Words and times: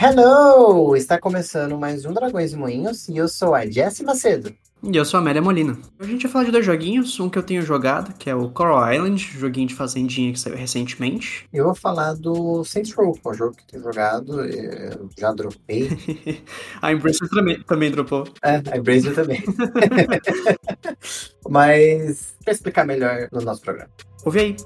Hello! 0.00 0.94
Está 0.94 1.18
começando 1.18 1.78
mais 1.78 2.04
um 2.04 2.12
Dragões 2.12 2.52
e 2.52 2.56
Moinhos 2.56 3.08
e 3.08 3.16
eu 3.16 3.26
sou 3.26 3.54
a 3.54 3.64
Jessie 3.64 4.04
Macedo. 4.04 4.54
E 4.86 4.96
eu 4.96 5.04
sou 5.04 5.16
a 5.18 5.22
Amélia 5.22 5.40
Molina. 5.40 5.72
Hoje 5.98 6.10
a 6.10 6.12
gente 6.12 6.22
vai 6.24 6.32
falar 6.32 6.44
de 6.44 6.50
dois 6.50 6.66
joguinhos, 6.66 7.18
um 7.18 7.30
que 7.30 7.38
eu 7.38 7.42
tenho 7.42 7.62
jogado, 7.62 8.12
que 8.18 8.28
é 8.28 8.34
o 8.34 8.50
Coral 8.50 8.92
Island, 8.92 9.18
joguinho 9.38 9.66
de 9.66 9.74
fazendinha 9.74 10.30
que 10.30 10.38
saiu 10.38 10.56
recentemente. 10.56 11.48
Eu 11.52 11.64
vou 11.64 11.74
falar 11.74 12.12
do 12.14 12.62
Saints 12.64 12.92
Row, 12.92 13.12
que 13.14 13.26
é 13.26 13.30
um 13.30 13.34
jogo 13.34 13.56
que 13.56 13.62
eu 13.62 13.66
tenho 13.66 13.82
jogado, 13.82 14.44
eu 14.44 15.08
já 15.18 15.32
dropei. 15.32 15.88
a 16.82 16.92
Embracer 16.92 17.28
também, 17.30 17.62
também 17.62 17.90
dropou. 17.90 18.24
É, 18.42 18.62
a 18.70 18.76
Embracer 18.76 19.14
também. 19.14 19.42
Mas, 21.48 22.36
pra 22.44 22.52
explicar 22.52 22.84
melhor 22.84 23.28
no 23.32 23.40
nosso 23.40 23.62
programa. 23.62 23.90
Ouve 24.24 24.40
aí. 24.40 24.56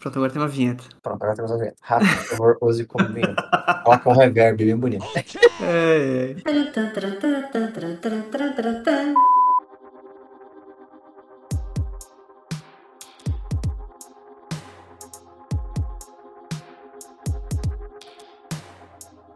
Pronto, 0.00 0.16
agora 0.18 0.32
tem 0.32 0.42
uma 0.42 0.48
vinheta. 0.48 0.84
Pronto, 1.02 1.22
agora 1.22 1.36
temos 1.36 1.50
uma 1.50 1.58
vinheta. 1.58 1.76
Rafa, 1.82 2.16
por 2.16 2.24
favor, 2.24 2.58
use 2.62 2.84
como 2.86 3.12
vinheta. 3.12 3.42
Coloca 3.84 4.08
um 4.10 4.12
reverb 4.12 4.64
bem 4.64 4.76
bonito. 4.76 5.06
É, 5.60 6.36
é. 6.36 6.36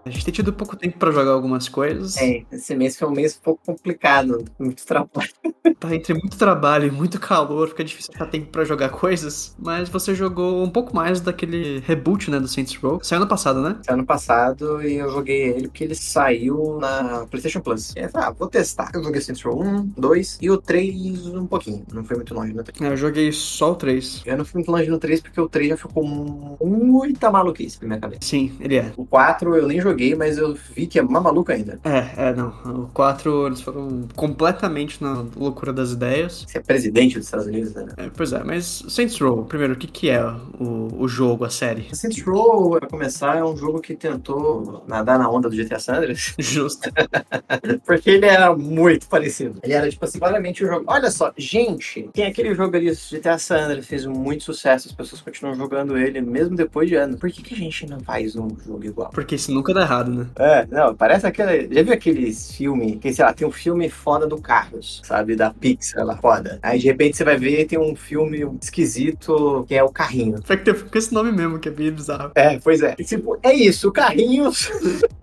A 0.05 0.11
gente 0.11 0.25
tem 0.25 0.33
tido 0.33 0.53
pouco 0.53 0.77
tempo 0.77 0.99
pra 0.99 1.11
jogar 1.11 1.33
algumas 1.33 1.69
coisas. 1.69 2.17
É, 2.17 2.43
esse 2.53 2.75
mês 2.75 2.99
foi 2.99 3.09
um 3.09 3.13
mês 3.13 3.37
um 3.37 3.43
pouco 3.43 3.61
complicado, 3.65 4.45
muito 4.59 4.85
trabalho. 4.85 5.31
Tá 5.79 5.95
entre 5.95 6.15
muito 6.15 6.37
trabalho 6.37 6.87
e 6.89 6.91
muito 6.91 7.19
calor, 7.19 7.69
fica 7.69 7.85
difícil 7.85 8.13
achar 8.15 8.27
tempo 8.27 8.47
pra 8.49 8.65
jogar 8.65 8.91
coisas. 8.91 9.55
Mas 9.59 9.89
você 9.89 10.15
jogou 10.15 10.63
um 10.63 10.71
pouco 10.71 10.95
mais 10.95 11.21
daquele 11.21 11.81
reboot, 11.81 12.31
né, 12.31 12.39
do 12.39 12.49
Saints 12.49 12.75
Row. 12.77 12.99
Saiu 13.03 13.21
ano 13.21 13.29
passado, 13.29 13.61
né? 13.63 13.79
Saiu 13.83 13.95
ano 13.97 14.07
passado 14.07 14.83
e 14.83 14.95
eu 14.95 15.11
joguei 15.11 15.43
ele 15.43 15.69
porque 15.69 15.85
ele 15.85 15.95
saiu 15.95 16.79
na 16.79 17.27
PlayStation 17.27 17.61
Plus. 17.61 17.95
E 17.97 18.01
eu 18.01 18.09
falei, 18.11 18.29
ah, 18.29 18.31
vou 18.31 18.49
testar. 18.49 18.91
Eu 18.95 19.03
joguei 19.03 19.21
Saints 19.21 19.43
Row 19.43 19.63
1, 19.63 19.93
2 19.97 20.39
e 20.41 20.51
o 20.51 20.59
3 20.59 21.27
um 21.29 21.47
pouquinho. 21.47 21.85
Não 21.93 22.05
foi 22.05 22.17
muito 22.17 22.35
longe 22.35 22.53
no 22.53 22.63
3. 22.63 22.81
É, 22.81 22.93
eu 22.93 22.97
joguei 22.97 23.33
só 23.33 23.73
o 23.73 23.75
3. 23.75 24.23
Eu 24.27 24.39
não 24.39 24.45
fui 24.45 24.59
muito 24.59 24.71
longe 24.71 24.89
no 24.89 24.99
3 24.99 25.21
porque 25.21 25.41
o 25.41 25.49
3 25.49 25.71
já 25.71 25.77
ficou 25.77 26.05
muita 26.05 27.31
maluquice 27.31 27.79
na 27.83 27.89
minha 27.89 28.01
cabeça. 28.01 28.23
Sim, 28.23 28.53
ele 28.61 28.77
é. 28.77 28.93
O 28.97 29.07
4 29.07 29.57
eu 29.57 29.67
nem 29.67 29.81
joguei, 29.81 30.00
mas 30.17 30.39
eu 30.39 30.57
vi 30.75 30.87
que 30.87 30.99
é 30.99 31.03
mais 31.03 31.23
maluco 31.23 31.53
ainda. 31.53 31.79
É, 31.85 32.29
é, 32.29 32.35
não. 32.35 32.49
O 32.65 32.89
4 32.93 33.47
eles 33.47 33.61
foram 33.61 34.09
completamente 34.17 35.03
na 35.03 35.25
loucura 35.37 35.73
das 35.73 35.93
ideias. 35.93 36.45
Você 36.47 36.59
é 36.59 36.61
presidente 36.61 37.17
dos 37.17 37.27
Estados 37.27 37.47
Unidos, 37.47 37.75
né? 37.75 37.87
É, 37.97 38.11
pois 38.15 38.33
é, 38.33 38.43
mas 38.43 38.85
Saints 38.89 39.19
Row, 39.19 39.45
primeiro, 39.45 39.75
o 39.75 39.77
que, 39.77 39.87
que 39.87 40.11
é 40.11 40.25
o, 40.59 40.89
o 40.99 41.09
jogo, 41.09 41.45
a 41.45 41.51
série? 41.51 41.95
Saints 41.95 42.23
Row, 42.23 42.79
pra 42.79 42.89
começar, 42.89 43.37
é 43.37 43.45
um 43.45 43.57
jogo 43.57 43.81
que 43.81 43.95
tentou 43.95 44.85
nadar 44.87 45.19
na 45.19 45.29
onda 45.31 45.49
do 45.49 45.57
GTA 45.57 45.79
San 45.79 45.97
Andreas. 45.97 46.35
Justo. 46.39 46.91
Porque 47.85 48.11
ele 48.11 48.27
era 48.27 48.55
muito 48.55 49.07
parecido. 49.09 49.61
Ele 49.63 49.73
era, 49.73 49.89
tipo 49.89 50.05
assim, 50.05 50.19
claramente 50.19 50.65
o 50.65 50.67
jogo. 50.67 50.85
Olha 50.87 51.11
só, 51.11 51.33
gente, 51.37 52.09
tem 52.13 52.27
aquele 52.27 52.55
jogo 52.55 52.77
ali, 52.77 52.91
GTA 52.91 53.39
San 53.39 53.65
Andreas, 53.65 53.87
fez 53.87 54.07
muito 54.07 54.45
sucesso, 54.45 54.89
as 54.89 54.95
pessoas 54.95 55.21
continuam 55.21 55.55
jogando 55.55 55.97
ele, 55.97 56.21
mesmo 56.21 56.57
depois 56.57 56.89
de 56.89 56.97
anos. 56.97 57.19
Por 57.19 57.31
que, 57.31 57.43
que 57.43 57.55
a 57.55 57.57
gente 57.57 57.87
não 57.87 58.01
faz 58.01 58.37
um 58.37 58.49
jogo 58.65 58.85
igual? 58.85 59.11
Porque 59.11 59.35
isso 59.35 59.53
nunca 59.53 59.73
dá 59.75 59.80
errado, 59.83 60.13
né? 60.13 60.27
É, 60.39 60.67
não, 60.71 60.95
parece 60.95 61.27
aquele. 61.27 61.73
Já 61.75 61.83
viu 61.83 61.93
aqueles 61.93 62.53
filmes? 62.53 62.99
Que, 63.01 63.13
sei 63.13 63.25
lá, 63.25 63.33
tem 63.33 63.47
um 63.47 63.53
filme 63.53 63.89
foda 63.89 64.27
do 64.27 64.39
Carlos, 64.41 65.01
sabe? 65.05 65.37
Da 65.37 65.51
Pixar 65.51 66.05
lá, 66.05 66.17
foda. 66.17 66.59
Aí 66.63 66.79
de 66.79 66.87
repente 66.87 67.17
você 67.17 67.25
vai 67.25 67.37
ver 67.37 67.61
tem 67.67 67.79
um 67.79 67.95
filme 67.95 68.47
esquisito 68.61 69.65
que 69.69 69.75
é 69.75 69.83
o 69.83 69.91
Carrinho. 69.91 70.41
Foi 70.45 70.57
que 70.57 70.65
tem 70.65 70.75
com 70.75 70.99
esse 70.99 71.13
nome 71.13 71.31
mesmo, 71.33 71.59
que 71.59 71.69
é 71.69 71.73
bem 71.73 71.91
bizarro. 71.91 72.33
É, 72.35 72.59
pois 72.59 72.83
é. 72.83 72.95
E, 72.99 73.05
tipo, 73.05 73.39
é 73.43 73.53
isso, 73.53 73.89
o 73.89 73.93
Carrinhos. 73.93 74.71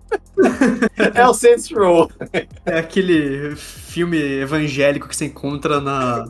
é 1.14 1.26
o 1.26 1.34
Saints 1.34 1.70
Row. 1.72 2.10
É 2.64 2.78
aquele 2.78 3.54
filme 3.56 4.18
evangélico 4.18 5.08
que 5.08 5.16
você 5.16 5.26
encontra 5.26 5.80
na 5.80 6.26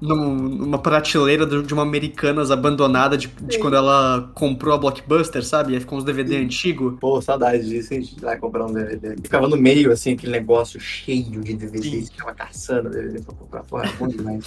num, 0.00 0.34
numa 0.34 0.78
prateleira 0.78 1.46
de 1.46 1.72
uma 1.72 1.82
Americanas 1.82 2.50
abandonada 2.50 3.16
de, 3.16 3.28
de 3.28 3.58
quando 3.58 3.76
ela 3.76 4.30
comprou 4.34 4.74
a 4.74 4.78
Blockbuster, 4.78 5.44
sabe? 5.44 5.72
E 5.72 5.74
aí 5.74 5.80
ficou 5.80 5.98
uns 5.98 6.04
DVD 6.04 6.36
antigos. 6.36 6.98
Pô, 7.00 7.20
saudade 7.20 7.66
disso, 7.68 7.92
a 7.92 7.96
gente 7.96 8.24
lá 8.24 8.36
comprar 8.36 8.66
um 8.66 8.72
DVD. 8.72 9.16
Ficava 9.22 9.48
no 9.48 9.56
meio, 9.56 9.92
assim, 9.92 10.12
aquele 10.12 10.32
negócio 10.32 10.80
cheio 10.80 11.40
de 11.40 11.54
DVDs, 11.54 12.10
ficava 12.10 12.34
caçando 12.34 12.90
DVD 12.90 13.20
pra 13.20 13.62
comprar. 13.62 13.86
É 13.86 13.92
bom 13.98 14.08
demais. 14.08 14.44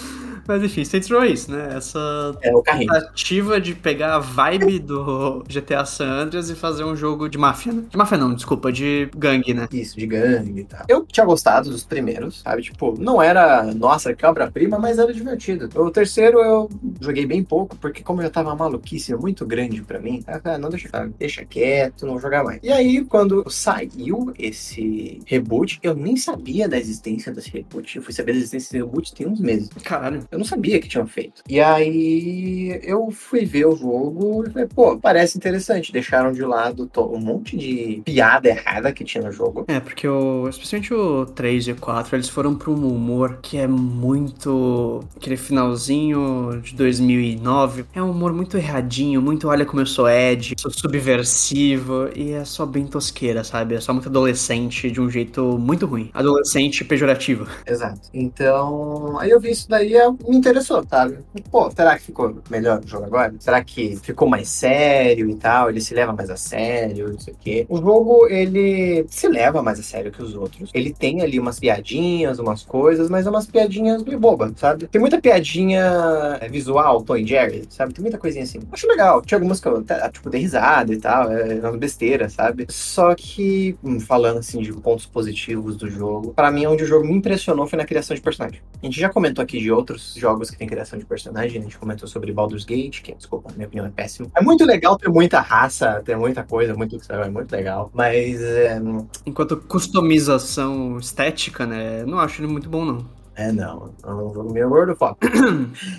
Mas 0.48 0.64
enfim, 0.64 0.84
Saints 0.84 1.09
Row 1.09 1.22
é 1.22 1.30
isso, 1.30 1.52
né? 1.52 1.74
Essa 1.76 2.38
é, 2.42 2.52
tentativa 2.52 3.59
de 3.59 3.76
pegar 3.76 4.16
a 4.16 4.20
vibe 4.20 4.80
do 4.80 5.44
GTA 5.48 5.86
San 5.86 6.09
Andreas 6.09 6.50
e 6.50 6.56
fazer 6.56 6.84
um 6.84 6.96
jogo 6.96 7.30
de 7.30 7.38
máfia, 7.38 7.72
né? 7.72 7.84
De 7.90 7.98
máfia 7.98 8.18
não, 8.18 8.30
desculpa, 8.40 8.72
de 8.72 9.10
gangue, 9.16 9.54
né? 9.54 9.68
Isso, 9.72 9.98
de 9.98 10.08
gangue 10.08 10.62
e 10.62 10.64
tal. 10.64 10.86
Eu 10.88 11.06
tinha 11.06 11.26
gostado 11.26 11.70
dos 11.70 11.84
primeiros, 11.84 12.42
sabe? 12.42 12.64
Tipo, 12.64 12.96
não 13.00 13.22
era, 13.22 13.64
nossa, 13.74 14.14
que 14.14 14.26
obra-prima, 14.26 14.80
mas 14.80 14.98
era 14.98 15.14
divertido. 15.14 15.70
O 15.80 15.92
terceiro 15.92 16.40
eu 16.40 16.70
joguei 17.00 17.26
bem 17.26 17.44
pouco, 17.44 17.76
porque 17.78 18.04
como 18.04 18.22
já 18.22 18.30
tava 18.30 18.56
maluquice 18.56 19.14
muito 19.16 19.46
grande 19.46 19.82
pra 19.82 20.00
mim, 20.00 20.24
ah, 20.28 20.58
não 20.58 20.70
deixa, 20.70 20.90
deixa 21.18 21.46
quieto, 21.46 22.06
não 22.06 22.20
jogar 22.20 22.44
mais. 22.44 22.60
E 22.64 22.72
aí, 22.72 23.04
quando 23.06 23.50
saiu 23.50 24.34
esse 24.38 25.22
reboot, 25.26 25.80
eu 25.84 25.94
nem 25.94 26.16
sabia 26.16 26.68
da 26.68 26.78
existência 26.78 27.32
desse 27.32 27.52
reboot. 27.52 27.98
Eu 27.98 28.04
fui 28.04 28.14
saber 28.14 28.34
da 28.34 28.40
existência 28.40 28.70
desse 28.70 28.78
reboot 28.78 29.14
tem 29.14 29.28
uns 29.28 29.40
meses. 29.40 29.70
Caralho. 29.84 30.26
Eu 30.32 30.38
não 30.38 30.46
sabia 30.46 30.80
que 30.80 30.88
tinham 30.88 31.08
feito. 31.08 31.44
E 31.48 31.60
aí 31.60 32.80
eu 32.84 33.12
fui 33.12 33.46
ver 33.46 33.66
o 33.66 33.76
jogo 33.76 34.46
e 34.48 34.52
falei, 34.52 34.68
pô, 34.68 34.98
parece 34.98 35.38
interessante. 35.38 35.92
Deixaram 35.92 36.32
de 36.32 36.42
lado 36.42 36.90
um 36.98 37.20
monte 37.20 37.58
de 37.58 38.02
piada 38.06 38.28
errada 38.44 38.91
que 38.91 39.03
tinha 39.03 39.23
no 39.23 39.31
jogo. 39.31 39.66
É, 39.67 39.79
porque 39.79 40.07
o, 40.07 40.47
especialmente 40.47 40.94
o 40.94 41.25
3 41.25 41.67
e 41.67 41.72
o 41.72 41.75
4, 41.75 42.16
eles 42.16 42.29
foram 42.29 42.56
pra 42.56 42.69
um 42.69 42.88
humor 42.88 43.40
que 43.41 43.57
é 43.57 43.67
muito. 43.67 45.03
aquele 45.16 45.38
finalzinho 45.38 46.62
de 46.62 46.75
2009. 46.75 47.85
É 47.94 48.01
um 48.01 48.12
humor 48.12 48.34
muito 48.34 48.57
erradinho, 48.57 49.22
muito 49.22 49.47
olha 49.47 49.66
como 49.66 49.81
eu 49.81 49.85
sou 49.85 50.09
Ed, 50.09 50.56
sou 50.57 50.72
subversivo 50.72 52.09
e 52.16 52.31
é 52.31 52.45
só 52.45 52.66
bem 52.66 52.85
tosqueira, 52.85 53.44
sabe? 53.44 53.75
É 53.75 53.81
só 53.81 53.94
muito 53.94 54.09
adolescente 54.09 54.91
de 54.91 55.01
um 55.01 55.09
jeito 55.09 55.57
muito 55.57 55.85
ruim. 55.85 56.09
Adolescente 56.13 56.84
pejorativo. 56.84 57.47
Exato. 57.66 58.09
Então, 58.13 59.17
aí 59.19 59.29
eu 59.29 59.40
vi 59.40 59.51
isso 59.51 59.69
daí 59.69 59.94
e 59.94 60.29
me 60.29 60.38
interessou, 60.38 60.85
sabe? 60.88 61.19
Pô, 61.51 61.69
será 61.72 61.97
que 61.97 62.06
ficou 62.06 62.41
melhor 62.50 62.81
o 62.84 62.88
jogo 62.88 63.06
agora? 63.06 63.34
Será 63.40 63.63
que 63.63 63.96
ficou 63.97 64.28
mais 64.28 64.50
sério 64.50 65.29
e 65.29 65.35
tal? 65.35 65.69
Ele 65.69 65.81
se 65.81 65.94
leva 65.94 66.13
mais 66.13 66.29
a 66.29 66.38
sério, 66.38 67.11
não 67.11 67.19
sei 67.19 67.34
o 67.34 67.38
quê. 67.38 67.66
O 67.69 67.78
jogo, 67.78 68.19
ele 68.28 69.06
se 69.09 69.28
leva 69.28 69.62
mais 69.62 69.80
a 69.80 69.84
sério 69.84 70.12
que 70.12 70.22
os 70.22 70.35
outros. 70.35 70.69
Ele 70.74 70.94
tem 70.94 71.22
ali 71.22 71.40
umas 71.40 71.59
piadinhas, 71.59 72.40
umas 72.40 72.63
coisas, 72.63 73.09
mas 73.09 73.25
é 73.25 73.30
umas 73.30 73.46
piadinhas 73.46 74.03
meio 74.03 74.19
boba, 74.19 74.52
sabe? 74.56 74.88
Tem 74.88 75.00
muita 75.00 75.22
piadinha 75.22 76.40
visual, 76.50 77.02
Tom 77.03 77.18
e 77.18 77.25
Jerry, 77.25 77.66
sabe? 77.69 77.94
Tem 77.94 78.02
muita 78.02 78.18
coisinha 78.18 78.44
assim. 78.44 78.59
Acho 78.72 78.88
legal. 78.88 79.22
Tinha 79.22 79.38
algumas 79.38 79.59
que 79.59 79.68
eu, 79.68 79.84
tipo, 80.12 80.29
dei 80.29 80.41
risada 80.41 80.94
e 80.94 80.97
tal, 80.97 81.31
é 81.31 81.59
uma 81.59 81.78
besteira, 81.78 82.29
sabe? 82.29 82.66
Só 82.69 83.13
que, 83.16 83.78
hum, 83.84 84.00
falando 84.00 84.40
assim 84.40 84.62
de 84.62 84.72
pontos 84.74 85.06
positivos 85.06 85.75
do 85.78 85.90
jogo, 85.90 86.34
para 86.34 86.52
mim, 86.52 86.66
onde 86.66 86.84
o 86.84 86.88
jogo 86.88 87.06
me 87.06 87.13
impressionou 87.13 87.68
foi 87.68 87.78
na 87.78 87.85
criação 87.85 88.16
de 88.16 88.22
personagem. 88.22 88.62
A 88.81 88.85
gente 88.85 89.00
já 89.00 89.09
comentou 89.09 89.44
aqui 89.44 89.59
de 89.59 89.72
outros 89.72 90.13
jogos 90.16 90.50
que 90.50 90.58
tem 90.58 90.68
criação 90.68 90.97
de 90.97 91.06
personagem, 91.06 91.59
a 91.59 91.63
gente 91.63 91.78
comentou 91.78 92.08
sobre 92.08 92.31
Baldur's 92.31 92.66
Gate, 92.66 93.02
que, 93.02 93.13
desculpa, 93.13 93.52
minha 93.56 93.68
opinião 93.68 93.85
é 93.85 93.90
péssimo. 93.90 94.31
É 94.35 94.41
muito 94.41 94.66
legal 94.66 94.97
ter 94.97 95.09
muita 95.09 95.40
raça, 95.40 96.02
ter 96.06 96.18
muita 96.18 96.44
coisa, 96.44 96.74
muito, 96.74 97.00
é 97.09 97.29
muito 97.29 97.52
legal, 97.52 97.90
mas... 97.94 98.09
É... 98.16 98.80
Enquanto 99.25 99.58
customização 99.58 100.97
estética, 101.00 101.66
né, 101.66 102.06
não 102.06 102.20
acho 102.20 102.41
ele 102.41 102.52
muito 102.52 102.70
bom, 102.70 102.85
não. 102.85 103.19
É, 103.40 103.53
não. 103.53 103.94
É 104.03 104.12
um 104.12 104.34
jogo 104.34 104.52
meio 104.52 104.68
World 104.70 104.91
of 104.91 105.16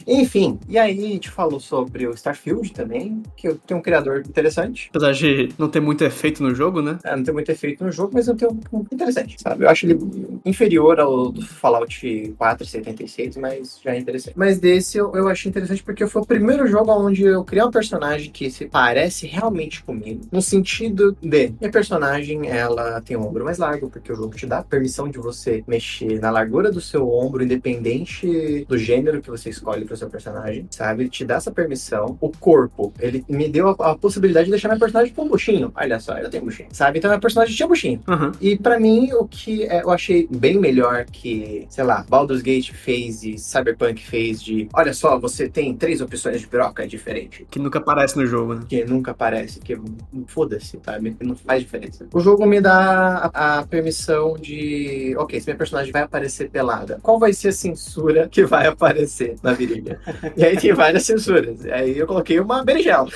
Enfim, 0.07 0.61
e 0.69 0.79
aí 0.79 0.99
a 0.99 1.09
gente 1.09 1.31
falou 1.31 1.59
sobre 1.59 2.07
o 2.07 2.13
Starfield 2.13 2.71
também, 2.73 3.23
que 3.35 3.55
tem 3.67 3.75
um 3.75 3.81
criador 3.81 4.19
interessante. 4.19 4.91
Apesar 4.91 5.13
de 5.13 5.49
não 5.57 5.67
ter 5.67 5.81
muito 5.81 6.05
efeito 6.05 6.43
no 6.43 6.55
jogo, 6.55 6.83
né? 6.83 6.99
É, 7.03 7.17
não 7.17 7.25
tem 7.25 7.33
muito 7.33 7.51
efeito 7.51 7.83
no 7.83 7.91
jogo, 7.91 8.11
mas 8.13 8.27
não 8.27 8.37
tem 8.37 8.47
um 8.71 8.81
interessante, 8.93 9.37
sabe? 9.41 9.65
Eu 9.65 9.71
acho 9.71 9.87
ele 9.87 9.99
inferior 10.45 11.01
ao 11.01 11.33
do 11.33 11.41
Fallout 11.41 12.35
4 12.37 12.67
76, 12.67 13.37
mas 13.39 13.81
já 13.83 13.95
é 13.95 13.99
interessante. 13.99 14.35
Mas 14.37 14.59
desse 14.59 14.99
eu, 14.99 15.11
eu 15.15 15.27
achei 15.27 15.49
interessante 15.49 15.83
porque 15.83 16.07
foi 16.07 16.21
o 16.21 16.27
primeiro 16.27 16.67
jogo 16.67 16.93
onde 16.93 17.23
eu 17.23 17.43
criei 17.43 17.65
um 17.65 17.71
personagem 17.71 18.31
que 18.31 18.51
se 18.51 18.67
parece 18.67 19.27
realmente 19.27 19.83
comigo. 19.83 20.21
No 20.31 20.43
sentido 20.43 21.17
de, 21.23 21.55
minha 21.59 21.73
personagem, 21.73 22.49
ela 22.49 23.01
tem 23.01 23.17
um 23.17 23.27
ombro 23.27 23.47
mais 23.47 23.57
largo, 23.57 23.89
porque 23.89 24.13
o 24.13 24.17
jogo 24.17 24.35
te 24.35 24.47
dá 24.47 24.63
permissão 24.63 25.09
de 25.09 25.19
você 25.19 25.65
mexer 25.67 26.21
na 26.21 26.31
largura 26.31 26.71
do 26.71 26.83
seu 26.83 27.09
ombro 27.11 27.30
ombro, 27.31 27.45
independente 27.45 28.67
do 28.69 28.77
gênero 28.77 29.23
que 29.23 29.31
você 29.31 29.51
escolhe 29.51 29.85
para 29.85 29.97
seu 29.97 30.11
personagem, 30.11 30.67
sabe? 30.71 31.05
Ele 31.05 31.11
te 31.11 31.25
dá 31.25 31.37
essa 31.37 31.51
permissão. 31.51 32.19
O 32.21 32.31
corpo, 32.31 32.93
ele 32.99 33.25
me 33.29 33.49
deu 33.49 33.69
a, 33.69 33.93
a 33.93 33.95
possibilidade 33.97 34.47
de 34.47 34.51
deixar 34.51 34.69
minha 34.69 34.79
personagem 34.79 35.15
com 35.15 35.23
um 35.23 35.29
buchinho. 35.29 35.73
Olha 35.75 36.01
só, 36.01 36.19
eu 36.19 36.29
tenho 36.29 36.45
buchinho, 36.45 36.69
sabe? 36.73 36.99
Então 36.99 37.09
minha 37.09 37.21
personagem 37.21 37.55
tinha 37.55 37.69
buchinho. 37.69 38.03
Uhum. 38.09 38.33
E 38.41 38.59
para 38.59 38.79
mim, 38.79 39.13
o 39.13 39.27
que 39.27 39.65
é, 39.65 39.83
eu 39.83 39.91
achei 39.91 40.27
bem 40.31 40.59
melhor 40.59 41.05
que, 41.05 41.67
sei 41.71 41.85
lá, 41.85 42.05
Baldur's 42.09 42.43
Gate 42.43 42.73
fez 42.73 43.23
e 43.23 43.39
Cyberpunk 43.39 44.03
fez 44.03 44.43
de, 44.43 44.69
olha 44.73 44.93
só, 44.93 45.19
você 45.19 45.49
tem 45.49 45.75
três 45.75 46.01
opções 46.01 46.41
de 46.41 46.47
piroca 46.47 46.87
diferente. 46.87 47.47
Que 47.51 47.59
nunca 47.59 47.79
aparece 47.79 48.17
no 48.17 48.27
jogo, 48.27 48.55
né? 48.55 48.63
Que 48.69 48.85
nunca 48.85 49.13
aparece, 49.13 49.61
que 49.61 49.79
foda-se, 50.27 50.79
sabe? 50.85 51.17
Não 51.21 51.37
faz 51.37 51.63
diferença. 51.63 52.07
O 52.13 52.21
jogo 52.21 52.45
me 52.47 52.61
dá 52.61 53.31
a, 53.33 53.59
a 53.59 53.67
permissão 53.67 54.35
de, 54.35 55.15
ok, 55.17 55.41
se 55.41 55.47
minha 55.47 55.57
personagem 55.57 55.93
vai 55.93 56.03
aparecer 56.03 56.51
pelada, 56.51 56.99
qual 57.03 57.19
vai 57.21 57.33
ser 57.33 57.49
a 57.49 57.53
censura 57.53 58.29
que 58.29 58.45
vai 58.45 58.67
aparecer 58.67 59.37
na 59.43 59.53
virilha? 59.53 60.01
e 60.37 60.45
aí 60.45 60.57
tem 60.57 60.73
várias 60.73 61.05
censuras. 61.05 61.65
Aí 61.67 61.97
eu 61.97 62.07
coloquei 62.07 62.41
uma 62.41 62.65
berinjela. 62.65 63.09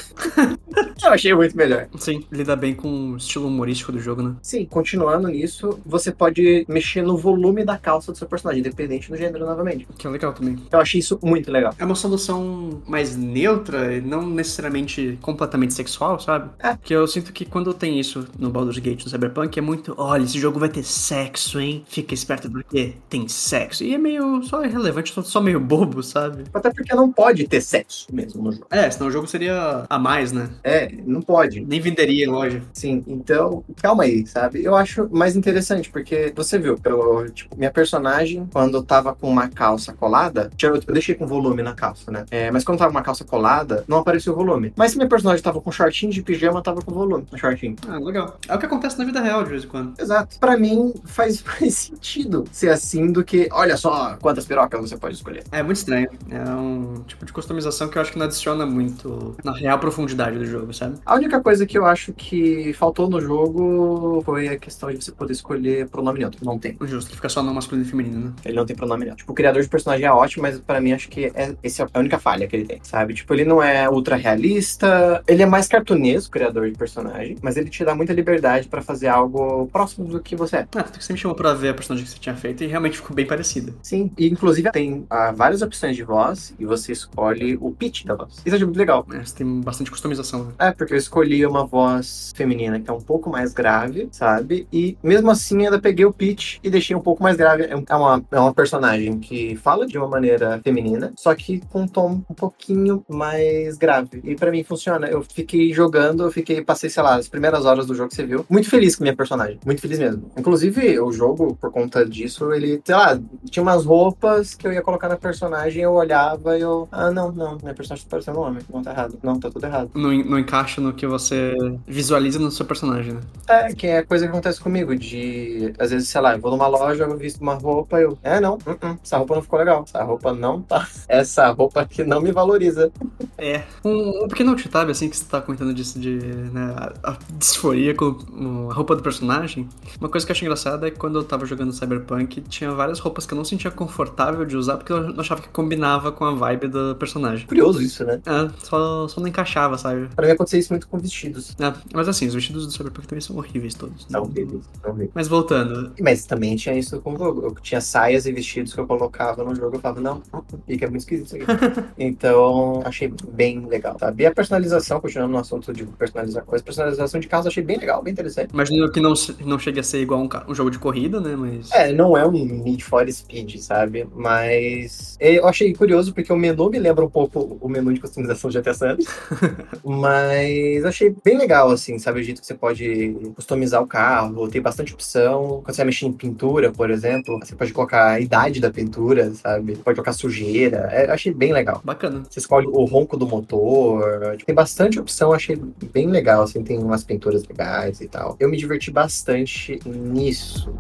eu 1.03 1.11
achei 1.11 1.35
muito 1.35 1.57
melhor. 1.57 1.89
Sim, 1.97 2.25
lida 2.31 2.55
bem 2.55 2.75
com 2.75 3.13
o 3.13 3.17
estilo 3.17 3.49
humorístico 3.49 3.91
do 3.91 3.99
jogo, 3.99 4.23
né? 4.23 4.37
Sim, 4.43 4.67
continuando 4.67 5.27
nisso, 5.29 5.81
você 5.85 6.13
pode 6.13 6.65
mexer 6.69 7.03
no 7.03 7.17
volume 7.17 7.65
da 7.65 7.79
calça 7.79 8.13
do 8.13 8.19
seu 8.19 8.29
personagem, 8.29 8.61
independente 8.61 9.11
do 9.11 9.17
gênero 9.17 9.47
novamente. 9.47 9.89
Que 9.99 10.07
é 10.07 10.11
legal 10.11 10.33
também. 10.33 10.59
Eu 10.71 10.79
achei 10.79 11.01
isso 11.01 11.19
muito 11.23 11.51
legal. 11.51 11.75
É 11.79 11.85
uma 11.85 11.95
solução 11.95 12.83
mais 12.87 13.17
neutra, 13.17 13.95
e 13.97 14.01
não 14.01 14.27
necessariamente 14.27 15.19
completamente 15.23 15.73
sexual, 15.73 16.21
sabe? 16.21 16.51
É. 16.59 16.77
Que 16.77 16.95
eu 16.95 17.07
sinto 17.07 17.33
que 17.33 17.45
quando 17.45 17.73
tem 17.73 17.99
isso 17.99 18.27
no 18.39 18.51
Baldur's 18.51 18.79
Gate, 18.79 19.05
no 19.05 19.11
Cyberpunk, 19.11 19.59
é 19.59 19.63
muito, 19.63 19.95
olha, 19.97 20.23
esse 20.23 20.39
jogo 20.39 20.59
vai 20.59 20.69
ter 20.69 20.83
sexo, 20.83 21.59
hein? 21.59 21.83
Fica 21.89 22.13
esperto 22.13 22.51
porque 22.51 22.95
tem 23.09 23.27
sexo. 23.29 23.83
E 23.85 23.94
é 23.95 23.99
meio 23.99 24.43
só 24.43 24.65
irrelevante, 24.65 25.13
só- 25.13 25.23
só 25.23 25.41
meio 25.41 25.61
bobo, 25.61 26.03
sabe? 26.03 26.45
Até 26.53 26.71
porque 26.71 26.95
não 26.95 27.11
pode 27.11 27.47
ter 27.49 27.61
sexo 27.61 28.07
mesmo 28.13 28.43
no 28.43 28.53
jogo. 28.53 28.67
É, 28.71 28.91
senão 28.91 29.09
o 29.09 29.11
jogo 29.11 29.27
seria 29.27 29.85
a 29.89 29.99
mais, 29.99 30.33
né? 30.33 30.49
É, 30.63 30.91
não 31.07 31.21
pode. 31.23 31.61
Nem 31.61 31.81
venderia 31.81 32.25
em 32.25 32.29
loja. 32.29 32.63
Sim, 32.73 33.03
então, 33.07 33.65
calma 33.81 34.05
aí, 34.05 34.27
sabe? 34.27 34.63
Eu 34.65 34.75
acho 34.77 35.09
mais 35.13 35.37
interessante, 35.37 35.91
porque 35.91 36.33
você 36.35 36.59
viu, 36.59 36.79
eu, 36.85 37.31
tipo, 37.31 37.57
minha 37.57 37.71
personagem, 37.71 38.49
quando 38.53 38.83
tava 38.83 39.15
com 39.15 39.29
uma 39.31 39.49
calça 39.49 39.93
colada, 39.93 40.51
tinha- 40.57 40.71
eu 40.73 40.81
deixei 40.93 41.15
com 41.15 41.27
volume 41.27 41.63
na 41.63 41.75
calça, 41.75 42.11
né? 42.11 42.25
É, 42.31 42.51
mas 42.51 42.65
quando 42.65 42.79
tava 42.79 42.91
com 42.91 42.99
uma 42.99 43.05
calça 43.05 43.25
colada, 43.25 43.85
não 43.89 43.99
apareceu 43.99 44.33
o 44.33 44.37
volume. 44.37 44.73
Mas 44.77 44.91
se 44.93 44.97
minha 44.97 45.09
personagem 45.09 45.43
tava 45.43 45.61
com 45.61 45.71
shortinho 45.71 46.13
de 46.13 46.23
pijama, 46.23 46.63
tava 46.63 46.83
com 46.83 46.93
volume 46.93 47.25
no 47.31 47.39
shortinho. 47.39 47.77
Ah, 47.89 47.99
legal. 47.99 48.37
É 48.49 48.55
o 48.55 48.59
que 48.59 48.67
acontece 48.67 48.99
na 48.99 49.05
vida 49.05 49.21
real 49.21 49.43
de 49.45 49.51
vez 49.51 49.65
em 49.65 49.69
quando. 49.69 49.95
Exato. 50.01 50.39
Pra 50.39 50.57
mim, 50.57 50.93
faz 51.05 51.43
mais 51.61 51.75
sentido 51.75 52.45
ser 52.53 52.71
assim 52.71 53.11
do 53.13 53.23
que, 53.25 53.49
olha 53.53 53.74
só 53.77 54.17
quantas 54.21 54.45
pirocas 54.45 54.81
você 54.81 54.97
pode 54.97 55.15
escolher. 55.15 55.45
É 55.51 55.63
muito 55.63 55.77
estranho. 55.77 56.09
É 56.31 56.51
um 56.51 57.03
tipo 57.07 57.25
de 57.25 57.33
customização 57.33 57.89
que 57.89 57.99
eu 57.99 58.03
acho 58.03 58.13
que 58.13 58.19
não 58.19 58.27
adiciona 58.27 58.67
muito 58.67 59.37
na 59.45 59.53
real 59.53 59.79
profundidade 59.79 60.39
do 60.39 60.45
jogo, 60.45 60.73
sabe? 60.73 60.97
A 61.05 61.15
única 61.15 61.41
coisa 61.41 61.67
que 61.67 61.77
eu 61.77 61.87
acho 61.87 62.13
que 62.13 62.73
faltou 62.75 63.09
no 63.09 63.21
jogo 63.21 64.23
foi 64.25 64.49
a 64.49 64.59
questão 64.59 64.91
de 64.91 65.03
você 65.03 65.13
poder 65.13 65.33
escolher 65.33 65.89
pronome 65.89 66.21
neutro. 66.21 66.45
Não 66.45 66.59
tem. 66.59 66.77
Justo, 66.83 67.15
fica 67.15 67.29
só 67.29 67.43
no 67.43 67.55
masculino 67.55 67.87
e 67.87 67.91
feminino, 67.91 68.27
né? 68.27 68.33
Ele 68.45 68.57
não 68.57 68.67
tem 68.67 68.77
pronome 68.77 69.05
neutro. 69.05 69.19
Tipo, 69.19 69.33
o 69.33 69.35
criador 69.35 69.63
de 69.63 69.69
personagem 69.69 70.07
é 70.07 70.13
ótimo, 70.13 70.43
mas 70.43 70.59
pra 70.59 70.81
mim 70.81 70.93
acho 70.93 71.09
que 71.09 71.27
é, 71.35 71.55
essa 71.63 71.83
é 71.83 71.87
a 71.93 71.99
única 71.99 72.19
falha 72.19 72.47
que 72.47 72.57
ele 72.57 72.67
tem, 72.67 72.81
sabe? 72.83 73.15
Tipo, 73.15 73.35
ele 73.35 73.45
não 73.45 73.63
é 73.63 73.89
ultra 73.89 74.17
realista, 74.17 75.23
ele 75.27 75.43
é 75.43 75.47
mais 75.47 75.69
cartunesco, 75.69 76.29
o 76.29 76.33
criador 76.33 76.71
de 76.71 76.77
personagem, 76.77 77.37
mas 77.43 77.57
ele 77.57 77.71
te 77.71 77.85
dá 77.85 77.95
muita 77.95 78.13
liberdade 78.13 78.69
pra 78.69 78.83
fazer 78.83 79.09
algo 79.09 79.67
próximo 79.73 80.07
do 80.07 80.21
que 80.21 80.37
você 80.37 80.59
é. 80.59 80.69
Ah, 80.75 80.83
tu 80.83 80.99
que 80.99 81.05
você 81.05 81.13
me 81.13 81.19
chamou 81.19 81.37
pra 81.37 81.55
ver 81.55 81.71
a 81.71 81.75
personagem 81.75 82.05
que 82.05 82.13
você 82.13 82.19
tinha 82.19 82.37
feito 82.37 82.65
e 82.65 82.67
realmente 82.67 82.97
ficou 82.97 83.15
bem 83.15 83.27
parecida. 83.65 83.75
Sim, 83.83 84.11
e 84.19 84.29
inclusive 84.29 84.71
tem 84.73 85.07
ah, 85.11 85.33
várias 85.33 85.63
opções 85.63 85.97
de 85.97 86.03
voz 86.03 86.55
e 86.59 86.65
você 86.65 86.93
escolhe 86.93 87.57
o 87.61 87.71
pitch 87.71 88.05
da 88.05 88.15
voz. 88.15 88.43
Isso 88.45 88.55
acho 88.55 88.65
muito 88.65 88.77
legal. 88.79 89.07
É, 89.13 89.25
você 89.25 89.37
tem 89.37 89.61
bastante 89.61 89.91
customização, 89.91 90.45
né? 90.45 90.53
É, 90.59 90.73
porque 90.73 90.93
eu 90.95 90.99
escolhi 90.99 91.45
uma 91.47 91.65
voz 91.67 92.33
feminina 92.35 92.81
que 92.81 92.91
é 92.91 92.93
um 92.93 93.01
pouco 93.01 93.31
mais 93.31 93.53
grave, 93.53 94.09
sabe? 94.13 94.67
E 94.73 94.97
mesmo 95.03 95.31
assim 95.31 95.65
ainda 95.65 95.81
peguei 95.81 96.05
o 96.05 96.13
pitch 96.13 96.59
e 96.63 96.71
deixei 96.71 96.95
um 96.97 97.01
pouco 97.01 97.23
mais 97.23 97.37
grave. 97.37 97.65
É 97.65 97.77
um- 97.77 97.85
é 97.89 97.95
uma, 97.97 98.25
é 98.31 98.41
uma 98.41 98.55
personagem 98.55 99.19
que 99.19 99.57
fala 99.57 99.87
de 99.87 99.97
uma 99.99 100.09
maneira 100.09 100.61
feminina, 100.63 101.13
só 101.17 101.35
que 101.35 101.61
com 101.71 101.83
um 101.83 101.89
tom 101.89 102.23
um 102.29 102.35
pouquinho 102.35 103.05
mais 103.09 103.77
grave. 103.77 104.21
E 104.25 104.35
pra 104.35 104.51
mim 104.51 104.63
funciona. 104.65 105.07
Eu 105.07 105.23
fiquei 105.23 105.73
jogando, 105.73 106.25
eu 106.25 106.31
fiquei, 106.31 106.63
passei, 106.63 106.91
sei 106.91 107.03
lá, 107.03 107.17
as 107.17 107.29
primeiras 107.29 107.65
horas 107.65 107.87
do 107.87 107.95
jogo 107.95 108.09
que 108.09 108.15
você 108.17 108.25
viu, 108.27 108.45
muito 108.49 108.69
feliz 108.69 108.97
com 108.97 109.03
a 109.03 109.07
minha 109.07 109.17
personagem. 109.17 109.59
Muito 109.65 109.81
feliz 109.81 109.99
mesmo. 109.99 110.31
Inclusive, 110.37 110.99
o 111.01 111.13
jogo, 111.13 111.57
por 111.61 111.71
conta 111.71 112.05
disso, 112.05 112.53
ele, 112.53 112.81
sei 112.85 112.95
lá, 112.95 113.21
tinha 113.55 113.63
umas 113.63 113.85
roupas 113.85 114.53
que 114.53 114.67
eu 114.67 114.73
ia 114.73 114.83
colocar 114.83 115.09
na 115.09 115.17
personagem, 115.17 115.81
eu 115.81 115.93
olhava 115.93 116.59
e 116.59 116.63
eu. 116.63 116.89
Ah, 116.91 117.13
não, 117.13 117.31
não, 117.31 117.57
minha 117.63 117.73
personagem 117.73 118.05
tá 118.05 118.11
parecendo 118.11 118.41
um 118.41 118.43
homem. 118.43 118.61
Não, 118.69 118.83
tá 118.83 118.91
errado. 118.91 119.17
Não, 119.23 119.39
tá 119.39 119.49
tudo 119.49 119.65
errado. 119.65 119.91
Não, 119.95 120.13
não 120.25 120.39
encaixa 120.41 120.81
no 120.81 120.93
que 120.93 121.07
você 121.07 121.55
visualiza 121.87 122.41
no 122.41 122.51
seu 122.51 122.67
personagem, 122.67 123.13
né? 123.13 123.21
É, 123.47 123.73
que 123.73 123.87
é 123.87 124.03
coisa 124.03 124.25
que 124.25 124.31
acontece 124.33 124.61
comigo, 124.61 124.97
de 124.97 125.73
às 125.79 125.93
vezes, 125.93 126.09
sei 126.09 126.21
lá, 126.21 126.35
eu 126.35 126.41
vou 126.41 126.51
numa 126.51 126.67
loja, 126.67 127.05
eu 127.05 127.17
visto 127.17 127.41
uma 127.41 127.55
roupa, 127.55 128.01
eu. 128.01 128.19
É, 128.25 128.41
não, 128.41 128.55
uh-uh, 128.55 128.99
essa 129.01 129.19
roupa 129.19 129.37
não 129.37 129.43
ficou 129.43 129.59
legal. 129.61 129.85
Essa 129.87 130.03
roupa 130.03 130.33
não 130.33 130.61
tá. 130.61 130.89
Essa 131.07 131.49
roupa 131.53 131.87
que 131.87 132.03
não 132.03 132.21
me 132.21 132.33
valoriza. 132.33 132.91
É. 133.39 133.63
Um, 133.85 134.25
um 134.25 134.29
pequeno 134.29 134.57
tab, 134.69 134.91
assim, 134.91 135.09
que 135.09 135.17
você 135.17 135.27
tá 135.27 135.41
comentando 135.41 135.73
disso 135.73 136.01
de, 136.01 136.17
né, 136.17 136.75
a, 137.05 137.13
a 137.13 137.19
disforia 137.39 137.95
com 137.95 138.69
a 138.69 138.75
roupa 138.75 138.97
do 138.97 139.03
personagem. 139.03 139.69
Uma 140.01 140.09
coisa 140.09 140.27
que 140.27 140.33
eu 140.33 140.35
acho 140.35 140.45
engraçada 140.45 140.89
é 140.89 140.91
que 140.91 140.99
quando 140.99 141.21
eu 141.21 141.23
tava 141.23 141.47
jogando 141.47 141.73
Cyberpunk, 141.73 142.41
tinha 142.43 142.73
várias 142.73 142.99
roupas 142.99 143.25
que 143.25 143.33
eu 143.33 143.37
não 143.37 143.44
sentia 143.45 143.71
confortável 143.71 144.45
de 144.45 144.57
usar 144.57 144.77
porque 144.77 144.93
eu 144.93 145.13
não 145.13 145.21
achava 145.21 145.41
que 145.43 145.49
combinava 145.49 146.13
com 146.13 146.25
a 146.25 146.35
vibe 146.35 146.69
do 146.69 146.97
personagem. 146.97 147.47
Curioso 147.47 147.83
isso, 147.83 148.05
né? 148.05 148.21
É, 148.27 148.51
só, 148.65 149.09
só 149.09 149.21
não 149.21 149.29
encaixava, 149.29 149.77
sabe? 149.79 150.09
Pra 150.15 150.27
mim 150.27 150.33
acontecia 150.33 150.59
isso 150.59 150.73
muito 150.73 150.89
com 150.89 150.99
vestidos. 150.99 151.55
É, 151.61 151.73
mas 151.93 152.09
assim, 152.09 152.27
os 152.27 152.35
vestidos 152.35 152.67
do 152.67 152.73
Cyberpunk 152.73 153.07
também 153.07 153.21
são 153.21 153.37
horríveis 153.37 153.75
todos. 153.75 154.07
Não, 154.09 154.23
horríveis, 154.23 154.65
não 154.83 154.91
horríveis. 154.91 155.11
Mas 155.15 155.29
voltando, 155.29 155.93
Mas 156.01 156.27
também 156.27 156.57
tinha 156.57 156.77
isso 156.77 157.01
com 157.01 157.15
o 157.15 157.19
jogo. 157.19 157.43
Eu 157.47 157.55
tinha 157.63 157.81
saias 157.81 158.27
e 158.27 158.33
vestidos 158.33 158.75
que 158.75 158.81
eu 158.81 158.87
colocava 158.87 159.45
no 159.45 159.55
jogo, 159.55 159.77
eu 159.77 159.81
falava, 159.81 160.01
não, 160.01 160.23
fica 160.67 160.89
muito 160.89 161.01
esquisito 161.01 161.27
isso 161.27 161.37
aqui. 161.37 161.45
então, 161.99 162.83
achei 162.85 163.13
bem 163.29 163.67
legal, 163.67 163.97
sabe? 163.99 164.23
E 164.23 164.27
a 164.27 164.35
personalização, 164.35 165.01
continuando 165.01 165.33
no 165.33 165.39
assunto 165.39 165.73
de 165.73 165.85
personalizar 165.85 166.45
coisas, 166.45 166.65
personalização 166.65 167.21
de 167.21 167.29
casa 167.29 167.49
achei 167.49 167.63
bem 167.63 167.79
legal, 167.79 168.03
bem 168.03 168.13
interessante. 168.13 168.53
imagino 168.53 168.91
que 168.91 169.01
não, 169.01 169.15
não 169.45 169.59
chegue 169.59 169.81
a 169.81 169.83
ser 169.83 170.01
igual 170.01 170.21
um, 170.21 170.29
um 170.49 170.55
jogo 170.55 170.71
de 170.71 170.79
corrida, 170.79 171.21
né? 171.21 171.37
Mas. 171.37 171.71
É, 171.73 171.93
não 171.93 172.17
é 172.17 172.27
um 172.27 172.33
Need 172.33 172.85
for 172.85 173.11
Speed, 173.11 173.34
sabe? 173.59 174.07
Mas 174.15 175.17
eu 175.21 175.47
achei 175.47 175.73
curioso 175.75 176.13
porque 176.13 176.33
o 176.33 176.37
menu 176.37 176.71
me 176.71 176.79
lembra 176.79 177.05
um 177.05 177.11
pouco 177.11 177.59
o 177.61 177.69
menu 177.69 177.93
de 177.93 178.01
customização 178.01 178.51
de 178.51 178.59
GTA 178.59 178.75
San. 178.75 178.97
Mas 179.85 180.85
achei 180.85 181.15
bem 181.25 181.37
legal, 181.37 181.71
assim, 181.71 181.99
sabe? 181.99 182.21
O 182.21 182.23
jeito 182.23 182.41
que 182.41 182.47
você 182.47 182.55
pode 182.55 183.17
customizar 183.35 183.83
o 183.83 183.87
carro, 183.87 184.49
tem 184.49 184.61
bastante 184.61 184.93
opção. 184.93 185.63
Quando 185.65 185.75
você 185.75 185.79
vai 185.79 185.87
mexer 185.87 186.07
em 186.07 186.13
pintura, 186.13 186.71
por 186.73 186.91
exemplo, 186.91 187.39
você 187.39 187.55
pode 187.55 187.73
colocar 187.73 188.13
a 188.13 188.21
idade 188.21 188.61
da 188.61 188.71
pintura, 188.71 189.33
sabe? 189.35 189.77
Pode 189.77 189.97
colocar 189.97 190.13
sujeira. 190.13 190.89
É, 190.93 191.07
eu 191.07 191.13
achei 191.13 191.33
bem 191.33 191.53
legal. 191.53 191.81
Bacana. 191.85 192.23
Você 192.29 192.39
escolhe 192.39 192.67
o 192.67 192.85
ronco 192.85 193.17
do 193.17 193.27
motor. 193.27 194.37
Tem 194.45 194.55
bastante 194.55 194.99
opção, 194.99 195.33
achei 195.33 195.57
bem 195.93 196.09
legal, 196.09 196.43
assim, 196.43 196.63
tem 196.63 196.79
umas 196.79 197.05
pinturas 197.05 197.45
legais 197.47 198.01
e 198.01 198.09
tal. 198.09 198.37
Eu 198.39 198.49
me 198.49 198.57
diverti 198.57 198.91
bastante 198.91 199.79
nisso. 199.87 200.73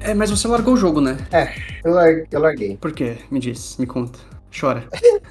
É, 0.00 0.14
mas 0.14 0.30
você 0.30 0.48
largou 0.48 0.74
o 0.74 0.76
jogo, 0.76 1.00
né? 1.00 1.16
Eu, 1.84 1.92
lar- 1.92 2.26
eu 2.30 2.40
larguei. 2.40 2.76
Por 2.76 2.92
quê? 2.92 3.18
Me 3.30 3.38
diz, 3.38 3.76
me 3.78 3.86
conta. 3.86 4.18
Chora. 4.58 4.84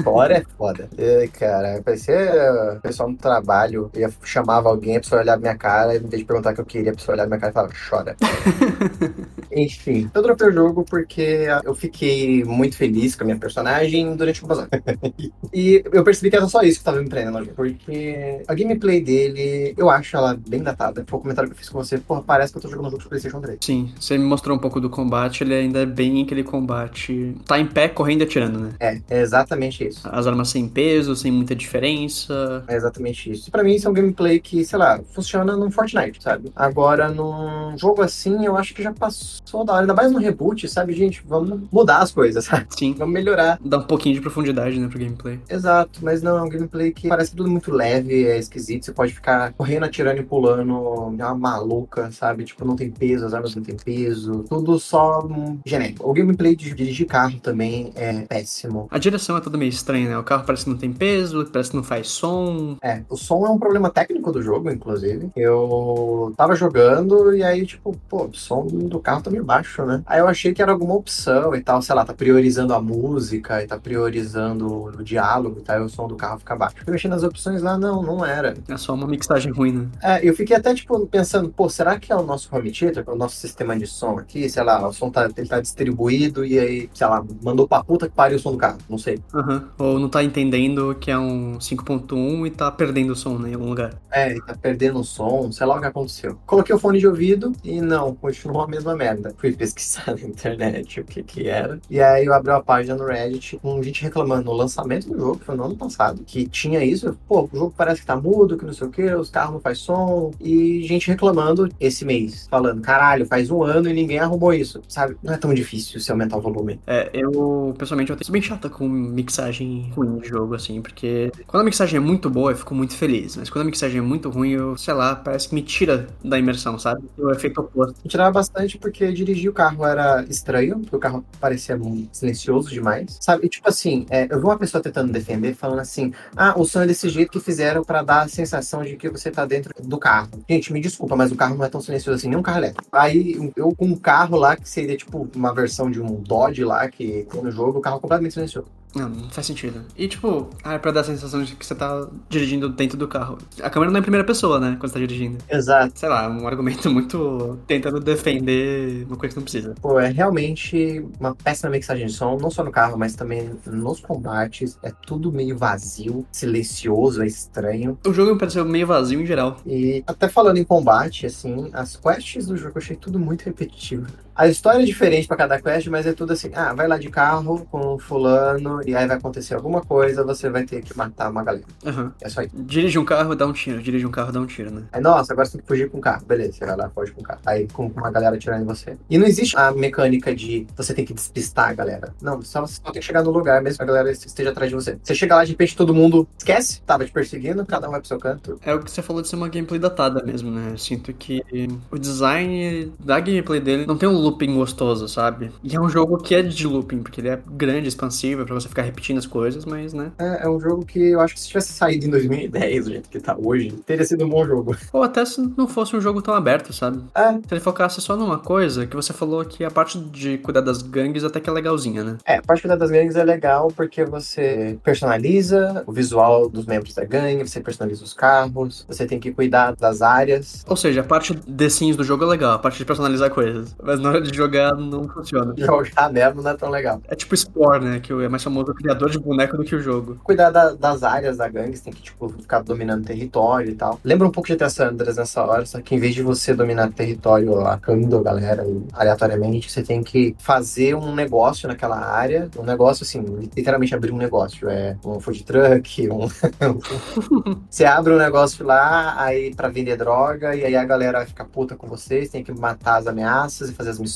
Fora 0.03 0.37
é 0.37 0.43
foda. 0.57 0.89
Ai, 0.97 1.27
cara, 1.27 1.81
parecia 1.83 2.15
uh, 2.15 2.77
o 2.77 2.81
pessoal 2.81 3.09
no 3.09 3.17
trabalho. 3.17 3.91
Eu 3.93 4.11
chamava 4.23 4.69
alguém, 4.69 4.97
a 4.97 4.99
pessoa 4.99 5.21
olhava 5.21 5.41
minha 5.41 5.55
cara, 5.55 5.93
e 5.93 5.97
em 5.97 6.07
vez 6.07 6.19
de 6.19 6.25
perguntar 6.25 6.51
o 6.51 6.55
que 6.55 6.61
eu 6.61 6.65
queria, 6.65 6.91
a 6.91 6.95
pessoa 6.95 7.15
olhava 7.15 7.29
minha 7.29 7.39
cara 7.39 7.51
e 7.51 7.53
falava, 7.53 7.73
chora. 7.89 8.15
Enfim, 9.51 10.09
eu 10.13 10.21
dropei 10.21 10.47
o 10.47 10.51
jogo 10.51 10.83
porque 10.83 11.47
eu 11.63 11.73
fiquei 11.73 12.43
muito 12.43 12.77
feliz 12.77 13.15
com 13.15 13.23
a 13.23 13.25
minha 13.25 13.37
personagem 13.37 14.15
durante 14.15 14.43
o 14.43 14.47
bazar. 14.47 14.69
e 15.53 15.83
eu 15.91 16.03
percebi 16.03 16.29
que 16.29 16.35
era 16.35 16.47
só 16.47 16.61
isso 16.61 16.79
que 16.79 16.85
tava 16.85 17.01
me 17.01 17.09
prendendo. 17.09 17.45
Porque 17.55 18.43
a 18.47 18.53
gameplay 18.53 19.01
dele, 19.01 19.73
eu 19.77 19.89
acho 19.89 20.15
ela 20.15 20.39
bem 20.47 20.61
datada. 20.61 21.03
Foi 21.07 21.19
o 21.19 21.21
comentário 21.21 21.49
que 21.49 21.55
eu 21.55 21.59
fiz 21.59 21.69
com 21.69 21.83
você. 21.83 21.97
Porra, 21.97 22.21
parece 22.21 22.51
que 22.53 22.57
eu 22.57 22.61
tô 22.61 22.69
jogando 22.69 22.87
um 22.87 22.91
jogo 22.91 23.03
de 23.03 23.09
PlayStation 23.09 23.41
3. 23.41 23.57
Sim, 23.61 23.91
você 23.99 24.17
me 24.17 24.23
mostrou 24.23 24.55
um 24.55 24.59
pouco 24.59 24.79
do 24.79 24.89
combate, 24.89 25.43
ele 25.43 25.53
ainda 25.53 25.79
é 25.79 25.85
bem 25.85 26.21
aquele 26.21 26.43
combate. 26.43 27.35
Tá 27.45 27.59
em 27.59 27.65
pé, 27.65 27.87
correndo 27.87 28.21
e 28.21 28.23
atirando, 28.23 28.59
né? 28.59 28.69
É, 28.79 28.99
É 29.09 29.21
exatamente 29.21 29.87
isso. 29.87 30.07
As 30.11 30.27
armas 30.27 30.49
sem 30.49 30.67
peso, 30.67 31.15
sem 31.15 31.31
muita 31.31 31.55
diferença. 31.55 32.63
É 32.67 32.75
exatamente 32.75 33.31
isso. 33.31 33.51
Pra 33.51 33.63
mim, 33.63 33.75
isso 33.75 33.87
é 33.87 33.91
um 33.91 33.93
gameplay 33.93 34.39
que, 34.39 34.63
sei 34.63 34.77
lá, 34.77 34.99
funciona 35.11 35.55
num 35.55 35.71
Fortnite, 35.71 36.21
sabe? 36.21 36.51
Agora, 36.55 37.09
num 37.09 37.77
jogo 37.77 38.01
assim, 38.01 38.45
eu 38.45 38.55
acho 38.55 38.73
que 38.73 38.83
já 38.83 38.93
passou 38.93 39.63
da 39.63 39.73
hora. 39.73 39.81
Ainda 39.81 39.93
mais 39.93 40.11
no 40.11 40.19
reboot, 40.19 40.67
sabe, 40.67 40.93
gente? 40.93 41.23
Vamos 41.27 41.59
mudar 41.71 41.99
as 41.99 42.11
coisas, 42.11 42.45
sabe? 42.45 42.67
Sim. 42.69 42.93
Vamos 42.97 43.13
melhorar. 43.13 43.59
Dá 43.63 43.77
um 43.77 43.83
pouquinho 43.83 44.15
de 44.15 44.21
profundidade, 44.21 44.79
né, 44.79 44.87
pro 44.87 44.99
gameplay. 44.99 45.39
Exato, 45.49 45.99
mas 46.03 46.21
não, 46.21 46.37
é 46.37 46.41
um 46.41 46.49
gameplay 46.49 46.91
que 46.91 47.07
parece 47.07 47.35
tudo 47.35 47.49
muito 47.49 47.71
leve, 47.71 48.25
é 48.25 48.37
esquisito. 48.37 48.85
Você 48.85 48.91
pode 48.91 49.13
ficar 49.13 49.53
correndo, 49.53 49.83
atirando 49.85 50.19
e 50.19 50.23
pulando, 50.23 51.15
é 51.19 51.25
uma 51.25 51.35
maluca, 51.35 52.11
sabe? 52.11 52.43
Tipo, 52.43 52.65
não 52.65 52.75
tem 52.75 52.91
peso, 52.91 53.25
as 53.25 53.33
armas 53.33 53.55
não 53.55 53.63
tem 53.63 53.75
peso. 53.75 54.45
Tudo 54.47 54.79
só 54.79 55.25
um, 55.25 55.59
genérico. 55.65 56.09
O 56.09 56.13
gameplay 56.13 56.55
de 56.55 56.73
dirigir 56.73 57.07
carro 57.07 57.39
também 57.39 57.91
é 57.95 58.21
péssimo. 58.21 58.87
A 58.91 58.98
direção 58.99 59.37
é 59.37 59.41
toda 59.41 59.57
meio 59.57 59.69
estranha, 59.69 60.09
né? 60.09 60.17
O 60.17 60.23
carro 60.23 60.43
parece 60.45 60.65
que 60.65 60.69
não 60.69 60.77
tem 60.77 60.91
peso, 60.91 61.45
parece 61.51 61.71
que 61.71 61.75
não 61.75 61.83
faz 61.83 62.07
som. 62.09 62.77
É, 62.81 63.01
o 63.09 63.17
som 63.17 63.45
é 63.45 63.49
um 63.49 63.57
problema 63.57 63.89
técnico 63.89 64.31
do 64.31 64.41
jogo, 64.41 64.69
inclusive. 64.69 65.29
Eu 65.35 66.33
tava 66.37 66.55
jogando 66.55 67.35
e 67.35 67.43
aí, 67.43 67.65
tipo, 67.65 67.95
pô, 68.07 68.25
o 68.25 68.33
som 68.33 68.65
do 68.65 68.99
carro 68.99 69.21
tá 69.21 69.31
meio 69.31 69.43
baixo, 69.43 69.85
né? 69.85 70.03
Aí 70.05 70.19
eu 70.19 70.27
achei 70.27 70.53
que 70.53 70.61
era 70.61 70.71
alguma 70.71 70.93
opção 70.93 71.55
e 71.55 71.61
tal, 71.61 71.81
sei 71.81 71.95
lá, 71.95 72.05
tá 72.05 72.13
priorizando 72.13 72.73
a 72.73 72.81
música 72.81 73.63
e 73.63 73.67
tá 73.67 73.77
priorizando 73.77 74.85
o 74.85 75.03
diálogo 75.03 75.59
e 75.59 75.63
tal, 75.63 75.81
e 75.81 75.85
o 75.85 75.89
som 75.89 76.07
do 76.07 76.15
carro 76.15 76.39
fica 76.39 76.55
baixo. 76.55 76.75
Eu 76.85 76.91
mexi 76.91 77.07
nas 77.07 77.23
opções 77.23 77.61
lá, 77.61 77.77
não, 77.77 78.01
não 78.01 78.25
era. 78.25 78.55
É 78.67 78.77
só 78.77 78.93
uma 78.93 79.07
mixagem 79.07 79.51
ruim, 79.51 79.71
né? 79.71 79.87
É, 80.01 80.27
eu 80.27 80.35
fiquei 80.35 80.55
até, 80.55 80.73
tipo, 80.73 81.07
pensando, 81.07 81.49
pô, 81.49 81.69
será 81.69 81.99
que 81.99 82.11
é 82.11 82.15
o 82.15 82.23
nosso 82.23 82.53
home 82.53 82.71
theater, 82.71 83.03
o 83.07 83.15
nosso 83.15 83.35
sistema 83.35 83.77
de 83.77 83.87
som 83.87 84.17
aqui? 84.19 84.49
Sei 84.49 84.63
lá, 84.63 84.87
o 84.87 84.93
som 84.93 85.09
tá, 85.09 85.29
ele 85.35 85.47
tá 85.47 85.59
distribuído 85.59 86.45
e 86.45 86.59
aí, 86.59 86.89
sei 86.93 87.07
lá, 87.07 87.23
mandou 87.41 87.67
pra 87.67 87.83
puta 87.83 88.07
que 88.07 88.15
pariu 88.15 88.37
o 88.37 88.39
som 88.39 88.51
do 88.51 88.57
carro, 88.57 88.77
não 88.89 88.97
sei. 88.97 89.19
Uhum. 89.33 89.61
Ou 89.77 89.99
não 89.99 90.09
tá 90.09 90.23
entendendo 90.23 90.95
que 90.99 91.11
é 91.11 91.17
um 91.17 91.57
5.1 91.59 92.47
e 92.47 92.49
tá 92.49 92.71
perdendo 92.71 93.11
o 93.11 93.15
som 93.15 93.37
né, 93.37 93.51
em 93.51 93.53
algum 93.53 93.69
lugar. 93.69 93.93
É, 94.11 94.35
e 94.35 94.41
tá 94.41 94.55
perdendo 94.59 94.99
o 94.99 95.03
som, 95.03 95.51
sei 95.51 95.65
lá 95.65 95.77
o 95.77 95.79
que 95.79 95.85
aconteceu. 95.85 96.37
Coloquei 96.45 96.75
o 96.75 96.79
fone 96.79 96.99
de 96.99 97.07
ouvido 97.07 97.53
e 97.63 97.79
não, 97.81 98.15
continuou 98.15 98.63
a 98.63 98.67
mesma 98.67 98.95
merda. 98.95 99.33
Fui 99.37 99.51
pesquisar 99.51 100.07
na 100.15 100.21
internet 100.21 100.99
o 100.99 101.03
que 101.05 101.23
que 101.23 101.47
era. 101.47 101.79
E 101.89 102.01
aí 102.01 102.25
eu 102.25 102.33
abri 102.33 102.51
uma 102.51 102.63
página 102.63 102.95
no 102.95 103.05
Reddit 103.05 103.57
com 103.57 103.81
gente 103.83 104.01
reclamando 104.03 104.45
no 104.45 104.53
lançamento 104.53 105.09
do 105.09 105.17
jogo, 105.17 105.39
que 105.39 105.45
foi 105.45 105.55
no 105.55 105.65
ano 105.65 105.75
passado, 105.75 106.23
que 106.25 106.47
tinha 106.47 106.83
isso. 106.83 107.17
Pô, 107.27 107.49
o 107.51 107.57
jogo 107.57 107.73
parece 107.75 108.01
que 108.01 108.07
tá 108.07 108.15
mudo, 108.15 108.57
que 108.57 108.65
não 108.65 108.73
sei 108.73 108.87
o 108.87 108.91
que, 108.91 109.03
os 109.13 109.29
carros 109.29 109.53
não 109.53 109.59
faz 109.59 109.79
som. 109.79 110.31
E 110.39 110.81
gente 110.83 111.07
reclamando 111.07 111.69
esse 111.79 112.03
mês, 112.05 112.47
falando, 112.49 112.81
caralho, 112.81 113.25
faz 113.25 113.51
um 113.51 113.63
ano 113.63 113.89
e 113.89 113.93
ninguém 113.93 114.19
arrumou 114.19 114.53
isso. 114.53 114.81
Sabe? 114.87 115.17
Não 115.21 115.33
é 115.33 115.37
tão 115.37 115.53
difícil 115.53 115.99
se 115.99 116.11
aumentar 116.11 116.37
o 116.37 116.41
volume. 116.41 116.79
É, 116.87 117.09
eu, 117.13 117.73
pessoalmente, 117.77 118.11
eu 118.11 118.17
tenho 118.17 118.31
bem 118.31 118.41
chata 118.41 118.69
com 118.69 118.78
mixagem 118.87 119.91
ruim 119.95 120.19
de 120.19 120.27
jogo, 120.27 120.55
assim, 120.55 120.81
porque 120.81 121.31
quando 121.47 121.61
a 121.61 121.65
mixagem 121.65 121.97
é 121.97 121.99
muito 121.99 122.29
boa, 122.29 122.51
eu 122.51 122.57
fico 122.57 122.75
muito 122.75 122.95
feliz. 122.95 123.35
Mas 123.35 123.49
quando 123.49 123.63
a 123.63 123.65
mixagem 123.65 123.99
é 123.99 124.01
muito 124.01 124.29
ruim, 124.29 124.51
eu, 124.51 124.77
sei 124.77 124.93
lá, 124.93 125.15
parece 125.15 125.49
que 125.49 125.55
me 125.55 125.61
tira 125.61 126.07
da 126.23 126.37
imersão, 126.37 126.77
sabe? 126.77 127.03
O 127.17 127.31
efeito 127.31 127.61
oposto. 127.61 128.07
Tirava 128.07 128.31
bastante 128.31 128.77
porque 128.77 129.11
dirigir 129.11 129.49
o 129.49 129.53
carro 129.53 129.85
era 129.85 130.23
estranho, 130.29 130.79
porque 130.79 130.95
o 130.95 130.99
carro 130.99 131.25
parecia 131.39 131.79
silencioso 132.11 132.69
demais. 132.69 133.17
Sabe? 133.19 133.45
E, 133.45 133.49
tipo 133.49 133.67
assim, 133.67 134.05
é, 134.09 134.27
eu 134.29 134.39
vi 134.39 134.45
uma 134.45 134.57
pessoa 134.57 134.81
tentando 134.81 135.11
defender, 135.11 135.55
falando 135.55 135.79
assim: 135.79 136.13
ah, 136.35 136.53
o 136.57 136.65
som 136.65 136.81
é 136.81 136.87
desse 136.87 137.09
jeito 137.09 137.31
que 137.31 137.39
fizeram 137.39 137.83
para 137.83 138.01
dar 138.01 138.21
a 138.21 138.27
sensação 138.27 138.83
de 138.83 138.95
que 138.95 139.09
você 139.09 139.31
tá 139.31 139.45
dentro 139.45 139.73
do 139.81 139.97
carro. 139.97 140.29
Gente, 140.49 140.71
me 140.71 140.79
desculpa, 140.81 141.15
mas 141.15 141.31
o 141.31 141.35
carro 141.35 141.55
não 141.55 141.65
é 141.65 141.69
tão 141.69 141.81
silencioso 141.81 142.17
assim, 142.17 142.29
nem 142.29 142.37
um 142.37 142.43
carro 142.43 142.59
elétrico. 142.59 142.87
Aí 142.91 143.51
eu 143.55 143.73
com 143.75 143.85
um 143.85 143.95
carro 143.95 144.37
lá, 144.37 144.55
que 144.55 144.67
seria 144.67 144.97
tipo 144.97 145.29
uma 145.35 145.53
versão 145.53 145.89
de 145.89 146.01
um 146.01 146.15
Dodge 146.21 146.63
lá, 146.63 146.87
que 146.89 147.27
no 147.41 147.51
jogo, 147.51 147.79
o 147.79 147.81
carro 147.81 147.99
completamente 147.99 148.33
silencioso. 148.33 148.67
Não, 148.95 149.07
não 149.07 149.29
faz 149.29 149.45
sentido. 149.45 149.81
E 149.95 150.07
tipo, 150.07 150.49
ah, 150.63 150.73
é 150.73 150.79
pra 150.79 150.91
dar 150.91 151.01
a 151.01 151.03
sensação 151.03 151.43
de 151.43 151.55
que 151.55 151.65
você 151.65 151.75
tá 151.75 152.07
dirigindo 152.27 152.69
dentro 152.69 152.97
do 152.97 153.07
carro. 153.07 153.37
A 153.61 153.69
câmera 153.69 153.91
não 153.91 153.97
é 153.97 153.99
em 153.99 154.03
primeira 154.03 154.25
pessoa, 154.25 154.59
né? 154.59 154.77
Quando 154.79 154.91
você 154.91 154.99
tá 154.99 155.05
dirigindo. 155.05 155.37
Exato. 155.49 155.99
Sei 155.99 156.09
lá, 156.09 156.27
um 156.27 156.47
argumento 156.47 156.89
muito 156.91 157.59
tentando 157.67 157.99
defender 157.99 159.05
uma 159.07 159.15
coisa 159.15 159.33
que 159.33 159.39
não 159.39 159.43
precisa. 159.43 159.75
Pô, 159.81 159.99
é 159.99 160.09
realmente 160.09 161.05
uma 161.19 161.35
péssima 161.35 161.69
mixagem 161.69 162.07
de 162.07 162.13
som, 162.13 162.37
não 162.37 162.49
só 162.49 162.63
no 162.63 162.71
carro, 162.71 162.97
mas 162.97 163.15
também 163.15 163.51
nos 163.65 163.99
combates. 163.99 164.77
É 164.81 164.91
tudo 165.05 165.31
meio 165.31 165.57
vazio, 165.57 166.25
silencioso, 166.31 167.21
é 167.21 167.27
estranho. 167.27 167.97
O 168.05 168.13
jogo 168.13 168.33
me 168.33 168.39
pareceu 168.39 168.65
meio 168.65 168.87
vazio 168.87 169.21
em 169.21 169.25
geral. 169.25 169.57
E 169.65 170.03
até 170.07 170.27
falando 170.27 170.57
em 170.57 170.63
combate, 170.63 171.25
assim, 171.25 171.69
as 171.73 171.95
quests 171.95 172.47
do 172.47 172.57
jogo 172.57 172.73
eu 172.75 172.81
achei 172.81 172.95
tudo 172.95 173.19
muito 173.19 173.43
repetitivo. 173.43 174.07
A 174.39 174.47
história 174.47 174.81
é 174.81 174.85
diferente 174.85 175.27
para 175.27 175.35
cada 175.35 175.61
quest, 175.61 175.87
mas 175.87 176.07
é 176.07 176.13
tudo 176.13 176.31
assim: 176.31 176.49
ah, 176.55 176.73
vai 176.73 176.87
lá 176.87 176.97
de 176.97 177.09
carro 177.09 177.67
com 177.69 177.95
o 177.95 177.99
fulano 177.99 178.79
e 178.87 178.95
aí 178.95 179.05
vai 179.05 179.17
acontecer 179.17 179.53
alguma 179.53 179.81
coisa, 179.81 180.23
você 180.23 180.49
vai 180.49 180.63
ter 180.63 180.81
que 180.81 180.97
matar 180.97 181.29
uma 181.29 181.43
galera. 181.43 181.65
Uhum. 181.83 182.09
É 182.21 182.29
só 182.29 182.41
isso. 182.41 182.55
Dirige 182.55 182.97
um 182.97 183.03
carro, 183.03 183.35
dá 183.35 183.45
um 183.45 183.51
tiro. 183.51 183.81
Dirige 183.81 184.05
um 184.05 184.11
carro, 184.11 184.31
dá 184.31 184.39
um 184.39 184.45
tiro, 184.45 184.71
né? 184.71 184.83
Aí, 184.93 185.01
nossa, 185.01 185.33
agora 185.33 185.45
você 185.45 185.57
tem 185.57 185.61
que 185.61 185.67
fugir 185.67 185.89
com 185.89 185.97
o 185.97 186.01
carro. 186.01 186.25
Beleza, 186.25 186.53
você 186.53 186.65
vai 186.65 186.77
lá, 186.77 186.89
foge 186.89 187.11
com 187.11 187.19
o 187.19 187.23
carro. 187.25 187.41
Aí 187.45 187.67
com 187.67 187.87
uma 187.87 188.09
galera 188.09 188.37
atirando 188.37 188.63
em 188.63 188.65
você. 188.65 188.97
E 189.09 189.17
não 189.17 189.27
existe 189.27 189.57
a 189.57 189.73
mecânica 189.73 190.33
de 190.33 190.65
você 190.73 190.93
tem 190.93 191.03
que 191.03 191.13
despistar 191.13 191.71
a 191.71 191.73
galera. 191.73 192.13
Não, 192.21 192.41
só 192.41 192.61
você 192.61 192.75
só 192.75 192.91
tem 192.93 193.01
que 193.01 193.05
chegar 193.05 193.21
no 193.21 193.31
lugar 193.31 193.61
mesmo 193.61 193.79
que 193.79 193.83
a 193.83 193.87
galera 193.87 194.09
esteja 194.09 194.51
atrás 194.51 194.69
de 194.69 194.75
você. 194.75 194.97
Você 195.03 195.13
chega 195.13 195.35
lá, 195.35 195.43
de 195.43 195.51
repente 195.51 195.75
todo 195.75 195.93
mundo 195.93 196.25
esquece, 196.37 196.81
tava 196.83 197.03
te 197.03 197.11
perseguindo, 197.11 197.65
cada 197.65 197.89
um 197.89 197.91
vai 197.91 197.99
pro 197.99 198.07
seu 198.07 198.17
canto. 198.17 198.57
É 198.63 198.73
o 198.73 198.79
que 198.79 198.89
você 198.89 199.01
falou 199.01 199.21
de 199.21 199.27
ser 199.27 199.35
uma 199.35 199.49
gameplay 199.49 199.81
datada 199.81 200.23
mesmo, 200.23 200.49
né? 200.49 200.69
Eu 200.71 200.77
sinto 200.77 201.11
que 201.11 201.43
o 201.91 201.99
design 201.99 202.93
da 202.97 203.19
gameplay 203.19 203.59
dele 203.59 203.85
não 203.85 203.97
tem 203.97 204.07
um 204.07 204.28
looping 204.29 204.55
gostoso, 204.55 205.07
sabe? 205.07 205.51
E 205.63 205.75
é 205.75 205.81
um 205.81 205.89
jogo 205.89 206.17
que 206.17 206.35
é 206.35 206.41
de 206.41 206.67
looping, 206.67 206.99
porque 206.99 207.21
ele 207.21 207.29
é 207.29 207.39
grande, 207.51 207.87
expansivo, 207.87 208.43
é 208.43 208.45
pra 208.45 208.55
você 208.55 208.69
ficar 208.69 208.83
repetindo 208.83 209.17
as 209.17 209.25
coisas, 209.25 209.65
mas, 209.65 209.93
né? 209.93 210.11
É, 210.19 210.45
é 210.45 210.49
um 210.49 210.59
jogo 210.59 210.85
que 210.85 210.99
eu 210.99 211.19
acho 211.19 211.33
que 211.33 211.39
se 211.39 211.47
tivesse 211.47 211.73
saído 211.73 212.05
em 212.05 212.09
2010, 212.09 212.85
do 212.85 212.91
jeito 212.91 213.09
que 213.09 213.19
tá 213.19 213.35
hoje, 213.37 213.71
teria 213.85 214.05
sido 214.05 214.25
um 214.25 214.29
bom 214.29 214.45
jogo. 214.45 214.75
Ou 214.93 215.03
até 215.03 215.25
se 215.25 215.41
não 215.57 215.67
fosse 215.67 215.95
um 215.95 216.01
jogo 216.01 216.21
tão 216.21 216.33
aberto, 216.33 216.71
sabe? 216.73 217.01
É, 217.15 217.31
Se 217.33 217.41
ele 217.51 217.59
focasse 217.59 218.01
só 218.01 218.15
numa 218.15 218.39
coisa, 218.39 218.85
que 218.85 218.95
você 218.95 219.13
falou 219.13 219.43
que 219.43 219.63
a 219.63 219.71
parte 219.71 219.99
de 219.99 220.37
cuidar 220.37 220.61
das 220.61 220.81
gangues 220.81 221.23
até 221.23 221.39
que 221.39 221.49
é 221.49 221.53
legalzinha, 221.53 222.03
né? 222.03 222.17
É, 222.25 222.37
a 222.37 222.41
parte 222.41 222.67
da 222.67 222.75
das 222.75 222.91
gangues 222.91 223.15
é 223.15 223.23
legal 223.23 223.69
porque 223.75 224.05
você 224.05 224.77
personaliza 224.83 225.83
o 225.85 225.91
visual 225.91 226.49
dos 226.49 226.65
membros 226.65 226.93
da 226.93 227.03
gangue, 227.03 227.47
você 227.47 227.59
personaliza 227.59 228.03
os 228.03 228.13
carros, 228.13 228.85
você 228.87 229.05
tem 229.05 229.19
que 229.19 229.31
cuidar 229.31 229.75
das 229.75 230.01
áreas. 230.01 230.63
Ou 230.67 230.77
seja, 230.77 231.01
a 231.01 231.03
parte 231.03 231.33
de 231.33 231.69
sims 231.69 231.97
do 231.97 232.03
jogo 232.03 232.23
é 232.23 232.27
legal, 232.27 232.53
a 232.53 232.59
parte 232.59 232.77
de 232.77 232.85
personalizar 232.85 233.29
coisas. 233.29 233.75
Mas 233.81 233.99
na 233.99 234.18
hora 234.19 234.29
de 234.31 234.35
jogar 234.37 234.75
não 234.75 235.07
funciona. 235.07 235.53
Jogar 235.57 236.11
mesmo 236.11 236.41
não 236.41 236.51
é 236.51 236.57
tão 236.57 236.69
legal. 236.69 237.01
É 237.07 237.15
tipo 237.15 237.35
Spore, 237.35 237.83
né? 237.83 237.99
Que 237.99 238.13
é 238.13 238.27
mais 238.29 238.43
famoso 238.43 238.71
o 238.71 238.75
criador 238.75 239.09
de 239.09 239.19
boneco 239.19 239.57
do 239.57 239.63
que 239.63 239.75
o 239.75 239.81
jogo. 239.81 240.17
Cuidar 240.23 240.49
da- 240.49 240.73
das 240.73 241.03
áreas 241.03 241.37
da 241.37 241.47
gangue, 241.47 241.77
você 241.77 241.83
tem 241.85 241.93
que, 241.93 242.01
tipo, 242.01 242.29
ficar 242.29 242.61
dominando 242.61 243.05
território 243.05 243.71
e 243.71 243.75
tal. 243.75 243.99
Lembra 244.03 244.27
um 244.27 244.31
pouco 244.31 244.47
de 244.47 244.53
GTA 244.53 244.69
San 244.69 244.89
Andreas 244.89 245.17
nessa 245.17 245.43
hora, 245.43 245.65
só 245.65 245.81
que 245.81 245.95
em 245.95 245.99
vez 245.99 246.13
de 246.15 246.21
você 246.21 246.53
dominar 246.53 246.89
território 246.91 247.59
atacando 247.61 248.17
a 248.17 248.23
galera 248.23 248.65
aleatoriamente, 248.93 249.71
você 249.71 249.81
tem 249.83 250.03
que 250.03 250.35
fazer 250.39 250.95
um 250.95 251.13
negócio 251.15 251.67
naquela 251.67 251.97
área. 251.99 252.49
Um 252.57 252.63
negócio, 252.63 253.03
assim, 253.03 253.21
literalmente 253.55 253.93
abrir 253.95 254.11
um 254.11 254.17
negócio. 254.17 254.69
É 254.69 254.95
um 255.05 255.19
food 255.19 255.43
truck, 255.43 256.09
um... 256.09 256.27
você 257.69 257.85
abre 257.85 258.13
um 258.13 258.17
negócio 258.17 258.65
lá, 258.65 259.15
aí 259.21 259.53
pra 259.55 259.67
vender 259.69 259.97
droga, 259.97 260.55
e 260.55 260.63
aí 260.65 260.75
a 260.75 260.83
galera 260.83 261.25
fica 261.25 261.45
puta 261.45 261.75
com 261.75 261.87
você, 261.87 262.25
você 262.25 262.31
tem 262.31 262.43
que 262.43 262.51
matar 262.51 262.97
as 262.97 263.07
ameaças 263.07 263.69
e 263.69 263.73
fazer 263.73 263.89
as 263.91 263.99
missões, 263.99 264.08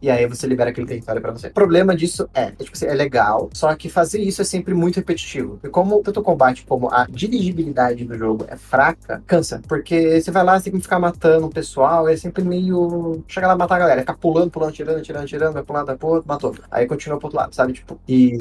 e 0.00 0.10
aí 0.10 0.26
você 0.26 0.46
libera 0.46 0.70
aquele 0.70 0.86
território 0.86 1.20
pra 1.20 1.32
você. 1.32 1.48
O 1.48 1.52
problema 1.52 1.94
disso 1.94 2.28
é, 2.34 2.42
é, 2.42 2.50
tipo 2.50 2.72
assim, 2.72 2.86
é 2.86 2.94
legal, 2.94 3.50
só 3.52 3.74
que 3.74 3.88
fazer 3.88 4.20
isso 4.20 4.42
é 4.42 4.44
sempre 4.44 4.74
muito 4.74 4.96
repetitivo. 4.96 5.58
E 5.62 5.68
como 5.68 6.02
tanto 6.02 6.20
o 6.20 6.22
combate 6.22 6.64
como 6.66 6.92
a 6.92 7.06
dirigibilidade 7.08 8.04
do 8.04 8.16
jogo 8.16 8.44
é 8.48 8.56
fraca, 8.56 9.22
cansa. 9.26 9.62
Porque 9.68 10.20
você 10.20 10.30
vai 10.30 10.44
lá, 10.44 10.58
você 10.58 10.64
tem 10.64 10.72
que 10.72 10.80
ficar 10.80 10.98
matando 10.98 11.46
o 11.46 11.50
pessoal, 11.50 12.08
é 12.08 12.16
sempre 12.16 12.42
meio. 12.42 13.22
Chega 13.28 13.46
lá 13.46 13.56
matar 13.56 13.76
a 13.76 13.78
galera, 13.78 14.00
ficar 14.00 14.14
pulando, 14.14 14.50
pulando, 14.50 14.72
tirando, 14.72 15.02
tirando, 15.02 15.26
tirando, 15.26 15.52
vai 15.54 15.84
vai 15.84 15.96
pro 15.96 16.08
outro, 16.08 16.28
matou. 16.28 16.54
Aí 16.70 16.86
continua 16.86 17.18
pro 17.18 17.26
outro 17.26 17.38
lado, 17.38 17.54
sabe? 17.54 17.72
Tipo, 17.72 18.00
e 18.08 18.38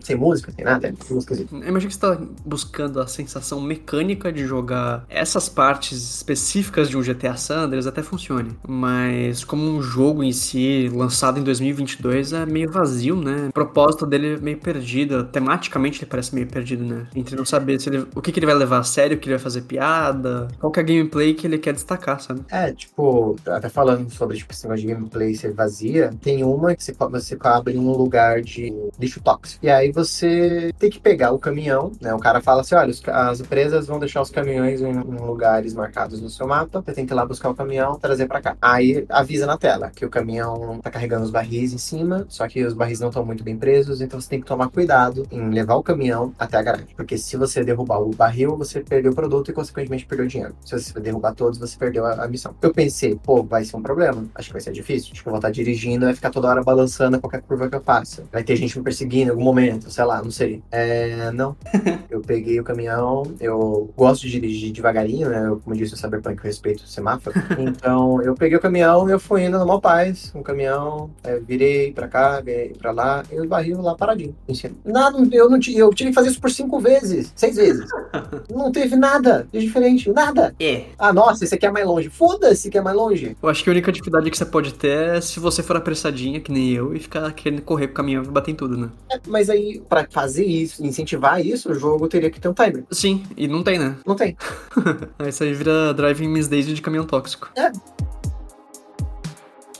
sem 0.00 0.16
música, 0.16 0.52
sem 0.52 0.64
nada, 0.64 0.88
é 0.88 0.94
música 1.10 1.34
assim. 1.34 1.46
Eu 1.50 1.68
imagino 1.68 1.90
que 1.90 1.94
você 1.94 2.00
tá 2.00 2.18
buscando 2.44 3.00
a 3.00 3.06
sensação 3.06 3.60
mecânica 3.60 4.32
de 4.32 4.44
jogar 4.44 5.04
essas 5.08 5.48
partes 5.48 6.16
específicas 6.16 6.88
de 6.88 6.96
um 6.96 7.02
GTA 7.02 7.36
San 7.36 7.62
Andreas 7.62 7.86
até 7.86 8.02
funcione. 8.02 8.56
Mas 8.66 9.44
como 9.44 9.62
um 9.62 9.82
jogo 9.82 10.19
em 10.22 10.32
si, 10.32 10.90
lançado 10.92 11.38
em 11.38 11.42
2022, 11.42 12.32
é 12.32 12.46
meio 12.46 12.70
vazio, 12.70 13.16
né? 13.16 13.48
O 13.48 13.52
propósito 13.52 14.06
dele 14.06 14.34
é 14.34 14.36
meio 14.38 14.58
perdido. 14.58 15.24
Tematicamente 15.24 16.00
ele 16.00 16.10
parece 16.10 16.34
meio 16.34 16.46
perdido, 16.46 16.84
né? 16.84 17.06
Entre 17.14 17.36
não 17.36 17.44
saber 17.44 17.80
se 17.80 17.88
ele, 17.88 18.06
o 18.14 18.20
que, 18.20 18.32
que 18.32 18.38
ele 18.38 18.46
vai 18.46 18.54
levar 18.54 18.78
a 18.78 18.82
sério, 18.82 19.16
o 19.16 19.20
que 19.20 19.28
ele 19.28 19.36
vai 19.36 19.42
fazer 19.42 19.62
piada, 19.62 20.48
qual 20.58 20.70
que 20.70 20.80
é 20.80 20.82
a 20.82 20.86
gameplay 20.86 21.34
que 21.34 21.46
ele 21.46 21.58
quer 21.58 21.72
destacar, 21.72 22.20
sabe? 22.20 22.42
É, 22.50 22.72
tipo, 22.72 23.36
até 23.46 23.68
falando 23.68 24.10
sobre 24.10 24.36
tipo, 24.36 24.52
esse 24.52 24.64
negócio 24.64 24.86
de 24.86 24.92
gameplay 24.92 25.34
ser 25.34 25.52
vazia, 25.52 26.10
tem 26.20 26.44
uma 26.44 26.74
que 26.74 26.82
você, 26.82 26.92
você 26.92 27.36
abre 27.40 27.78
um 27.78 27.90
lugar 27.92 28.40
de 28.40 28.72
lixo 28.98 29.20
tóxico. 29.20 29.64
E 29.64 29.70
aí 29.70 29.92
você 29.92 30.72
tem 30.78 30.90
que 30.90 31.00
pegar 31.00 31.32
o 31.32 31.38
caminhão, 31.38 31.92
né? 32.00 32.14
O 32.14 32.18
cara 32.18 32.40
fala 32.40 32.60
assim: 32.60 32.74
olha, 32.74 32.92
as 33.08 33.40
empresas 33.40 33.86
vão 33.86 33.98
deixar 33.98 34.20
os 34.20 34.30
caminhões 34.30 34.80
em, 34.80 34.92
lugares 34.92 35.74
marcados 35.74 36.20
no 36.20 36.28
seu 36.28 36.46
mapa, 36.46 36.80
você 36.80 36.92
tem 36.92 37.06
que 37.06 37.12
ir 37.12 37.16
lá 37.16 37.24
buscar 37.24 37.50
o 37.50 37.54
caminhão, 37.54 37.98
trazer 37.98 38.26
pra 38.26 38.40
cá. 38.40 38.56
Aí 38.60 39.04
avisa 39.08 39.46
na 39.46 39.56
tela 39.56 39.90
que 39.90 40.04
o 40.10 40.12
caminhão 40.12 40.80
tá 40.82 40.90
carregando 40.90 41.24
os 41.24 41.30
barris 41.30 41.72
em 41.72 41.78
cima, 41.78 42.26
só 42.28 42.46
que 42.48 42.64
os 42.64 42.74
barris 42.74 42.98
não 42.98 43.08
estão 43.08 43.24
muito 43.24 43.44
bem 43.44 43.56
presos, 43.56 44.00
então 44.00 44.20
você 44.20 44.28
tem 44.28 44.40
que 44.40 44.46
tomar 44.46 44.68
cuidado 44.68 45.26
em 45.30 45.48
levar 45.50 45.76
o 45.76 45.82
caminhão 45.82 46.34
até 46.38 46.58
a 46.58 46.62
garagem. 46.62 46.88
Porque 46.96 47.16
se 47.16 47.36
você 47.36 47.62
derrubar 47.62 48.00
o 48.00 48.10
barril, 48.10 48.56
você 48.56 48.80
perdeu 48.80 49.12
o 49.12 49.14
produto 49.14 49.50
e, 49.50 49.54
consequentemente, 49.54 50.04
perdeu 50.04 50.26
o 50.26 50.28
dinheiro. 50.28 50.54
Se 50.64 50.78
você 50.78 50.98
derrubar 51.00 51.34
todos, 51.34 51.58
você 51.58 51.76
perdeu 51.78 52.04
a, 52.04 52.24
a 52.24 52.28
missão. 52.28 52.54
Eu 52.60 52.74
pensei, 52.74 53.14
pô, 53.14 53.42
vai 53.42 53.64
ser 53.64 53.76
um 53.76 53.82
problema. 53.82 54.24
Acho 54.34 54.48
que 54.48 54.54
vai 54.54 54.60
ser 54.60 54.72
difícil. 54.72 55.10
Acho 55.12 55.22
que 55.22 55.28
eu 55.28 55.30
vou 55.30 55.38
estar 55.38 55.50
dirigindo 55.50 56.10
e 56.10 56.14
ficar 56.14 56.30
toda 56.30 56.48
hora 56.48 56.62
balançando 56.62 57.16
a 57.16 57.20
qualquer 57.20 57.42
curva 57.42 57.68
que 57.68 57.76
eu 57.76 57.80
faça. 57.80 58.24
Vai 58.32 58.42
ter 58.42 58.56
gente 58.56 58.76
me 58.76 58.84
perseguindo 58.84 59.28
em 59.28 59.30
algum 59.30 59.44
momento, 59.44 59.90
sei 59.90 60.04
lá, 60.04 60.22
não 60.22 60.30
sei. 60.30 60.62
É, 60.70 61.30
não. 61.30 61.56
eu 62.10 62.20
peguei 62.20 62.58
o 62.58 62.64
caminhão, 62.64 63.22
eu 63.40 63.92
gosto 63.96 64.22
de 64.22 64.32
dirigir 64.32 64.72
devagarinho, 64.72 65.28
né? 65.28 65.46
Eu, 65.46 65.60
como 65.60 65.76
disse, 65.76 65.94
o 65.94 65.96
Cyberpunk 65.96 66.38
eu 66.38 66.44
respeito 66.44 66.80
o 66.80 66.88
semáforo. 66.88 67.38
Então, 67.60 68.22
eu 68.22 68.34
peguei 68.34 68.56
o 68.56 68.60
caminhão 68.60 69.08
e 69.08 69.12
eu 69.12 69.20
fui 69.20 69.44
indo 69.44 69.58
numa 69.58 69.74
paz, 70.00 70.32
um 70.34 70.42
caminhão, 70.42 71.10
virei 71.46 71.92
pra 71.92 72.08
cá, 72.08 72.40
virei 72.40 72.70
pra 72.70 72.90
lá, 72.90 73.22
e 73.30 73.38
o 73.38 73.46
barril 73.46 73.80
lá 73.82 73.94
paradinho, 73.94 74.34
em 74.48 74.54
cima. 74.54 74.74
Nada, 74.84 75.18
eu 75.32 75.48
não 75.48 75.60
eu 75.74 75.90
tive 75.92 76.10
que 76.10 76.14
fazer 76.14 76.30
isso 76.30 76.40
por 76.40 76.50
cinco 76.50 76.80
vezes, 76.80 77.32
seis 77.36 77.56
vezes. 77.56 77.88
não 78.50 78.72
teve 78.72 78.96
nada 78.96 79.46
de 79.52 79.60
diferente, 79.60 80.10
nada. 80.10 80.54
É. 80.58 80.84
Ah, 80.98 81.12
nossa, 81.12 81.44
esse 81.44 81.54
aqui 81.54 81.66
é 81.66 81.70
mais 81.70 81.86
longe. 81.86 82.08
Foda-se 82.08 82.70
que 82.70 82.78
é 82.78 82.80
mais 82.80 82.96
longe. 82.96 83.36
Eu 83.42 83.48
acho 83.48 83.62
que 83.62 83.68
a 83.68 83.72
única 83.72 83.92
dificuldade 83.92 84.30
que 84.30 84.36
você 84.36 84.44
pode 84.44 84.74
ter 84.74 85.16
é 85.16 85.20
se 85.20 85.38
você 85.38 85.62
for 85.62 85.76
apressadinha, 85.76 86.40
que 86.40 86.50
nem 86.50 86.70
eu, 86.70 86.94
e 86.94 86.98
ficar 86.98 87.30
querendo 87.32 87.62
correr 87.62 87.88
com 87.88 87.92
o 87.92 87.96
caminhão 87.96 88.22
e 88.22 88.28
bater 88.28 88.52
em 88.52 88.54
tudo, 88.54 88.76
né? 88.76 88.88
É, 89.10 89.20
mas 89.26 89.50
aí, 89.50 89.82
pra 89.88 90.06
fazer 90.10 90.44
isso, 90.44 90.84
incentivar 90.84 91.44
isso, 91.44 91.70
o 91.70 91.74
jogo 91.74 92.08
teria 92.08 92.30
que 92.30 92.40
ter 92.40 92.48
um 92.48 92.54
timer. 92.54 92.84
Sim, 92.90 93.22
e 93.36 93.46
não 93.46 93.62
tem, 93.62 93.78
né? 93.78 93.96
Não 94.06 94.16
tem. 94.16 94.36
aí 95.18 95.52
vira 95.52 95.92
Driving 95.92 96.28
Miss 96.28 96.48
Daisy 96.48 96.72
de 96.72 96.82
caminhão 96.82 97.04
tóxico. 97.04 97.50
É 97.56 97.70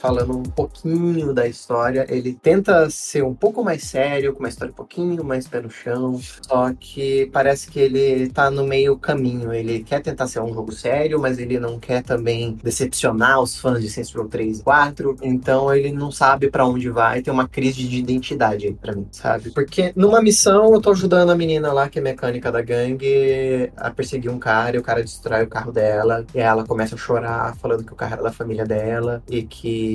falando 0.01 0.35
um 0.35 0.43
pouquinho 0.43 1.31
da 1.31 1.47
história. 1.47 2.05
Ele 2.09 2.33
tenta 2.33 2.89
ser 2.89 3.23
um 3.23 3.35
pouco 3.35 3.63
mais 3.63 3.83
sério, 3.83 4.33
com 4.33 4.39
uma 4.39 4.49
história 4.49 4.71
um 4.71 4.75
pouquinho 4.75 5.23
mais 5.23 5.47
pé 5.47 5.61
no 5.61 5.69
chão. 5.69 6.19
Só 6.41 6.73
que 6.73 7.29
parece 7.31 7.69
que 7.69 7.79
ele 7.79 8.27
tá 8.29 8.49
no 8.49 8.65
meio 8.65 8.97
caminho. 8.97 9.53
Ele 9.53 9.83
quer 9.83 10.01
tentar 10.01 10.27
ser 10.27 10.41
um 10.41 10.51
jogo 10.51 10.71
sério, 10.71 11.19
mas 11.19 11.37
ele 11.37 11.59
não 11.59 11.79
quer 11.79 12.01
também 12.01 12.57
decepcionar 12.63 13.39
os 13.39 13.57
fãs 13.57 13.81
de 13.81 13.89
Saints 13.89 14.11
Row 14.11 14.27
3 14.27 14.59
e 14.59 14.63
4. 14.63 15.17
Então 15.21 15.73
ele 15.73 15.91
não 15.91 16.11
sabe 16.11 16.49
para 16.49 16.65
onde 16.65 16.89
vai. 16.89 17.21
Tem 17.21 17.31
uma 17.31 17.47
crise 17.47 17.83
de 17.87 17.97
identidade 17.97 18.65
aí 18.65 18.73
pra 18.73 18.95
mim, 18.95 19.07
sabe? 19.11 19.51
Porque 19.51 19.93
numa 19.95 20.21
missão 20.21 20.73
eu 20.73 20.81
tô 20.81 20.91
ajudando 20.91 21.29
a 21.29 21.35
menina 21.35 21.71
lá, 21.71 21.87
que 21.87 21.99
é 21.99 22.01
mecânica 22.01 22.51
da 22.51 22.61
gangue, 22.61 23.71
a 23.77 23.91
perseguir 23.91 24.31
um 24.31 24.39
cara 24.39 24.75
e 24.75 24.79
o 24.79 24.83
cara 24.83 25.03
destrói 25.03 25.43
o 25.43 25.47
carro 25.47 25.71
dela. 25.71 26.25
E 26.33 26.39
ela 26.39 26.65
começa 26.65 26.95
a 26.95 26.97
chorar, 26.97 27.55
falando 27.57 27.83
que 27.83 27.93
o 27.93 27.95
carro 27.95 28.13
era 28.13 28.23
da 28.23 28.31
família 28.31 28.65
dela 28.65 29.21
e 29.29 29.43
que 29.43 29.90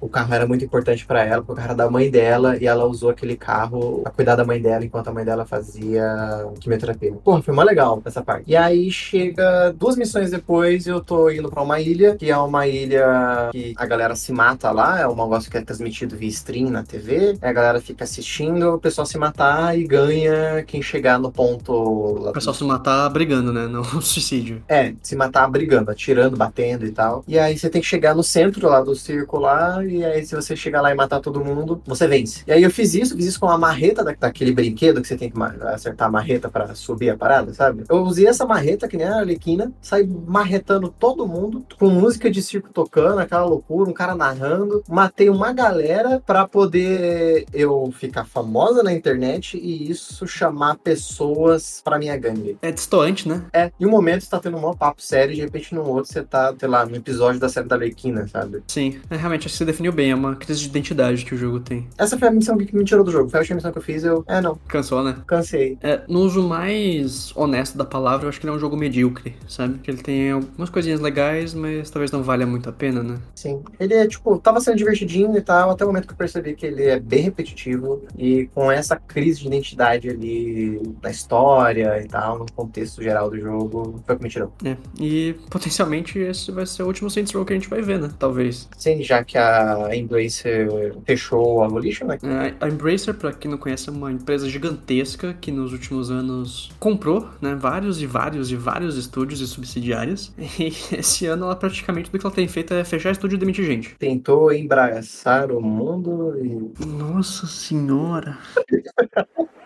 o 0.00 0.08
carro 0.08 0.34
era 0.34 0.46
muito 0.46 0.64
importante 0.64 1.06
para 1.06 1.24
ela, 1.24 1.42
porque 1.42 1.52
o 1.52 1.54
carro 1.56 1.68
era 1.68 1.74
da 1.74 1.90
mãe 1.90 2.10
dela 2.10 2.56
e 2.56 2.66
ela 2.66 2.84
usou 2.84 3.10
aquele 3.10 3.36
carro 3.36 4.02
a 4.04 4.10
cuidar 4.10 4.36
da 4.36 4.44
mãe 4.44 4.60
dela 4.60 4.84
enquanto 4.84 5.08
a 5.08 5.12
mãe 5.12 5.24
dela 5.24 5.44
fazia 5.44 6.46
quimioterapia. 6.60 7.12
Pô, 7.24 7.40
foi 7.42 7.52
uma 7.52 7.64
legal 7.64 8.00
essa 8.04 8.22
parte. 8.22 8.50
E 8.50 8.56
aí 8.56 8.90
chega 8.90 9.72
duas 9.72 9.96
missões 9.96 10.30
depois 10.30 10.86
eu 10.86 11.00
tô 11.00 11.30
indo 11.30 11.50
para 11.50 11.62
uma 11.62 11.80
ilha, 11.80 12.16
que 12.16 12.30
é 12.30 12.36
uma 12.36 12.66
ilha 12.66 13.50
que 13.52 13.74
a 13.76 13.86
galera 13.86 14.14
se 14.14 14.32
mata 14.32 14.70
lá, 14.70 15.00
é 15.00 15.06
um 15.06 15.16
negócio 15.16 15.50
que 15.50 15.56
é 15.56 15.60
transmitido 15.60 16.16
via 16.16 16.28
stream 16.28 16.70
na 16.70 16.82
TV, 16.82 17.38
a 17.40 17.52
galera 17.52 17.80
fica 17.80 18.04
assistindo 18.04 18.74
o 18.74 18.78
pessoal 18.78 19.06
se 19.06 19.18
matar 19.18 19.78
e 19.78 19.84
ganha 19.84 20.62
quem 20.66 20.82
chegar 20.82 21.18
no 21.18 21.30
ponto. 21.30 21.72
O 21.72 22.32
pessoal 22.32 22.54
se 22.54 22.64
matar 22.64 23.08
brigando, 23.10 23.52
né? 23.52 23.66
Não 23.66 23.84
suicídio. 24.00 24.62
É, 24.68 24.94
se 25.02 25.16
matar 25.16 25.48
brigando, 25.48 25.90
atirando, 25.90 26.36
batendo 26.36 26.86
e 26.86 26.90
tal. 26.90 27.24
E 27.26 27.38
aí 27.38 27.56
você 27.56 27.68
tem 27.70 27.80
que 27.80 27.86
chegar 27.86 28.14
no 28.14 28.22
centro 28.22 28.68
lá 28.68 28.80
do 28.80 28.94
circo 28.94 29.33
lá, 29.38 29.84
e 29.84 30.04
aí 30.04 30.24
se 30.24 30.34
você 30.34 30.56
chegar 30.56 30.80
lá 30.80 30.90
e 30.90 30.94
matar 30.94 31.20
todo 31.20 31.44
mundo, 31.44 31.80
você 31.86 32.06
vence. 32.06 32.42
E 32.46 32.52
aí 32.52 32.62
eu 32.62 32.70
fiz 32.70 32.94
isso, 32.94 33.16
fiz 33.16 33.26
isso 33.26 33.40
com 33.40 33.48
a 33.48 33.58
marreta 33.58 34.04
da, 34.04 34.14
daquele 34.18 34.52
brinquedo 34.52 35.00
que 35.00 35.08
você 35.08 35.16
tem 35.16 35.30
que 35.30 35.38
acertar 35.66 36.08
a 36.08 36.10
marreta 36.10 36.48
para 36.48 36.74
subir 36.74 37.10
a 37.10 37.16
parada, 37.16 37.52
sabe? 37.52 37.84
Eu 37.88 38.02
usei 38.02 38.26
essa 38.26 38.46
marreta, 38.46 38.88
que 38.88 38.96
nem 38.96 39.06
a 39.06 39.18
Arlequina, 39.18 39.72
saí 39.80 40.06
marretando 40.06 40.88
todo 40.88 41.26
mundo, 41.26 41.64
com 41.78 41.88
música 41.88 42.30
de 42.30 42.42
circo 42.42 42.70
tocando, 42.72 43.18
aquela 43.18 43.44
loucura, 43.44 43.90
um 43.90 43.94
cara 43.94 44.14
narrando, 44.14 44.82
matei 44.88 45.28
uma 45.28 45.52
galera 45.52 46.22
para 46.24 46.46
poder 46.46 47.46
eu 47.52 47.92
ficar 47.92 48.24
famosa 48.24 48.82
na 48.82 48.92
internet 48.92 49.56
e 49.56 49.90
isso 49.90 50.26
chamar 50.26 50.76
pessoas 50.76 51.80
para 51.82 51.98
minha 51.98 52.16
gangue. 52.16 52.58
É 52.62 52.70
distoante, 52.70 53.28
né? 53.28 53.44
É, 53.52 53.70
em 53.78 53.86
um 53.86 53.90
momento 53.90 54.22
você 54.22 54.30
tá 54.30 54.38
tendo 54.38 54.56
um 54.56 54.74
papo 54.74 55.02
sério 55.02 55.32
e 55.32 55.36
de 55.36 55.42
repente 55.42 55.74
no 55.74 55.82
outro 55.86 56.12
você 56.12 56.22
tá, 56.22 56.54
sei 56.58 56.68
lá, 56.68 56.84
no 56.84 56.96
episódio 56.96 57.40
da 57.40 57.48
série 57.48 57.68
da 57.68 57.76
Arlequina, 57.76 58.26
sabe? 58.28 58.62
Sim, 58.66 59.00
realmente, 59.24 59.46
acho 59.46 59.54
que 59.54 59.58
você 59.58 59.64
definiu 59.64 59.92
bem, 59.92 60.10
é 60.10 60.14
uma 60.14 60.36
crise 60.36 60.60
de 60.60 60.66
identidade 60.66 61.24
que 61.24 61.34
o 61.34 61.38
jogo 61.38 61.60
tem. 61.60 61.88
Essa 61.98 62.18
foi 62.18 62.28
a 62.28 62.30
missão 62.30 62.56
que 62.58 62.74
me 62.76 62.84
tirou 62.84 63.02
do 63.02 63.10
jogo. 63.10 63.28
Foi 63.28 63.38
a 63.38 63.42
última 63.42 63.56
missão 63.56 63.72
que 63.72 63.78
eu 63.78 63.82
fiz, 63.82 64.04
eu. 64.04 64.24
É, 64.28 64.40
não. 64.40 64.58
Cansou, 64.68 65.02
né? 65.02 65.16
Cansei. 65.26 65.78
É, 65.82 66.02
no 66.08 66.20
uso 66.20 66.42
mais 66.42 67.32
honesto 67.34 67.76
da 67.76 67.84
palavra, 67.84 68.26
eu 68.26 68.28
acho 68.28 68.38
que 68.38 68.46
ele 68.46 68.52
é 68.52 68.56
um 68.56 68.60
jogo 68.60 68.76
medíocre, 68.76 69.34
sabe? 69.48 69.78
Que 69.78 69.90
ele 69.90 70.02
tem 70.02 70.30
algumas 70.30 70.70
coisinhas 70.70 71.00
legais, 71.00 71.54
mas 71.54 71.90
talvez 71.90 72.10
não 72.12 72.22
valha 72.22 72.46
muito 72.46 72.68
a 72.68 72.72
pena, 72.72 73.02
né? 73.02 73.18
Sim. 73.34 73.62
Ele 73.80 73.94
é, 73.94 74.06
tipo, 74.06 74.38
tava 74.38 74.60
sendo 74.60 74.76
divertidinho 74.76 75.36
e 75.36 75.40
tal, 75.40 75.70
até 75.70 75.84
o 75.84 75.88
momento 75.88 76.06
que 76.06 76.12
eu 76.12 76.18
percebi 76.18 76.54
que 76.54 76.66
ele 76.66 76.84
é 76.84 77.00
bem 77.00 77.22
repetitivo 77.22 78.02
e 78.18 78.48
com 78.54 78.70
essa 78.70 78.96
crise 78.96 79.40
de 79.40 79.46
identidade 79.46 80.10
ali 80.10 80.80
na 81.02 81.10
história 81.10 82.00
e 82.02 82.06
tal, 82.06 82.38
no 82.40 82.46
contexto 82.52 83.02
geral 83.02 83.30
do 83.30 83.38
jogo, 83.38 84.02
foi 84.06 84.14
o 84.14 84.18
que 84.18 84.24
me 84.24 84.30
tirou. 84.30 84.52
É. 84.64 84.76
E 85.00 85.34
potencialmente 85.48 86.18
esse 86.18 86.50
vai 86.50 86.66
ser 86.66 86.82
o 86.82 86.86
último 86.86 87.08
Saints 87.08 87.32
Row 87.32 87.44
que 87.44 87.52
a 87.52 87.56
gente 87.56 87.68
vai 87.68 87.80
ver, 87.80 87.98
né? 87.98 88.10
Talvez. 88.18 88.68
Sim, 88.76 89.02
já 89.02 89.13
já 89.14 89.24
que 89.24 89.38
a 89.38 89.90
Embracer 89.94 90.68
fechou 91.06 91.62
a 91.62 91.68
Volition, 91.68 92.06
né? 92.06 92.18
A 92.60 92.68
Embracer, 92.68 93.14
para 93.14 93.32
quem 93.32 93.50
não 93.50 93.58
conhece, 93.58 93.88
é 93.88 93.92
uma 93.92 94.10
empresa 94.10 94.48
gigantesca 94.48 95.34
que 95.34 95.50
nos 95.50 95.72
últimos 95.72 96.10
anos 96.10 96.70
comprou, 96.80 97.28
né, 97.40 97.54
vários 97.54 98.00
e 98.00 98.06
vários 98.06 98.50
e 98.50 98.56
vários 98.56 98.96
estúdios 98.96 99.40
e 99.40 99.46
subsidiárias. 99.46 100.32
E 100.64 100.72
esse 100.96 101.26
ano 101.26 101.44
ela 101.44 101.56
praticamente 101.56 102.08
tudo 102.08 102.20
que 102.20 102.26
ela 102.26 102.34
tem 102.34 102.46
feito 102.46 102.72
é 102.72 102.84
fechar 102.84 103.10
estúdio 103.10 103.36
e 103.36 103.38
demitir 103.38 103.66
gente. 103.66 103.94
Tentou 103.96 104.52
embraçar 104.52 105.50
o 105.50 105.60
mundo 105.60 106.38
e. 106.38 106.86
Nossa 106.86 107.46
senhora! 107.46 108.38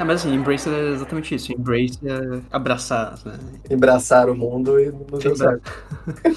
É, 0.00 0.04
mas 0.04 0.22
assim, 0.22 0.34
Embrace 0.34 0.66
é 0.66 0.92
exatamente 0.92 1.34
isso. 1.34 1.52
Embrace 1.52 1.98
é 2.02 2.40
abraçar, 2.50 3.18
né? 3.26 3.38
Embraçar 3.70 4.30
o 4.30 4.34
mundo 4.34 4.80
e 4.80 4.90
não 4.90 5.18
deu 5.18 5.36
certo. 5.36 5.70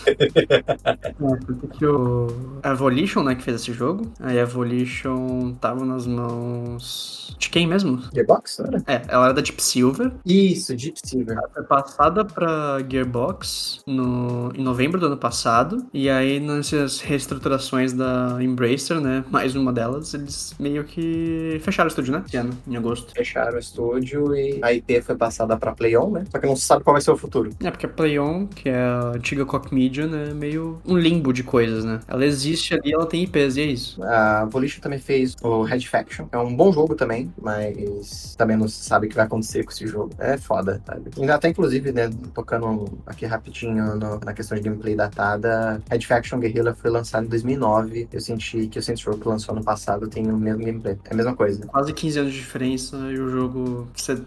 é, 1.81 1.85
o... 1.87 2.27
A 2.61 2.71
Evolution, 2.71 3.23
né, 3.23 3.35
que 3.35 3.41
fez 3.41 3.61
esse 3.61 3.71
jogo. 3.71 4.11
A 4.19 4.33
Evolution 4.33 5.53
tava 5.61 5.85
nas 5.85 6.05
mãos... 6.05 7.37
De 7.39 7.49
quem 7.49 7.65
mesmo? 7.65 8.01
Gearbox, 8.13 8.57
não 8.59 8.65
era? 8.65 8.83
É, 8.85 9.01
ela 9.07 9.25
era 9.25 9.33
da 9.33 9.41
Deep 9.41 9.63
Silver. 9.63 10.11
Isso, 10.25 10.75
Deep 10.75 10.99
Silver. 11.01 11.37
Ela 11.37 11.49
foi 11.53 11.63
passada 11.63 12.25
pra 12.25 12.79
Gearbox 12.89 13.81
no... 13.87 14.51
em 14.53 14.61
novembro 14.61 14.99
do 14.99 15.05
ano 15.05 15.17
passado. 15.17 15.85
E 15.93 16.09
aí, 16.09 16.37
nessas 16.41 16.99
reestruturações 16.99 17.93
da 17.93 18.37
Embracer, 18.41 18.99
né, 18.99 19.23
mais 19.31 19.55
uma 19.55 19.71
delas, 19.71 20.13
eles 20.13 20.53
meio 20.59 20.83
que 20.83 21.61
fecharam 21.63 21.87
o 21.87 21.91
estúdio, 21.91 22.11
né? 22.11 22.23
Esse 22.27 22.35
ano, 22.35 22.51
em 22.67 22.75
agosto. 22.75 23.13
Fecharam 23.13 23.52
o 23.55 23.59
estúdio 23.59 24.35
e 24.35 24.59
a 24.61 24.73
IP 24.73 25.01
foi 25.01 25.15
passada 25.15 25.57
pra 25.57 25.73
PlayOn, 25.73 26.11
né? 26.11 26.23
Só 26.31 26.39
que 26.39 26.47
não 26.47 26.55
se 26.55 26.63
sabe 26.63 26.83
qual 26.83 26.93
vai 26.93 27.01
ser 27.01 27.11
o 27.11 27.17
futuro. 27.17 27.51
É, 27.63 27.71
porque 27.71 27.85
a 27.85 27.89
PlayOn, 27.89 28.47
que 28.47 28.69
é 28.69 28.75
a 28.75 29.11
antiga 29.15 29.45
Koch 29.45 29.73
Media, 29.73 30.07
né, 30.07 30.29
é 30.31 30.33
meio 30.33 30.79
um 30.85 30.97
limbo 30.97 31.33
de 31.33 31.43
coisas, 31.43 31.83
né? 31.83 31.99
Ela 32.07 32.25
existe 32.25 32.73
ali, 32.73 32.93
ela 32.93 33.05
tem 33.05 33.23
IPs, 33.23 33.57
e 33.57 33.61
é 33.61 33.65
isso. 33.65 34.03
A 34.03 34.45
Volition 34.45 34.81
também 34.81 34.99
fez 34.99 35.35
o 35.41 35.63
Red 35.63 35.81
Faction. 35.81 36.27
É 36.31 36.37
um 36.37 36.55
bom 36.55 36.71
jogo 36.71 36.95
também, 36.95 37.31
mas 37.41 38.35
também 38.35 38.57
não 38.57 38.67
se 38.67 38.83
sabe 38.83 39.07
o 39.07 39.09
que 39.09 39.15
vai 39.15 39.25
acontecer 39.25 39.63
com 39.63 39.71
esse 39.71 39.87
jogo. 39.87 40.11
É 40.17 40.37
foda, 40.37 40.81
sabe? 40.85 41.11
Ainda 41.17 41.35
até, 41.35 41.49
inclusive, 41.49 41.91
né, 41.91 42.09
tocando 42.33 42.85
aqui 43.05 43.25
rapidinho 43.25 43.95
no, 43.95 44.19
na 44.19 44.33
questão 44.33 44.57
de 44.57 44.63
gameplay 44.63 44.95
datada, 44.95 45.81
Red 45.89 46.01
Faction 46.01 46.39
Guerrilla 46.39 46.73
foi 46.73 46.89
lançado 46.89 47.25
em 47.25 47.29
2009. 47.29 48.07
Eu 48.11 48.21
senti 48.21 48.67
que 48.67 48.79
o 48.79 48.83
Saints 48.83 49.03
Row 49.03 49.17
que 49.17 49.27
lançou 49.27 49.55
ano 49.55 49.63
passado 49.63 50.07
tem 50.07 50.29
o 50.29 50.37
mesmo 50.37 50.63
gameplay. 50.63 50.97
É 51.05 51.13
a 51.13 51.15
mesma 51.15 51.35
coisa. 51.35 51.65
Quase 51.67 51.93
15 51.93 52.19
anos 52.19 52.33
de 52.33 52.39
diferença 52.39 52.97
e 53.11 53.19
o 53.19 53.29
jogo 53.29 53.42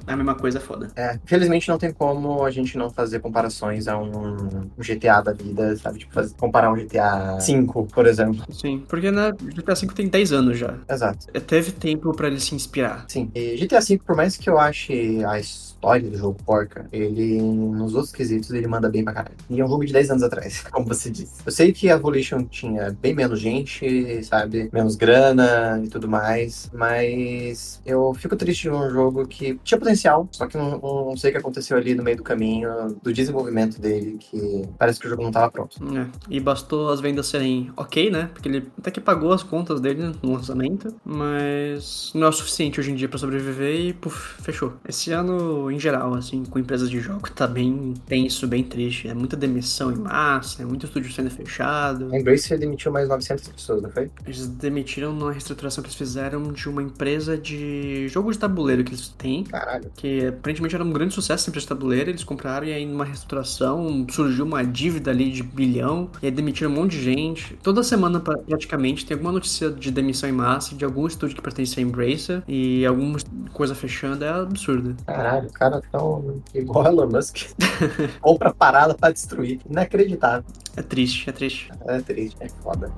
é 0.07 0.13
a 0.13 0.17
mesma 0.17 0.35
coisa, 0.35 0.59
é 0.59 0.61
foda. 0.61 0.91
É, 0.97 1.19
infelizmente 1.25 1.69
não 1.69 1.79
tem 1.79 1.93
como 1.93 2.45
a 2.45 2.51
gente 2.51 2.77
não 2.77 2.91
fazer 2.91 3.21
comparações 3.21 3.89
a 3.89 3.99
um 3.99 4.69
GTA 4.79 5.21
da 5.21 5.33
vida, 5.33 5.77
sabe? 5.77 6.01
Tipo, 6.01 6.13
fazer, 6.13 6.35
comparar 6.37 6.71
um 6.71 6.77
GTA 6.77 7.39
5, 7.41 7.87
por 7.87 8.07
exemplo. 8.07 8.45
Sim, 8.53 8.85
porque 8.89 9.11
né, 9.11 9.33
GTA 9.33 9.77
5 9.77 9.95
tem 9.95 10.09
10 10.09 10.33
anos 10.33 10.59
já. 10.59 10.75
Exato. 10.89 11.27
É, 11.33 11.41
teve 11.41 11.73
tempo 11.73 12.13
para 12.15 12.29
ele 12.29 12.41
se 12.41 12.55
inspirar. 12.55 13.05
Sim. 13.09 13.31
E 13.35 13.57
GTA 13.57 13.81
5, 13.81 14.05
por 14.05 14.17
mais 14.17 14.37
que 14.37 14.49
eu 14.49 14.59
ache 14.59 15.25
a 15.25 15.39
história 15.77 16.11
do 16.11 16.17
jogo 16.17 16.39
porca, 16.45 16.89
ele, 16.91 17.41
nos 17.41 17.95
outros 17.95 18.13
quesitos, 18.13 18.51
ele 18.51 18.67
manda 18.67 18.89
bem 18.89 19.05
pra 19.05 19.13
caralho. 19.13 19.37
E 19.49 19.61
é 19.61 19.65
um 19.65 19.69
jogo 19.69 19.85
de 19.85 19.93
10 19.93 20.11
anos 20.11 20.23
atrás, 20.23 20.63
como 20.73 20.87
você 20.87 21.11
disse. 21.11 21.35
Eu 21.45 21.53
sei 21.53 21.73
que 21.73 21.91
a 21.91 21.95
Evolution 21.95 22.45
tinha 22.45 22.97
bem 23.01 23.15
menos 23.15 23.41
gente, 23.41 24.25
sabe? 24.25 24.69
Menos 24.73 24.97
grana 24.97 25.81
e 25.85 25.89
tudo 25.89 26.09
mais, 26.09 26.71
mas 26.73 27.81
eu 27.85 28.13
fico 28.15 28.37
triste 28.37 28.63
de 28.63 28.71
um 28.71 28.91
jogo 28.91 29.27
que 29.27 29.59
tinha 29.63 29.79
potencial, 29.79 30.29
só 30.33 30.47
que 30.47 30.57
não, 30.57 30.79
não 30.79 31.17
sei 31.17 31.31
o 31.31 31.33
que 31.33 31.39
aconteceu 31.39 31.77
ali 31.77 31.95
no 31.95 32.03
meio 32.03 32.17
do 32.17 32.23
caminho 32.23 32.97
do 33.03 33.13
desenvolvimento 33.13 33.81
dele, 33.81 34.17
que 34.19 34.65
parece 34.79 34.99
que 34.99 35.07
o 35.07 35.11
jogo 35.11 35.23
não 35.23 35.31
tava 35.31 35.51
pronto. 35.51 35.77
É, 35.97 36.07
e 36.29 36.41
bastou 36.41 36.91
as 36.91 37.01
vendas 37.01 37.27
serem 37.27 37.71
ok, 37.77 38.11
né? 38.11 38.31
Porque 38.33 38.49
ele 38.49 38.67
até 38.79 38.91
que 38.91 39.01
pagou 39.01 39.33
as 39.33 39.43
contas 39.43 39.81
dele 39.81 40.15
no 40.23 40.33
lançamento, 40.33 40.95
mas 41.05 42.11
não 42.15 42.27
é 42.27 42.31
o 42.31 42.33
suficiente 42.33 42.81
hoje 42.81 42.91
em 42.91 42.95
dia 42.95 43.09
para 43.09 43.19
sobreviver 43.19 43.81
e 43.81 43.93
puf, 43.93 44.43
fechou. 44.43 44.75
Esse 44.89 45.13
ano, 45.13 45.66
em 45.71 45.79
geral, 45.79 46.15
assim, 46.15 46.45
com 46.45 46.59
empresas 46.59 46.91
de 46.91 47.01
jogo, 47.01 47.31
tá 47.31 47.47
bem 47.47 47.95
tenso, 48.07 48.47
bem 48.47 48.65
triste. 48.65 49.09
É 49.09 49.15
muita 49.15 49.37
demissão 49.37 49.93
em 49.93 49.97
massa, 49.97 50.63
é 50.63 50.67
muito 50.67 50.87
estúdio 50.87 51.13
sendo 51.13 51.31
fechado. 51.31 52.09
A 52.13 52.19
Embracer 52.19 52.59
demitiu 52.59 52.93
mais 52.93 53.09
900 53.09 53.49
pessoas, 53.49 53.83
não 53.83 53.91
foi? 53.91 54.11
Eles 54.25 54.47
demitiram 54.49 55.13
numa 55.13 55.33
reestruturação 55.33 55.83
que 55.83 55.89
eles 55.89 55.97
fizeram 55.97 56.53
de 56.53 56.69
uma 56.69 56.83
empresa 56.83 57.37
de 57.39 58.09
jogo 58.09 58.33
de 58.33 58.39
tabuleiro 58.39 58.83
que 58.85 58.93
eles 58.93 59.09
têm. 59.09 59.45
Caralho. 59.45 59.91
Que 59.97 60.27
aparentemente 60.27 60.75
era 60.75 60.85
um 60.85 60.91
grande 60.91 61.15
sucesso 61.15 61.37
essa 61.37 61.51
empresa 61.51 61.65
de 61.65 61.69
tabuleiro, 61.69 62.11
eles 62.11 62.25
compraram 62.25 62.67
e 62.67 62.73
aí 62.73 62.85
numa 62.85 63.05
reestruturação 63.05 64.07
surgiu 64.11 64.45
uma 64.45 64.65
dívida 64.65 65.11
ali 65.11 65.31
de 65.31 65.43
bilhão, 65.43 66.11
e 66.23 66.27
aí 66.27 66.33
demitiram 66.33 66.71
um 66.71 66.75
monte 66.75 66.93
de 66.93 67.03
gente. 67.03 67.59
Toda 67.63 67.83
semana 67.83 68.21
praticamente 68.21 69.05
tem 69.07 69.15
alguma 69.15 69.33
notícia 69.33 69.71
de 69.71 69.91
demissão 69.91 70.29
em 70.29 70.33
massa 70.33 70.75
de 70.75 70.85
algum 70.85 71.07
estúdio 71.07 71.37
que 71.37 71.43
pertence 71.43 71.79
a 71.79 71.83
Embracer 71.83 72.43
e 72.49 72.85
alguma 72.85 73.19
coisa 73.53 73.75
fechando, 73.75 74.25
é 74.25 74.29
absurdo. 74.29 74.97
Caralho, 75.07 75.49
o 75.57 75.59
cara 75.59 75.81
tão 75.91 76.43
igual 76.55 76.87
Elon 76.87 77.09
Musk. 77.09 77.51
Compra 78.21 78.53
parada 78.53 78.95
pra 78.95 79.11
destruir. 79.11 79.61
Inacreditável. 79.69 80.45
É 80.77 80.83
triste, 80.83 81.29
é 81.31 81.33
triste. 81.33 81.73
É 81.87 82.01
triste, 82.01 82.37
é 82.41 82.49
foda. 82.49 82.93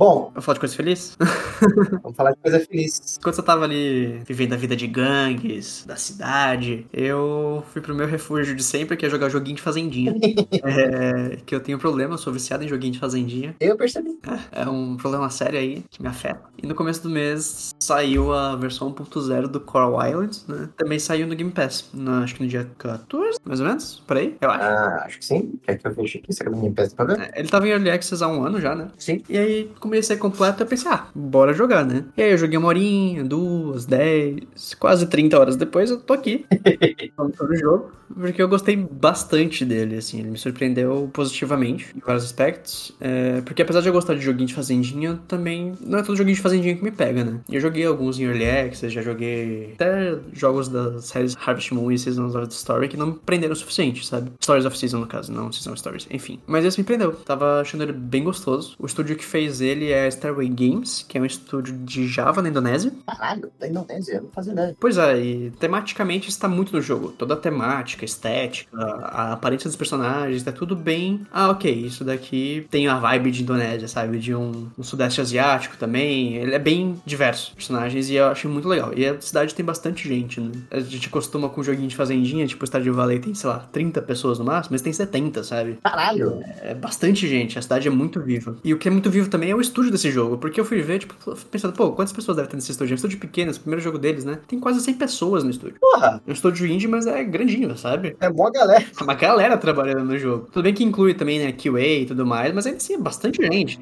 Bom. 0.00 0.30
Vamos 0.30 0.46
falar 0.46 0.54
de 0.54 0.60
coisa 0.60 0.74
feliz? 0.74 1.18
Vamos 2.02 2.16
falar 2.16 2.30
de 2.30 2.38
coisa 2.38 2.58
feliz. 2.60 3.18
Quando 3.22 3.34
você 3.34 3.42
tava 3.42 3.64
ali 3.64 4.22
vivendo 4.26 4.54
a 4.54 4.56
vida 4.56 4.74
de 4.74 4.86
gangues, 4.86 5.84
da 5.84 5.94
cidade, 5.94 6.86
eu 6.90 7.62
fui 7.70 7.82
pro 7.82 7.94
meu 7.94 8.06
refúgio 8.06 8.56
de 8.56 8.62
sempre, 8.62 8.96
que 8.96 9.04
é 9.04 9.10
jogar 9.10 9.28
joguinho 9.28 9.56
de 9.56 9.62
fazendinha. 9.62 10.14
é, 10.64 11.36
que 11.44 11.54
eu 11.54 11.60
tenho 11.60 11.78
problema, 11.78 12.14
eu 12.14 12.18
sou 12.18 12.32
viciado 12.32 12.64
em 12.64 12.68
joguinho 12.68 12.94
de 12.94 12.98
fazendinha. 12.98 13.54
Eu 13.60 13.76
percebi. 13.76 14.18
É, 14.52 14.62
é 14.62 14.68
um 14.70 14.96
problema 14.96 15.28
sério 15.28 15.58
aí, 15.58 15.84
que 15.90 16.00
me 16.00 16.08
afeta. 16.08 16.40
E 16.62 16.66
no 16.66 16.74
começo 16.74 17.02
do 17.02 17.10
mês 17.10 17.74
saiu 17.78 18.32
a 18.32 18.56
versão 18.56 18.90
1.0 18.90 19.48
do 19.48 19.60
Coral 19.60 20.08
Islands, 20.08 20.46
né? 20.48 20.70
Também 20.78 20.98
saiu 20.98 21.26
no 21.26 21.36
Game 21.36 21.50
Pass, 21.50 21.90
no, 21.92 22.22
acho 22.22 22.36
que 22.36 22.42
no 22.42 22.48
dia 22.48 22.66
14, 22.78 23.38
mais 23.44 23.60
ou 23.60 23.66
menos, 23.66 24.02
por 24.06 24.16
aí, 24.16 24.34
eu 24.40 24.50
acho. 24.50 24.64
Ah, 24.64 25.02
acho 25.04 25.18
que 25.18 25.24
sim. 25.26 25.60
Quer 25.62 25.76
que 25.76 25.86
eu 25.86 25.92
veja 25.92 26.18
aqui? 26.18 26.32
Será 26.32 26.48
que 26.48 26.56
no 26.56 26.62
Game 26.62 26.74
Pass 26.74 26.94
pra 26.94 27.04
ver? 27.04 27.20
É, 27.20 27.40
ele 27.40 27.48
tava 27.48 27.68
em 27.68 27.72
Early 27.72 27.90
Access 27.90 28.24
há 28.24 28.28
um 28.28 28.42
ano 28.42 28.58
já, 28.58 28.74
né? 28.74 28.88
Sim. 28.96 29.22
E 29.28 29.36
aí, 29.36 29.70
comecei 29.90 30.16
completo, 30.16 30.62
eu 30.62 30.66
pensei, 30.66 30.88
ah, 30.88 31.08
bora 31.12 31.52
jogar, 31.52 31.84
né? 31.84 32.04
E 32.16 32.22
aí 32.22 32.30
eu 32.30 32.38
joguei 32.38 32.56
uma 32.56 32.68
horinha, 32.68 33.24
duas, 33.24 33.84
dez, 33.86 34.74
quase 34.78 35.06
30 35.06 35.38
horas 35.38 35.56
depois 35.56 35.90
eu 35.90 35.98
tô 35.98 36.12
aqui. 36.12 36.46
no 37.18 37.56
jogo. 37.56 37.90
Porque 38.14 38.42
eu 38.42 38.48
gostei 38.48 38.76
bastante 38.76 39.64
dele, 39.64 39.96
assim, 39.96 40.20
ele 40.20 40.30
me 40.30 40.38
surpreendeu 40.38 41.08
positivamente 41.12 41.94
em 41.96 42.00
vários 42.00 42.24
aspectos. 42.24 42.92
É, 43.00 43.40
porque 43.42 43.62
apesar 43.62 43.80
de 43.80 43.88
eu 43.88 43.92
gostar 43.92 44.14
de 44.14 44.20
joguinho 44.20 44.48
de 44.48 44.54
fazendinha, 44.54 45.20
também 45.28 45.74
não 45.80 45.98
é 45.98 46.02
todo 46.02 46.16
joguinho 46.16 46.34
de 46.34 46.42
fazendinha 46.42 46.74
que 46.74 46.82
me 46.82 46.90
pega, 46.90 47.24
né? 47.24 47.40
Eu 47.48 47.60
joguei 47.60 47.84
alguns 47.84 48.18
em 48.18 48.24
Early 48.24 48.48
Access, 48.48 48.92
já 48.92 49.02
joguei 49.02 49.72
até 49.74 50.18
jogos 50.32 50.68
das 50.68 51.04
séries 51.04 51.36
Harvest 51.44 51.72
Moon 51.72 51.92
e 51.92 51.98
Seasons 51.98 52.34
of 52.34 52.48
the 52.48 52.54
Story 52.54 52.88
que 52.88 52.96
não 52.96 53.08
me 53.08 53.14
prenderam 53.24 53.52
o 53.52 53.56
suficiente, 53.56 54.04
sabe? 54.04 54.32
Stories 54.42 54.66
of 54.66 54.76
Season, 54.76 54.98
no 54.98 55.06
caso, 55.06 55.32
não 55.32 55.52
Season 55.52 55.70
of 55.70 55.78
Stories, 55.78 56.06
enfim. 56.10 56.40
Mas 56.46 56.64
esse 56.64 56.78
me 56.78 56.84
prendeu, 56.84 57.12
tava 57.12 57.60
achando 57.60 57.82
ele 57.82 57.92
bem 57.92 58.24
gostoso. 58.24 58.74
O 58.78 58.86
estúdio 58.86 59.16
que 59.16 59.24
fez 59.24 59.60
ele 59.60 59.79
é 59.86 60.08
Starway 60.08 60.48
Games, 60.48 61.04
que 61.08 61.18
é 61.18 61.20
um 61.20 61.24
estúdio 61.24 61.76
de 61.78 62.06
Java 62.06 62.42
na 62.42 62.48
Indonésia. 62.48 62.92
Caralho, 63.06 63.50
da 63.58 63.68
Indonésia, 63.68 64.16
eu 64.16 64.22
não 64.22 64.30
fazia 64.30 64.52
ideia. 64.52 64.76
Pois 64.78 64.98
é, 64.98 65.18
e 65.20 65.50
tematicamente 65.52 66.28
está 66.28 66.48
muito 66.48 66.72
no 66.72 66.82
jogo. 66.82 67.12
Toda 67.12 67.34
a 67.34 67.36
temática, 67.36 68.04
estética, 68.04 68.76
a 68.76 69.32
aparência 69.32 69.68
dos 69.68 69.76
personagens, 69.76 70.42
tá 70.42 70.52
tudo 70.52 70.76
bem. 70.76 71.26
Ah, 71.32 71.50
ok, 71.50 71.72
isso 71.72 72.04
daqui 72.04 72.66
tem 72.70 72.88
a 72.88 72.98
vibe 72.98 73.30
de 73.30 73.42
Indonésia, 73.42 73.88
sabe? 73.88 74.18
De 74.18 74.34
um, 74.34 74.68
um 74.78 74.82
sudeste 74.82 75.20
asiático 75.20 75.76
também. 75.76 76.36
Ele 76.36 76.54
é 76.54 76.58
bem 76.58 77.00
diverso, 77.04 77.52
personagens, 77.54 78.10
e 78.10 78.14
eu 78.14 78.26
achei 78.26 78.50
muito 78.50 78.68
legal. 78.68 78.92
E 78.96 79.06
a 79.06 79.20
cidade 79.20 79.54
tem 79.54 79.64
bastante 79.64 80.08
gente, 80.08 80.40
né? 80.40 80.50
A 80.70 80.80
gente 80.80 81.08
costuma 81.08 81.48
com 81.48 81.60
um 81.60 81.64
joguinho 81.64 81.88
de 81.88 81.96
fazendinha, 81.96 82.46
tipo 82.46 82.64
o 82.64 82.66
Stardew 82.66 82.94
Valley 82.94 83.18
tem, 83.18 83.34
sei 83.34 83.48
lá, 83.48 83.58
30 83.72 84.02
pessoas 84.02 84.38
no 84.38 84.44
máximo, 84.44 84.74
mas 84.74 84.82
tem 84.82 84.92
70, 84.92 85.44
sabe? 85.44 85.78
Caralho! 85.82 86.42
É, 86.62 86.70
é 86.70 86.74
bastante 86.74 87.28
gente, 87.28 87.58
a 87.58 87.62
cidade 87.62 87.88
é 87.88 87.90
muito 87.90 88.20
viva. 88.20 88.56
E 88.64 88.72
o 88.74 88.78
que 88.78 88.88
é 88.88 88.90
muito 88.90 89.10
vivo 89.10 89.28
também 89.28 89.50
é 89.50 89.54
o 89.54 89.60
estúdio 89.70 89.90
desse 89.90 90.10
jogo, 90.10 90.36
porque 90.38 90.60
eu 90.60 90.64
fui 90.64 90.80
ver, 90.82 90.98
tipo, 90.98 91.14
pensando, 91.50 91.72
pô, 91.72 91.92
quantas 91.92 92.12
pessoas 92.12 92.36
devem 92.36 92.50
ter 92.50 92.56
nesse 92.56 92.70
estúdio? 92.72 92.92
É 92.92 92.94
um 92.94 92.96
estúdio 92.96 93.18
pequeno, 93.18 93.50
esse 93.50 93.60
primeiro 93.60 93.82
jogo 93.82 93.98
deles, 93.98 94.24
né? 94.24 94.38
Tem 94.46 94.58
quase 94.60 94.80
100 94.80 94.94
pessoas 94.94 95.44
no 95.44 95.50
estúdio. 95.50 95.76
Porra! 95.80 96.20
É 96.26 96.30
um 96.30 96.32
estúdio 96.32 96.66
indie, 96.66 96.88
mas 96.88 97.06
é 97.06 97.24
grandinho, 97.24 97.76
sabe? 97.76 98.16
É 98.20 98.30
boa 98.30 98.50
galera. 98.50 98.84
É 98.98 99.02
uma 99.02 99.14
galera 99.14 99.56
trabalhando 99.56 100.04
no 100.04 100.18
jogo. 100.18 100.48
Tudo 100.52 100.64
bem 100.64 100.74
que 100.74 100.84
inclui 100.84 101.14
também, 101.14 101.38
né, 101.38 101.52
QA 101.52 101.80
e 101.80 102.06
tudo 102.06 102.26
mais, 102.26 102.52
mas 102.52 102.66
ainda 102.66 102.78
assim 102.78 102.94
é 102.94 102.98
bastante 102.98 103.42
gente. 103.42 103.80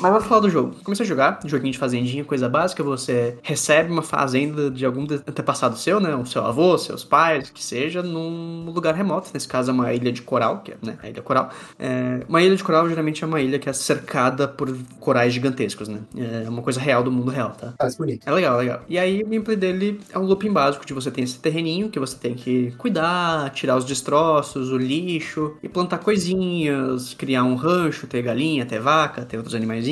Mas 0.00 0.12
vamos 0.12 0.26
falar 0.26 0.40
do 0.40 0.50
jogo. 0.50 0.76
Comecei 0.84 1.04
a 1.04 1.08
jogar, 1.08 1.40
joguinho 1.44 1.72
de 1.72 1.78
fazendinha, 1.78 2.24
coisa 2.24 2.48
básica. 2.48 2.82
Você 2.82 3.36
recebe 3.42 3.90
uma 3.90 4.02
fazenda 4.02 4.70
de 4.70 4.84
algum 4.86 5.02
antepassado 5.02 5.76
seu, 5.76 5.98
né? 5.98 6.14
O 6.14 6.24
seu 6.24 6.44
avô, 6.44 6.78
seus 6.78 7.04
pais, 7.04 7.50
que 7.50 7.62
seja, 7.62 8.02
num 8.02 8.70
lugar 8.70 8.94
remoto. 8.94 9.30
Nesse 9.34 9.48
caso 9.48 9.70
é 9.70 9.74
uma 9.74 9.92
ilha 9.92 10.12
de 10.12 10.22
coral, 10.22 10.60
que 10.60 10.72
é 10.72 10.76
né, 10.80 10.98
a 11.02 11.08
ilha 11.08 11.22
coral. 11.22 11.50
É, 11.78 12.20
uma 12.28 12.40
ilha 12.40 12.54
de 12.54 12.62
coral 12.62 12.88
geralmente 12.88 13.24
é 13.24 13.26
uma 13.26 13.40
ilha 13.40 13.58
que 13.58 13.68
é 13.68 13.72
cercada 13.72 14.46
por 14.46 14.74
corais 15.00 15.32
gigantescos, 15.32 15.88
né? 15.88 16.00
É 16.16 16.48
uma 16.48 16.62
coisa 16.62 16.80
real 16.80 17.02
do 17.02 17.10
mundo 17.10 17.30
real, 17.30 17.50
tá? 17.50 17.74
Parece 17.76 17.98
bonito. 17.98 18.26
É 18.26 18.32
legal, 18.32 18.54
é 18.54 18.58
legal. 18.58 18.82
E 18.88 18.98
aí 18.98 19.22
o 19.22 19.28
gameplay 19.28 19.56
dele 19.56 20.00
é 20.12 20.18
um 20.18 20.24
looping 20.24 20.52
básico 20.52 20.86
de 20.86 20.94
você 20.94 21.10
tem 21.10 21.24
esse 21.24 21.38
terreninho 21.38 21.88
que 21.88 21.98
você 21.98 22.16
tem 22.16 22.34
que 22.34 22.72
cuidar, 22.78 23.50
tirar 23.50 23.76
os 23.76 23.84
destroços, 23.84 24.70
o 24.70 24.76
lixo 24.76 25.56
e 25.62 25.68
plantar 25.68 25.98
coisinhas, 25.98 27.14
criar 27.14 27.42
um 27.42 27.56
rancho, 27.56 28.06
ter 28.06 28.22
galinha, 28.22 28.64
ter 28.64 28.80
vaca, 28.80 29.24
ter 29.24 29.36
outros 29.36 29.54
animais 29.54 29.87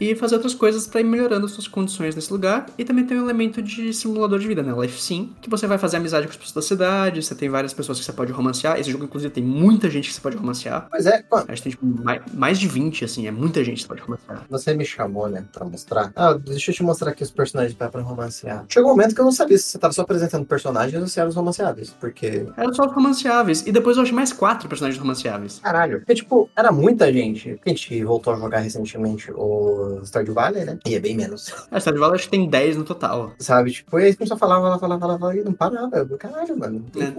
e 0.00 0.14
fazer 0.14 0.34
outras 0.34 0.54
coisas 0.54 0.86
para 0.86 1.00
ir 1.00 1.04
melhorando 1.04 1.46
as 1.46 1.52
suas 1.52 1.68
condições 1.68 2.14
nesse 2.14 2.32
lugar. 2.32 2.66
E 2.76 2.84
também 2.84 3.04
tem 3.04 3.18
um 3.18 3.24
elemento 3.24 3.62
de 3.62 3.92
simulador 3.92 4.38
de 4.38 4.46
vida, 4.46 4.62
né? 4.62 4.74
Life 4.80 5.00
Sim, 5.00 5.32
que 5.40 5.48
você 5.48 5.66
vai 5.66 5.78
fazer 5.78 5.96
amizade 5.96 6.26
com 6.26 6.32
as 6.32 6.36
pessoas 6.36 6.54
da 6.54 6.62
cidade, 6.68 7.22
você 7.22 7.34
tem 7.34 7.48
várias 7.48 7.72
pessoas 7.72 7.98
que 7.98 8.04
você 8.04 8.12
pode 8.12 8.32
romancear. 8.32 8.78
Esse 8.78 8.90
jogo, 8.90 9.04
inclusive, 9.04 9.32
tem 9.32 9.44
muita 9.44 9.88
gente 9.90 10.08
que 10.08 10.14
você 10.14 10.20
pode 10.20 10.36
romancear. 10.36 10.88
Pois 10.90 11.06
é, 11.06 11.24
mano. 11.30 11.44
A 11.48 11.54
gente 11.54 11.62
tem 11.62 11.70
tipo, 11.70 11.86
mais, 11.86 12.22
mais 12.32 12.58
de 12.58 12.68
20, 12.68 13.04
assim, 13.04 13.26
é 13.26 13.30
muita 13.30 13.62
gente 13.64 13.76
que 13.76 13.82
você 13.82 13.88
pode 13.88 14.02
romancear. 14.02 14.44
Você 14.48 14.74
me 14.74 14.84
chamou, 14.84 15.28
né, 15.28 15.44
pra 15.52 15.64
mostrar. 15.64 16.12
Ah, 16.16 16.34
deixa 16.34 16.70
eu 16.70 16.74
te 16.74 16.82
mostrar 16.82 17.10
aqui 17.10 17.22
os 17.22 17.30
personagens 17.30 17.74
pra, 17.74 17.88
pra 17.88 18.02
romancear. 18.02 18.64
Chegou 18.68 18.90
um 18.90 18.96
momento 18.96 19.14
que 19.14 19.20
eu 19.20 19.24
não 19.24 19.32
sabia 19.32 19.58
se 19.58 19.64
você 19.64 19.78
tava 19.78 19.92
só 19.92 20.02
apresentando 20.02 20.44
personagens 20.44 21.00
ou 21.00 21.08
se 21.08 21.18
eram 21.18 21.30
os 21.30 21.36
romanceáveis, 21.36 21.94
porque. 22.00 22.46
Eram 22.56 22.74
só 22.74 22.86
os 22.86 22.92
romanceáveis. 22.92 23.64
E 23.66 23.72
depois 23.72 23.96
eu 23.96 24.02
achei 24.02 24.14
mais 24.14 24.32
quatro 24.32 24.68
personagens 24.68 25.00
romanceáveis. 25.00 25.60
Caralho. 25.60 25.98
Porque, 25.98 26.14
tipo, 26.14 26.48
era 26.56 26.70
muita 26.70 27.12
gente. 27.12 27.58
A 27.64 27.68
gente 27.68 28.04
voltou 28.04 28.32
a 28.32 28.36
jogar 28.36 28.58
recentemente 28.58 29.23
o 29.32 30.00
Stardew 30.04 30.34
Valley, 30.34 30.64
né? 30.64 30.78
E 30.86 30.94
é 30.94 31.00
bem 31.00 31.16
menos. 31.16 31.52
A 31.70 31.78
Stardew 31.78 32.00
Valley 32.00 32.16
acho 32.16 32.24
que 32.24 32.30
tem 32.30 32.48
10 32.48 32.76
no 32.76 32.84
total. 32.84 33.32
Sabe? 33.38 33.72
Tipo, 33.72 33.98
e 33.98 34.04
aí 34.04 34.14
começou 34.14 34.36
a 34.36 34.38
falar, 34.38 34.60
falar, 34.60 34.78
falar, 34.78 34.98
falar, 34.98 35.18
falar, 35.18 35.36
e 35.36 35.44
não 35.44 35.52
parava. 35.52 35.96
Eu, 35.96 36.18
Caralho, 36.18 36.58
mano. 36.58 36.84
É. 36.96 37.12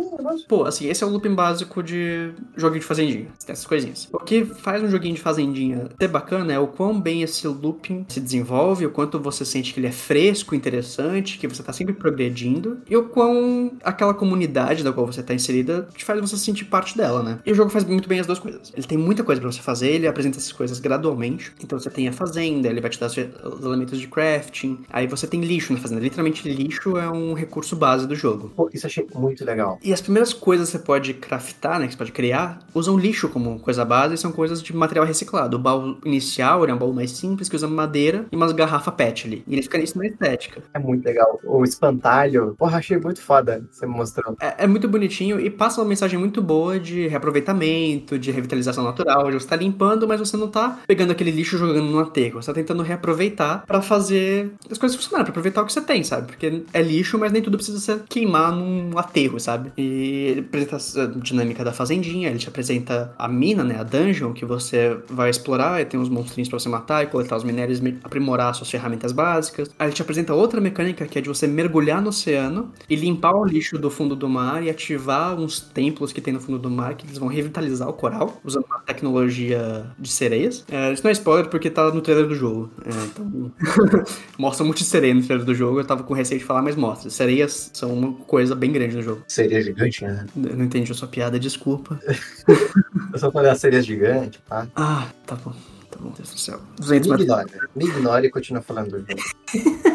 Pô, 0.48 0.66
assim, 0.66 0.88
esse 0.88 1.04
é 1.04 1.08
o 1.08 1.10
looping 1.10 1.36
básico 1.36 1.84
de 1.84 2.32
joguinho 2.56 2.82
de 2.82 2.86
fazendinha. 2.86 3.28
Tem 3.46 3.54
essas 3.54 3.66
coisinhas. 3.66 4.08
O 4.12 4.20
que 4.20 4.46
faz 4.46 4.82
um 4.84 4.90
joguinho 4.90 5.16
de 5.16 5.22
fazendinha 5.22 5.90
ter 5.98 6.08
bacana 6.08 6.54
é 6.54 6.60
o 6.60 6.68
quão 6.68 7.00
bem 7.00 7.22
esse 7.22 7.48
looping 7.48 8.06
se 8.08 8.20
desenvolve, 8.20 8.86
o 8.86 8.92
quanto 8.92 9.20
você 9.20 9.46
sente 9.46 9.74
que 9.74 9.80
ele 9.80 9.88
é 9.88 9.92
fresco, 9.92 10.56
interessante, 10.56 11.38
que 11.38 11.48
você 11.48 11.62
tá 11.62 11.74
sempre 11.74 11.94
progredindo, 11.94 12.80
e 12.90 12.96
o 12.96 13.10
quão 13.10 13.74
aquela 13.84 14.14
comunidade 14.14 14.84
da 14.84 14.92
qual 14.92 15.06
você 15.06 15.22
tá 15.22 15.34
inserida 15.34 15.88
te 15.96 16.04
faz 16.04 16.20
você 16.20 16.38
sentir 16.38 16.66
parte 16.66 16.98
dela, 16.98 17.22
né? 17.22 17.40
E 17.46 17.52
o 17.52 17.56
jogo 17.56 17.70
faz 17.70 17.84
muito 17.84 18.08
bem 18.08 18.20
as 18.20 18.28
duas 18.28 18.40
coisas. 18.40 18.72
Ele 18.76 18.88
tem 18.88 18.98
muita 18.98 19.24
coisa 19.24 19.42
para 19.42 19.52
você 19.52 19.62
fazer, 19.62 19.90
ele 19.90 20.08
apresenta 20.08 20.38
essas 20.38 20.52
coisas 20.52 20.80
gradualmente. 20.80 21.54
Então 21.64 21.78
você 21.80 21.90
tem 21.96 22.08
a 22.08 22.12
fazenda, 22.12 22.68
ele 22.68 22.82
vai 22.82 22.90
te 22.90 23.00
dar 23.00 23.08
os 23.08 23.66
elementos 23.66 24.00
de 24.00 24.08
crafting. 24.08 24.80
Aí 24.90 25.08
você 25.08 25.26
tem 25.26 25.42
lixo 25.42 25.72
na 25.72 25.80
fazenda. 25.80 26.02
Literalmente, 26.02 26.48
lixo 26.48 26.98
é 26.98 27.10
um 27.10 27.34
recurso 27.34 27.76
base 27.76 28.06
do 28.06 28.16
jogo. 28.16 28.52
Pô, 28.56 28.70
isso 28.74 28.86
achei 28.86 29.08
muito 29.16 29.46
legal. 29.46 29.80
E 29.82 29.94
as 29.94 30.02
primeiras 30.02 30.34
coisas 30.34 30.70
que 30.70 30.78
você 30.78 30.84
pode 30.84 31.14
craftar, 31.14 31.80
né, 31.80 31.86
que 31.86 31.94
você 31.94 31.98
pode 31.98 32.12
criar, 32.12 32.60
usam 32.74 32.98
lixo 32.98 33.30
como 33.30 33.60
coisa 33.60 33.86
base 33.86 34.16
e 34.16 34.18
são 34.18 34.32
coisas 34.32 34.62
de 34.62 34.76
material 34.76 35.06
reciclado. 35.06 35.56
O 35.56 35.60
baú 35.60 35.98
inicial 36.04 36.64
ele 36.64 36.72
é 36.72 36.76
um 36.76 36.78
baú 36.78 36.94
mais 36.94 37.12
simples 37.12 37.48
que 37.48 37.56
usa 37.56 37.68
madeira 37.68 38.26
e 38.32 38.36
umas 38.36 38.52
garrafa 38.52 38.92
pet 38.92 39.28
ali. 39.28 39.44
E 39.48 39.54
ele 39.54 39.62
fica 39.62 39.78
nisso 39.78 39.98
na 39.98 40.06
estética. 40.06 40.62
É 40.74 40.80
muito 40.80 41.06
legal. 41.06 41.40
O 41.46 41.64
espantalho, 41.64 42.56
porra, 42.58 42.80
achei 42.80 42.98
muito 42.98 43.22
foda. 43.22 43.64
Você 43.72 43.86
me 43.86 43.94
mostrou. 43.94 44.36
É, 44.42 44.66
é 44.66 44.68
muito 44.68 44.90
bonitinho 44.90 45.40
e 45.40 45.50
passa 45.50 45.80
uma 45.80 45.88
mensagem 45.88 46.20
muito 46.20 46.42
boa 46.42 46.80
de 46.80 47.08
reaproveitamento, 47.08 48.20
de 48.20 48.32
revitalização 48.32 48.84
natural, 48.84 49.32
você 49.32 49.48
tá 49.48 49.56
limpando, 49.56 50.08
mas 50.08 50.20
você 50.20 50.36
não 50.36 50.48
tá 50.48 50.80
pegando 50.88 51.12
aquele 51.12 51.32
lixo 51.32 51.58
jogando 51.58 51.85
num 51.92 52.00
aterro. 52.00 52.42
Você 52.42 52.48
tá 52.48 52.54
tentando 52.54 52.84
reaproveitar 52.84 53.66
para 53.66 53.82
fazer 53.82 54.52
as 54.70 54.78
coisas 54.78 54.96
funcionarem, 54.96 55.26
pra 55.26 55.32
aproveitar 55.32 55.62
o 55.62 55.66
que 55.66 55.74
você 55.74 55.82
tem, 55.82 56.04
sabe? 56.04 56.28
Porque 56.28 56.64
é 56.74 56.82
lixo, 56.82 57.18
mas 57.18 57.32
nem 57.32 57.42
tudo 57.42 57.58
precisa 57.58 57.80
ser 57.80 58.04
queimar 58.10 58.52
num 58.52 58.98
aterro, 58.98 59.40
sabe? 59.40 59.72
E 59.78 60.28
ele 60.30 60.40
apresenta 60.42 60.78
a 61.02 61.06
dinâmica 61.20 61.64
da 61.64 61.72
fazendinha, 61.72 62.30
ele 62.30 62.40
te 62.40 62.48
apresenta 62.48 63.14
a 63.18 63.28
mina, 63.28 63.64
né? 63.64 63.80
A 63.80 63.84
dungeon 63.84 64.34
que 64.34 64.46
você 64.46 64.98
vai 65.10 65.30
explorar, 65.30 65.82
e 65.82 65.86
tem 65.86 66.00
uns 66.00 66.10
monstrinhos 66.10 66.50
pra 66.50 66.60
você 66.60 66.70
matar 66.70 67.04
e 67.04 67.08
coletar 67.08 67.38
os 67.38 67.44
minérios, 67.44 67.82
aprimorar 68.04 68.54
suas 68.56 68.70
ferramentas 68.70 69.12
básicas. 69.12 69.70
Aí 69.78 69.88
ele 69.88 69.96
te 69.96 70.02
apresenta 70.02 70.34
outra 70.34 70.62
mecânica 70.62 71.06
que 71.06 71.18
é 71.18 71.22
de 71.22 71.30
você 71.30 71.48
mergulhar 71.48 72.02
no 72.02 72.10
oceano 72.10 72.72
e 72.90 72.96
limpar 72.96 73.36
o 73.36 73.46
lixo 73.46 73.78
do 73.78 73.90
fundo 73.90 74.16
do 74.16 74.30
mar 74.30 74.64
e 74.64 74.70
ativar 74.70 75.36
uns 75.40 75.60
templos 75.60 76.12
que 76.12 76.22
tem 76.22 76.34
no 76.34 76.40
fundo 76.40 76.60
do 76.60 76.70
mar 76.70 76.96
que 76.96 77.06
eles 77.06 77.18
vão 77.18 77.28
revitalizar 77.28 77.88
o 77.88 77.94
coral, 77.94 78.40
usando 78.44 78.66
uma 78.66 78.80
tecnologia 78.80 79.86
de 79.98 80.10
sereias. 80.10 80.66
É, 80.70 80.94
isso 80.94 81.04
não 81.04 81.10
é 81.10 81.14
spoiler 81.14 81.50
porque 81.50 81.70
tá 81.76 81.94
no 81.94 82.02
trailer 82.02 82.28
do 82.28 82.36
jogo. 82.36 82.72
É, 82.86 83.06
então... 83.06 83.52
mostra 84.38 84.66
muito 84.66 84.80
de 84.80 84.86
sereia 84.86 85.14
no 85.14 85.24
trailer 85.24 85.46
do 85.46 85.54
jogo, 85.54 85.80
eu 85.80 85.86
tava 85.86 86.04
com 86.04 86.14
receio 86.14 86.40
de 86.40 86.46
falar, 86.46 86.62
mas 86.62 86.76
mostra. 86.76 87.10
Sereias 87.10 87.72
são 87.74 87.94
uma 87.94 88.14
coisa 88.14 88.56
bem 88.56 88.72
grande 88.72 88.96
no 88.96 89.02
jogo. 89.02 89.24
Sereia 89.28 89.62
gigante, 89.62 90.04
né? 90.04 90.26
Eu 90.36 90.56
não 90.56 90.66
entendi 90.66 90.92
a 90.92 90.96
sua 90.96 91.08
piada, 91.08 91.40
desculpa. 91.40 92.00
eu 93.14 93.20
só 93.20 93.32
falei 93.32 93.52
a 93.52 93.56
sereia 93.56 93.82
gigante, 93.82 94.42
tá? 94.48 94.68
Ah, 94.76 95.08
tá 95.26 95.36
bom. 95.36 95.54
Tá 95.92 96.00
bom, 96.00 96.12
Deus 96.16 96.34
do 96.34 96.40
céu. 96.40 96.60
me 96.90 96.98
ignore, 96.98 97.46
me 97.76 97.86
ignore 97.86 98.28
e 98.28 98.30
continua 98.30 98.62
falando 98.62 98.92
do 98.92 99.00
jogo. 99.00 99.86